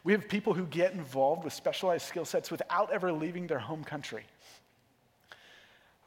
We 0.04 0.12
have 0.12 0.28
people 0.28 0.54
who 0.54 0.66
get 0.66 0.92
involved 0.92 1.44
with 1.44 1.52
specialized 1.52 2.06
skill 2.06 2.24
sets 2.24 2.50
without 2.50 2.92
ever 2.92 3.12
leaving 3.12 3.46
their 3.46 3.58
home 3.58 3.84
country. 3.84 4.24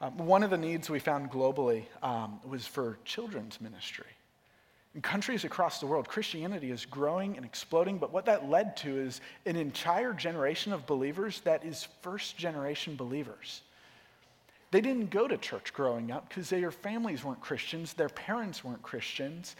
Um, 0.00 0.18
one 0.18 0.42
of 0.42 0.50
the 0.50 0.58
needs 0.58 0.90
we 0.90 0.98
found 0.98 1.30
globally 1.30 1.84
um, 2.02 2.40
was 2.46 2.66
for 2.66 2.98
children's 3.04 3.60
ministry. 3.60 4.06
In 4.96 5.02
countries 5.02 5.44
across 5.44 5.78
the 5.78 5.86
world, 5.86 6.08
Christianity 6.08 6.70
is 6.70 6.86
growing 6.86 7.36
and 7.36 7.44
exploding, 7.44 7.98
but 7.98 8.14
what 8.14 8.24
that 8.24 8.48
led 8.48 8.78
to 8.78 8.98
is 8.98 9.20
an 9.44 9.54
entire 9.54 10.14
generation 10.14 10.72
of 10.72 10.86
believers 10.86 11.42
that 11.44 11.66
is 11.66 11.86
first 12.00 12.38
generation 12.38 12.96
believers. 12.96 13.60
They 14.70 14.80
didn't 14.80 15.10
go 15.10 15.28
to 15.28 15.36
church 15.36 15.74
growing 15.74 16.10
up 16.10 16.30
because 16.30 16.48
their 16.48 16.70
families 16.70 17.22
weren't 17.22 17.42
Christians, 17.42 17.92
their 17.92 18.08
parents 18.08 18.64
weren't 18.64 18.82
Christians, 18.82 19.54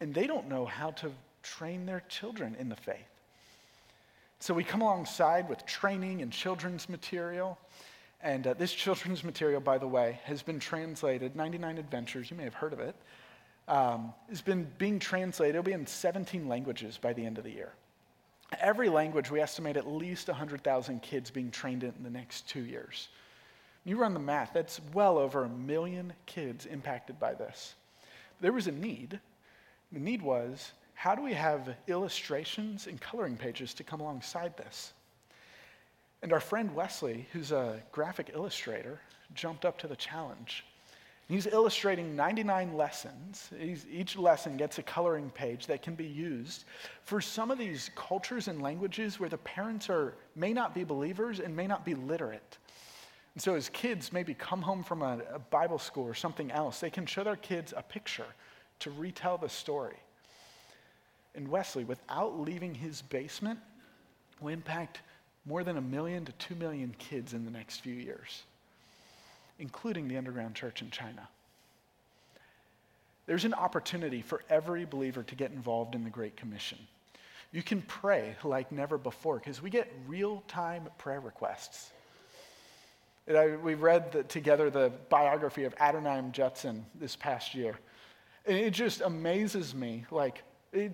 and 0.00 0.12
they 0.12 0.26
don't 0.26 0.48
know 0.48 0.66
how 0.66 0.90
to 0.90 1.12
train 1.44 1.86
their 1.86 2.02
children 2.08 2.56
in 2.58 2.68
the 2.68 2.74
faith. 2.74 2.98
So 4.40 4.52
we 4.52 4.64
come 4.64 4.82
alongside 4.82 5.48
with 5.48 5.64
training 5.64 6.22
and 6.22 6.32
children's 6.32 6.88
material. 6.88 7.56
And 8.20 8.48
uh, 8.48 8.54
this 8.54 8.72
children's 8.72 9.22
material, 9.22 9.60
by 9.60 9.78
the 9.78 9.86
way, 9.86 10.18
has 10.24 10.42
been 10.42 10.58
translated 10.58 11.36
99 11.36 11.78
Adventures, 11.78 12.32
you 12.32 12.36
may 12.36 12.42
have 12.42 12.54
heard 12.54 12.72
of 12.72 12.80
it, 12.80 12.96
um, 13.68 14.12
has 14.28 14.42
been 14.42 14.70
being 14.78 14.98
translated. 14.98 15.56
It'll 15.56 15.64
be 15.64 15.72
in 15.72 15.86
17 15.86 16.48
languages 16.48 16.98
by 16.98 17.12
the 17.12 17.24
end 17.24 17.38
of 17.38 17.44
the 17.44 17.50
year. 17.50 17.72
Every 18.60 18.88
language, 18.88 19.30
we 19.30 19.40
estimate 19.40 19.76
at 19.76 19.86
least 19.86 20.28
100,000 20.28 21.00
kids 21.00 21.30
being 21.30 21.50
trained 21.50 21.84
in 21.84 21.94
the 22.02 22.10
next 22.10 22.48
two 22.48 22.64
years. 22.64 23.08
You 23.84 23.96
run 23.96 24.14
the 24.14 24.20
math, 24.20 24.52
that's 24.52 24.80
well 24.92 25.18
over 25.18 25.44
a 25.44 25.48
million 25.48 26.12
kids 26.26 26.66
impacted 26.66 27.18
by 27.18 27.34
this. 27.34 27.74
There 28.40 28.52
was 28.52 28.66
a 28.66 28.72
need. 28.72 29.18
The 29.90 30.00
need 30.00 30.22
was 30.22 30.72
how 30.94 31.14
do 31.14 31.22
we 31.22 31.32
have 31.32 31.74
illustrations 31.88 32.86
and 32.86 33.00
coloring 33.00 33.36
pages 33.36 33.74
to 33.74 33.84
come 33.84 34.00
alongside 34.00 34.56
this? 34.56 34.92
And 36.22 36.32
our 36.32 36.40
friend 36.40 36.74
Wesley, 36.76 37.26
who's 37.32 37.50
a 37.50 37.82
graphic 37.90 38.30
illustrator, 38.32 39.00
jumped 39.34 39.64
up 39.64 39.78
to 39.78 39.88
the 39.88 39.96
challenge. 39.96 40.64
He's 41.28 41.46
illustrating 41.46 42.14
99 42.16 42.74
lessons. 42.76 43.48
He's, 43.58 43.86
each 43.90 44.16
lesson 44.16 44.56
gets 44.56 44.78
a 44.78 44.82
coloring 44.82 45.30
page 45.30 45.66
that 45.66 45.82
can 45.82 45.94
be 45.94 46.06
used 46.06 46.64
for 47.04 47.20
some 47.20 47.50
of 47.50 47.58
these 47.58 47.90
cultures 47.94 48.48
and 48.48 48.60
languages 48.60 49.18
where 49.18 49.28
the 49.28 49.38
parents 49.38 49.88
are, 49.88 50.14
may 50.34 50.52
not 50.52 50.74
be 50.74 50.84
believers 50.84 51.40
and 51.40 51.56
may 51.56 51.66
not 51.66 51.84
be 51.84 51.94
literate. 51.94 52.58
And 53.34 53.42
so, 53.42 53.54
as 53.54 53.68
kids 53.70 54.12
maybe 54.12 54.34
come 54.34 54.60
home 54.60 54.82
from 54.82 55.00
a, 55.00 55.20
a, 55.32 55.38
Bible 55.38 55.78
school 55.78 56.04
or 56.04 56.12
something 56.12 56.50
else, 56.50 56.80
they 56.80 56.90
can 56.90 57.06
show 57.06 57.24
their 57.24 57.36
kids 57.36 57.72
a 57.74 57.82
picture 57.82 58.26
to 58.80 58.90
retell 58.90 59.38
the 59.38 59.48
story. 59.48 59.96
And 61.34 61.48
Wesley, 61.48 61.84
without 61.84 62.38
leaving 62.38 62.74
his 62.74 63.00
basement, 63.00 63.58
will 64.40 64.48
impact 64.48 65.00
more 65.46 65.64
than 65.64 65.78
a 65.78 65.80
million 65.80 66.24
to 66.26 66.32
two 66.32 66.54
million 66.54 66.94
kids 66.98 67.32
in 67.32 67.44
the 67.44 67.50
next 67.50 67.80
few 67.80 67.94
years, 67.94 68.42
including 69.62 70.08
the 70.08 70.18
underground 70.18 70.56
church 70.56 70.82
in 70.82 70.90
China. 70.90 71.26
there's 73.26 73.44
an 73.44 73.54
opportunity 73.54 74.20
for 74.20 74.42
every 74.50 74.84
believer 74.84 75.22
to 75.22 75.36
get 75.36 75.52
involved 75.52 75.94
in 75.94 76.02
the 76.02 76.10
Great 76.10 76.36
Commission. 76.36 76.76
You 77.52 77.62
can 77.62 77.80
pray 77.82 78.34
like 78.42 78.72
never 78.72 78.98
before 78.98 79.38
because 79.38 79.62
we 79.62 79.70
get 79.70 79.90
real 80.08 80.42
time 80.48 80.88
prayer 80.98 81.20
requests. 81.20 81.92
I, 83.28 83.54
we 83.54 83.74
read 83.74 84.10
the, 84.10 84.24
together 84.24 84.68
the 84.68 84.92
biography 85.08 85.62
of 85.62 85.76
Adoniram 85.76 86.32
Judson 86.32 86.84
this 86.96 87.14
past 87.14 87.54
year. 87.54 87.78
And 88.44 88.58
it 88.58 88.72
just 88.72 89.00
amazes 89.00 89.76
me. 89.76 90.04
Like, 90.10 90.42
it, 90.72 90.92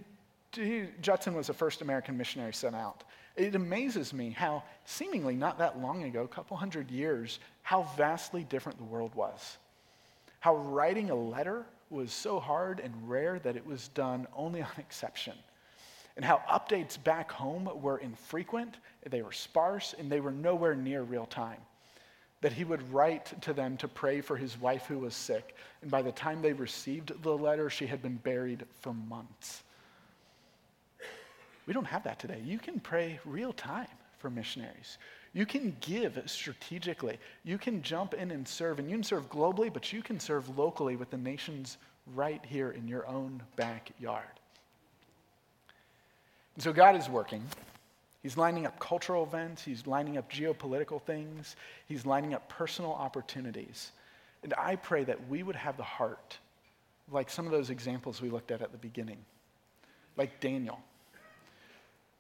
he, 0.53 0.85
Judson 1.01 1.35
was 1.35 1.47
the 1.47 1.55
first 1.55 1.81
American 1.81 2.19
missionary 2.19 2.53
sent 2.53 2.77
out. 2.77 3.05
It 3.39 3.55
amazes 3.55 4.13
me 4.13 4.31
how, 4.31 4.65
seemingly 4.85 5.37
not 5.37 5.59
that 5.59 5.81
long 5.81 6.03
ago, 6.03 6.25
a 6.25 6.29
couple 6.29 6.57
hundred 6.57 6.91
years, 6.91 7.39
how 7.63 7.85
vastly 7.97 8.43
different 8.43 8.79
the 8.79 8.85
world 8.85 9.15
was. 9.15 9.59
How 10.41 10.57
writing 10.57 11.11
a 11.11 11.15
letter 11.15 11.65
was 11.89 12.13
so 12.13 12.41
hard 12.41 12.81
and 12.81 13.09
rare 13.09 13.39
that 13.39 13.57
it 13.57 13.65
was 13.65 13.89
done 13.89 14.27
only 14.37 14.61
on 14.61 14.71
exception. 14.79 15.35
And 16.17 16.25
how 16.25 16.43
updates 16.51 17.03
back 17.03 17.31
home 17.31 17.71
were 17.81 17.99
infrequent, 17.99 18.79
they 19.09 19.23
were 19.23 19.33
sparse, 19.33 19.95
and 19.97 20.11
they 20.11 20.19
were 20.19 20.33
nowhere 20.33 20.75
near 20.75 21.03
real 21.03 21.27
time 21.27 21.61
that 22.41 22.53
he 22.53 22.65
would 22.65 22.93
write 22.93 23.41
to 23.43 23.53
them 23.53 23.77
to 23.77 23.89
pray 23.89 24.21
for 24.21 24.37
his 24.37 24.61
wife 24.61 24.87
who 24.87 24.99
was 24.99 25.15
sick. 25.15 25.57
And 25.83 25.91
by 25.91 26.03
the 26.03 26.13
time 26.13 26.41
they 26.41 26.53
received 26.53 27.23
the 27.23 27.37
letter, 27.37 27.69
she 27.69 27.87
had 27.87 28.01
been 28.01 28.17
buried 28.17 28.65
for 28.81 28.95
months. 28.95 29.63
We 31.69 31.75
don't 31.75 31.85
have 31.85 32.03
that 32.05 32.19
today. 32.19 32.41
You 32.43 32.59
can 32.59 32.81
pray 32.81 33.21
real 33.27 33.53
time 33.53 33.89
for 34.17 34.31
missionaries. 34.31 34.97
You 35.35 35.45
can 35.45 35.77
give 35.83 36.19
strategically. 36.25 37.19
You 37.45 37.59
can 37.59 37.83
jump 37.83 38.15
in 38.15 38.31
and 38.31 38.49
serve. 38.49 38.79
And 38.79 38.89
you 38.89 38.97
can 38.97 39.05
serve 39.05 39.29
globally, 39.29 39.71
but 39.71 39.93
you 39.93 40.03
can 40.03 40.19
serve 40.19 40.59
locally 40.59 40.97
with 40.97 41.11
the 41.11 41.19
nations 41.19 41.77
right 42.15 42.43
here 42.47 42.71
in 42.71 42.89
your 42.89 43.07
own 43.07 43.43
backyard. 43.57 44.25
And 46.55 46.65
so 46.65 46.73
God 46.73 46.97
is 46.97 47.07
working. 47.07 47.43
He's 48.23 48.39
lining 48.39 48.65
up 48.65 48.81
cultural 48.81 49.23
events, 49.23 49.63
he's 49.63 49.87
lining 49.87 50.19
up 50.19 50.31
geopolitical 50.31 51.01
things, 51.01 51.55
he's 51.87 52.05
lining 52.05 52.35
up 52.35 52.49
personal 52.49 52.93
opportunities. 52.93 53.93
And 54.43 54.55
I 54.59 54.77
pray 54.77 55.05
that 55.05 55.29
we 55.29 55.43
would 55.43 55.55
have 55.55 55.77
the 55.77 55.85
heart, 55.85 56.39
like 57.13 57.31
some 57.31 57.47
of 57.47 57.53
those 57.53 57.71
examples 57.71 58.21
we 58.21 58.29
looked 58.31 58.51
at 58.51 58.61
at 58.61 58.73
the 58.73 58.79
beginning, 58.79 59.19
like 60.17 60.41
Daniel, 60.41 60.81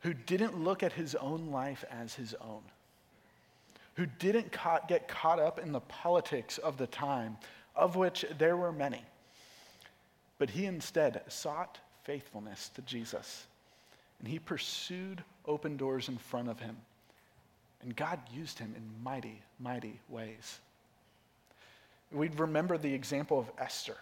who 0.01 0.15
didn't 0.15 0.63
look 0.63 0.83
at 0.83 0.93
his 0.93 1.15
own 1.15 1.51
life 1.51 1.85
as 1.91 2.15
his 2.15 2.35
own, 2.41 2.63
who 3.95 4.07
didn't 4.07 4.53
ca- 4.53 4.81
get 4.87 5.09
caught 5.09 5.41
up 5.41 5.59
in 5.59 5.73
the 5.73 5.81
politics 5.81 6.59
of 6.59 6.77
the 6.77 6.87
time, 6.87 7.37
of 7.75 7.97
which 7.97 8.25
there 8.39 8.57
were 8.57 8.73
many, 8.73 9.03
but 10.39 10.51
he 10.51 10.67
instead 10.67 11.23
sought 11.29 11.79
faithfulness 12.05 12.71
to 12.71 12.83
Jesus 12.83 13.47
and 14.19 14.29
he 14.29 14.39
pursued 14.39 15.23
open 15.47 15.77
doors 15.77 16.09
in 16.09 16.19
front 16.19 16.49
of 16.49 16.61
him. 16.61 16.77
And 17.83 17.95
God 17.95 18.19
used 18.33 18.59
him 18.59 18.75
in 18.77 19.03
mighty, 19.03 19.41
mighty 19.61 20.01
ways. 20.09 20.59
We'd 22.11 22.39
remember 22.39 22.77
the 22.77 22.93
example 22.93 23.39
of 23.39 23.51
Esther, 23.59 23.97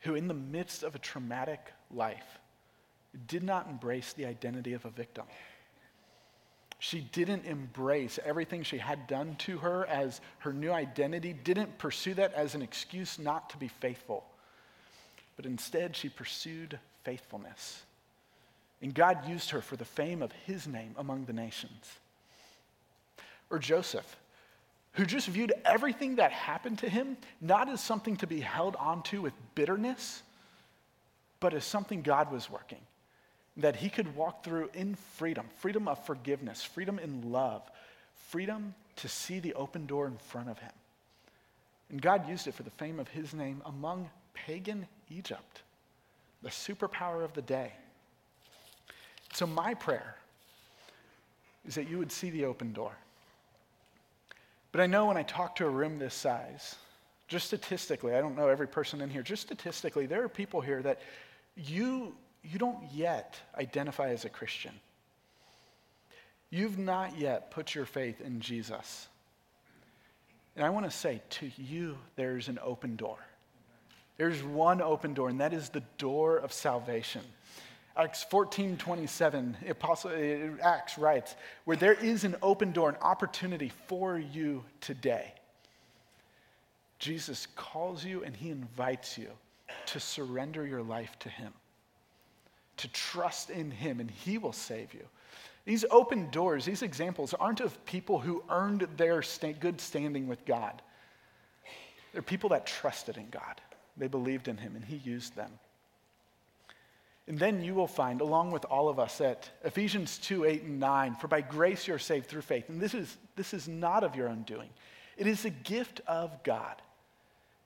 who, 0.00 0.14
in 0.14 0.26
the 0.26 0.34
midst 0.34 0.82
of 0.82 0.94
a 0.94 0.98
traumatic 0.98 1.60
life, 1.94 2.38
did 3.26 3.42
not 3.42 3.68
embrace 3.68 4.12
the 4.12 4.26
identity 4.26 4.72
of 4.72 4.84
a 4.84 4.90
victim. 4.90 5.24
She 6.78 7.00
didn't 7.00 7.44
embrace 7.44 8.18
everything 8.24 8.62
she 8.62 8.78
had 8.78 9.06
done 9.06 9.36
to 9.40 9.58
her 9.58 9.86
as 9.86 10.20
her 10.38 10.52
new 10.52 10.72
identity, 10.72 11.34
didn't 11.34 11.76
pursue 11.76 12.14
that 12.14 12.32
as 12.32 12.54
an 12.54 12.62
excuse 12.62 13.18
not 13.18 13.50
to 13.50 13.58
be 13.58 13.68
faithful. 13.68 14.24
But 15.36 15.44
instead, 15.44 15.94
she 15.94 16.08
pursued 16.08 16.78
faithfulness. 17.04 17.82
And 18.80 18.94
God 18.94 19.28
used 19.28 19.50
her 19.50 19.60
for 19.60 19.76
the 19.76 19.84
fame 19.84 20.22
of 20.22 20.32
his 20.46 20.66
name 20.66 20.94
among 20.96 21.26
the 21.26 21.34
nations. 21.34 21.86
Or 23.50 23.58
Joseph, 23.58 24.16
who 24.92 25.04
just 25.04 25.28
viewed 25.28 25.52
everything 25.64 26.16
that 26.16 26.32
happened 26.32 26.78
to 26.78 26.88
him 26.88 27.16
not 27.40 27.68
as 27.68 27.82
something 27.82 28.16
to 28.16 28.26
be 28.26 28.40
held 28.40 28.74
onto 28.76 29.20
with 29.20 29.34
bitterness, 29.54 30.22
but 31.40 31.52
as 31.52 31.64
something 31.64 32.00
God 32.00 32.32
was 32.32 32.50
working. 32.50 32.80
That 33.60 33.76
he 33.76 33.88
could 33.88 34.14
walk 34.16 34.44
through 34.44 34.70
in 34.74 34.94
freedom 34.94 35.46
freedom 35.58 35.88
of 35.88 36.04
forgiveness, 36.04 36.62
freedom 36.62 36.98
in 36.98 37.32
love, 37.32 37.62
freedom 38.28 38.74
to 38.96 39.08
see 39.08 39.40
the 39.40 39.54
open 39.54 39.86
door 39.86 40.06
in 40.06 40.16
front 40.16 40.48
of 40.48 40.58
him. 40.58 40.72
And 41.90 42.00
God 42.00 42.28
used 42.28 42.46
it 42.46 42.54
for 42.54 42.62
the 42.62 42.70
fame 42.70 43.00
of 43.00 43.08
his 43.08 43.34
name 43.34 43.62
among 43.66 44.10
pagan 44.34 44.86
Egypt, 45.10 45.62
the 46.42 46.50
superpower 46.50 47.24
of 47.24 47.32
the 47.34 47.42
day. 47.42 47.72
So, 49.32 49.46
my 49.46 49.74
prayer 49.74 50.16
is 51.66 51.74
that 51.74 51.88
you 51.88 51.98
would 51.98 52.12
see 52.12 52.30
the 52.30 52.44
open 52.44 52.72
door. 52.72 52.92
But 54.72 54.80
I 54.80 54.86
know 54.86 55.06
when 55.06 55.16
I 55.16 55.22
talk 55.22 55.56
to 55.56 55.66
a 55.66 55.70
room 55.70 55.98
this 55.98 56.14
size, 56.14 56.76
just 57.28 57.46
statistically, 57.46 58.14
I 58.14 58.20
don't 58.20 58.36
know 58.36 58.48
every 58.48 58.68
person 58.68 59.00
in 59.00 59.10
here, 59.10 59.22
just 59.22 59.42
statistically, 59.42 60.06
there 60.06 60.22
are 60.22 60.28
people 60.28 60.60
here 60.60 60.82
that 60.82 61.00
you, 61.56 62.14
you 62.42 62.58
don't 62.58 62.78
yet 62.92 63.38
identify 63.56 64.10
as 64.10 64.24
a 64.24 64.28
Christian. 64.28 64.72
You've 66.50 66.78
not 66.78 67.18
yet 67.18 67.50
put 67.50 67.74
your 67.74 67.86
faith 67.86 68.20
in 68.20 68.40
Jesus. 68.40 69.08
And 70.56 70.64
I 70.64 70.70
want 70.70 70.84
to 70.86 70.90
say 70.90 71.22
to 71.30 71.50
you, 71.56 71.96
there's 72.16 72.48
an 72.48 72.58
open 72.62 72.96
door. 72.96 73.18
There's 74.16 74.42
one 74.42 74.82
open 74.82 75.14
door, 75.14 75.28
and 75.28 75.40
that 75.40 75.54
is 75.54 75.70
the 75.70 75.82
door 75.96 76.36
of 76.36 76.52
salvation. 76.52 77.22
Acts 77.96 78.22
14 78.24 78.76
27, 78.76 79.56
Apostle, 79.68 80.10
uh, 80.10 80.62
Acts 80.62 80.98
writes, 80.98 81.34
where 81.64 81.76
there 81.76 81.94
is 81.94 82.24
an 82.24 82.36
open 82.42 82.72
door, 82.72 82.88
an 82.88 82.96
opportunity 83.00 83.72
for 83.86 84.18
you 84.18 84.64
today. 84.80 85.34
Jesus 86.98 87.46
calls 87.56 88.04
you 88.04 88.22
and 88.22 88.36
he 88.36 88.50
invites 88.50 89.16
you 89.16 89.30
to 89.86 89.98
surrender 89.98 90.66
your 90.66 90.82
life 90.82 91.18
to 91.20 91.28
him, 91.28 91.52
to 92.80 92.88
trust 92.88 93.50
in 93.50 93.70
him, 93.70 94.00
and 94.00 94.10
he 94.10 94.38
will 94.38 94.52
save 94.52 94.92
you. 94.94 95.06
These 95.64 95.84
open 95.90 96.30
doors, 96.30 96.64
these 96.64 96.82
examples, 96.82 97.34
aren't 97.34 97.60
of 97.60 97.84
people 97.84 98.18
who 98.18 98.42
earned 98.48 98.86
their 98.96 99.22
good 99.60 99.80
standing 99.80 100.26
with 100.26 100.44
God. 100.44 100.82
They're 102.12 102.22
people 102.22 102.50
that 102.50 102.66
trusted 102.66 103.16
in 103.16 103.28
God. 103.30 103.60
They 103.96 104.08
believed 104.08 104.48
in 104.48 104.56
him, 104.56 104.74
and 104.74 104.84
he 104.84 104.96
used 104.96 105.36
them. 105.36 105.50
And 107.28 107.38
then 107.38 107.62
you 107.62 107.74
will 107.74 107.86
find, 107.86 108.20
along 108.20 108.50
with 108.50 108.64
all 108.64 108.88
of 108.88 108.98
us, 108.98 109.18
that 109.18 109.48
Ephesians 109.62 110.18
2 110.18 110.46
8 110.46 110.62
and 110.62 110.80
9, 110.80 111.14
for 111.14 111.28
by 111.28 111.42
grace 111.42 111.86
you're 111.86 111.98
saved 111.98 112.26
through 112.26 112.40
faith. 112.40 112.68
And 112.68 112.80
this 112.80 112.94
is, 112.94 113.16
this 113.36 113.54
is 113.54 113.68
not 113.68 114.02
of 114.02 114.16
your 114.16 114.28
own 114.28 114.42
doing, 114.42 114.70
it 115.16 115.26
is 115.26 115.44
a 115.44 115.50
gift 115.50 116.00
of 116.08 116.42
God, 116.42 116.82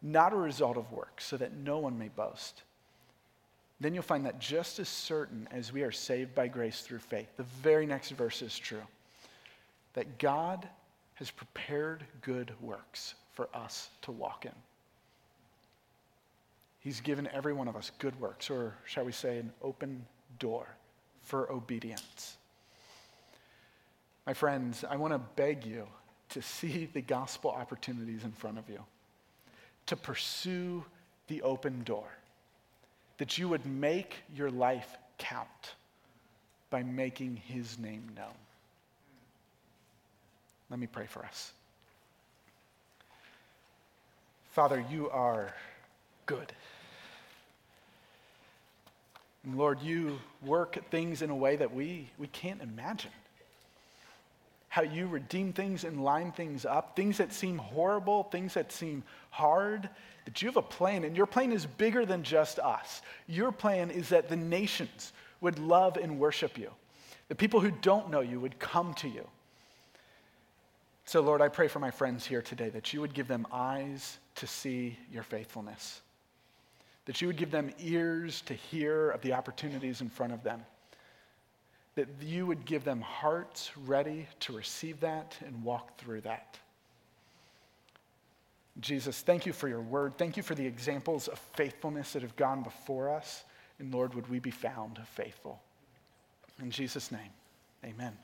not 0.02 0.32
a 0.32 0.36
result 0.36 0.76
of 0.76 0.92
works, 0.92 1.24
so 1.24 1.36
that 1.36 1.54
no 1.54 1.78
one 1.78 1.98
may 1.98 2.08
boast. 2.08 2.62
Then 3.80 3.94
you'll 3.94 4.02
find 4.02 4.24
that 4.26 4.38
just 4.38 4.78
as 4.78 4.88
certain 4.88 5.48
as 5.50 5.72
we 5.72 5.82
are 5.82 5.92
saved 5.92 6.34
by 6.34 6.48
grace 6.48 6.80
through 6.80 7.00
faith, 7.00 7.28
the 7.36 7.42
very 7.42 7.86
next 7.86 8.10
verse 8.10 8.40
is 8.42 8.58
true 8.58 8.82
that 9.94 10.18
God 10.18 10.68
has 11.14 11.30
prepared 11.30 12.04
good 12.22 12.52
works 12.60 13.14
for 13.32 13.48
us 13.54 13.88
to 14.02 14.12
walk 14.12 14.44
in. 14.44 14.52
He's 16.80 17.00
given 17.00 17.28
every 17.32 17.52
one 17.52 17.68
of 17.68 17.76
us 17.76 17.90
good 17.98 18.18
works, 18.20 18.50
or 18.50 18.74
shall 18.84 19.04
we 19.04 19.12
say, 19.12 19.38
an 19.38 19.52
open 19.62 20.04
door 20.38 20.66
for 21.22 21.50
obedience. 21.50 22.36
My 24.26 24.34
friends, 24.34 24.84
I 24.88 24.96
want 24.96 25.14
to 25.14 25.20
beg 25.36 25.64
you 25.64 25.86
to 26.30 26.42
see 26.42 26.88
the 26.92 27.00
gospel 27.00 27.50
opportunities 27.50 28.24
in 28.24 28.32
front 28.32 28.58
of 28.58 28.68
you, 28.68 28.82
to 29.86 29.96
pursue 29.96 30.84
the 31.28 31.42
open 31.42 31.84
door, 31.84 32.08
that 33.18 33.38
you 33.38 33.48
would 33.48 33.64
make 33.66 34.16
your 34.34 34.50
life 34.50 34.96
count 35.18 35.74
by 36.70 36.82
making 36.82 37.36
his 37.36 37.78
name 37.78 38.02
known. 38.16 38.34
Let 40.70 40.80
me 40.80 40.86
pray 40.86 41.06
for 41.06 41.24
us. 41.24 41.52
Father, 44.50 44.84
you 44.90 45.10
are 45.10 45.54
good. 46.26 46.52
And 49.44 49.58
Lord, 49.58 49.80
you 49.82 50.18
work 50.44 50.78
things 50.90 51.22
in 51.22 51.30
a 51.30 51.36
way 51.36 51.56
that 51.56 51.74
we, 51.74 52.08
we 52.18 52.28
can't 52.28 52.62
imagine. 52.62 53.10
How 54.68 54.82
you 54.82 55.06
redeem 55.06 55.52
things 55.52 55.84
and 55.84 56.02
line 56.02 56.32
things 56.32 56.64
up, 56.64 56.96
things 56.96 57.18
that 57.18 57.32
seem 57.32 57.58
horrible, 57.58 58.24
things 58.24 58.54
that 58.54 58.72
seem 58.72 59.04
hard, 59.30 59.88
that 60.24 60.40
you 60.40 60.48
have 60.48 60.56
a 60.56 60.62
plan, 60.62 61.04
and 61.04 61.16
your 61.16 61.26
plan 61.26 61.52
is 61.52 61.66
bigger 61.66 62.06
than 62.06 62.22
just 62.22 62.58
us. 62.58 63.02
Your 63.26 63.52
plan 63.52 63.90
is 63.90 64.08
that 64.08 64.28
the 64.28 64.36
nations 64.36 65.12
would 65.40 65.58
love 65.58 65.96
and 65.96 66.18
worship 66.18 66.56
you. 66.58 66.70
The 67.28 67.34
people 67.34 67.60
who 67.60 67.70
don't 67.70 68.10
know 68.10 68.20
you 68.20 68.40
would 68.40 68.58
come 68.58 68.94
to 68.94 69.08
you. 69.08 69.26
So, 71.04 71.20
Lord, 71.20 71.42
I 71.42 71.48
pray 71.48 71.68
for 71.68 71.78
my 71.78 71.90
friends 71.90 72.24
here 72.24 72.40
today 72.40 72.70
that 72.70 72.92
you 72.92 73.00
would 73.00 73.12
give 73.12 73.28
them 73.28 73.46
eyes 73.52 74.18
to 74.36 74.46
see 74.46 74.98
your 75.12 75.22
faithfulness 75.22 76.00
that 77.06 77.20
you 77.20 77.26
would 77.26 77.36
give 77.36 77.50
them 77.50 77.70
ears 77.78 78.40
to 78.42 78.54
hear 78.54 79.10
of 79.10 79.20
the 79.20 79.32
opportunities 79.32 80.00
in 80.00 80.08
front 80.08 80.32
of 80.32 80.42
them, 80.42 80.64
that 81.94 82.08
you 82.20 82.46
would 82.46 82.64
give 82.64 82.84
them 82.84 83.00
hearts 83.00 83.70
ready 83.86 84.26
to 84.40 84.52
receive 84.52 85.00
that 85.00 85.36
and 85.46 85.62
walk 85.62 85.96
through 85.98 86.22
that. 86.22 86.58
Jesus, 88.80 89.22
thank 89.22 89.46
you 89.46 89.52
for 89.52 89.68
your 89.68 89.80
word. 89.80 90.18
Thank 90.18 90.36
you 90.36 90.42
for 90.42 90.54
the 90.54 90.66
examples 90.66 91.28
of 91.28 91.38
faithfulness 91.38 92.12
that 92.12 92.22
have 92.22 92.36
gone 92.36 92.62
before 92.62 93.08
us. 93.08 93.44
And 93.78 93.92
Lord, 93.92 94.14
would 94.14 94.28
we 94.28 94.38
be 94.40 94.50
found 94.50 94.98
faithful? 95.14 95.60
In 96.60 96.70
Jesus' 96.70 97.12
name, 97.12 97.30
amen. 97.84 98.16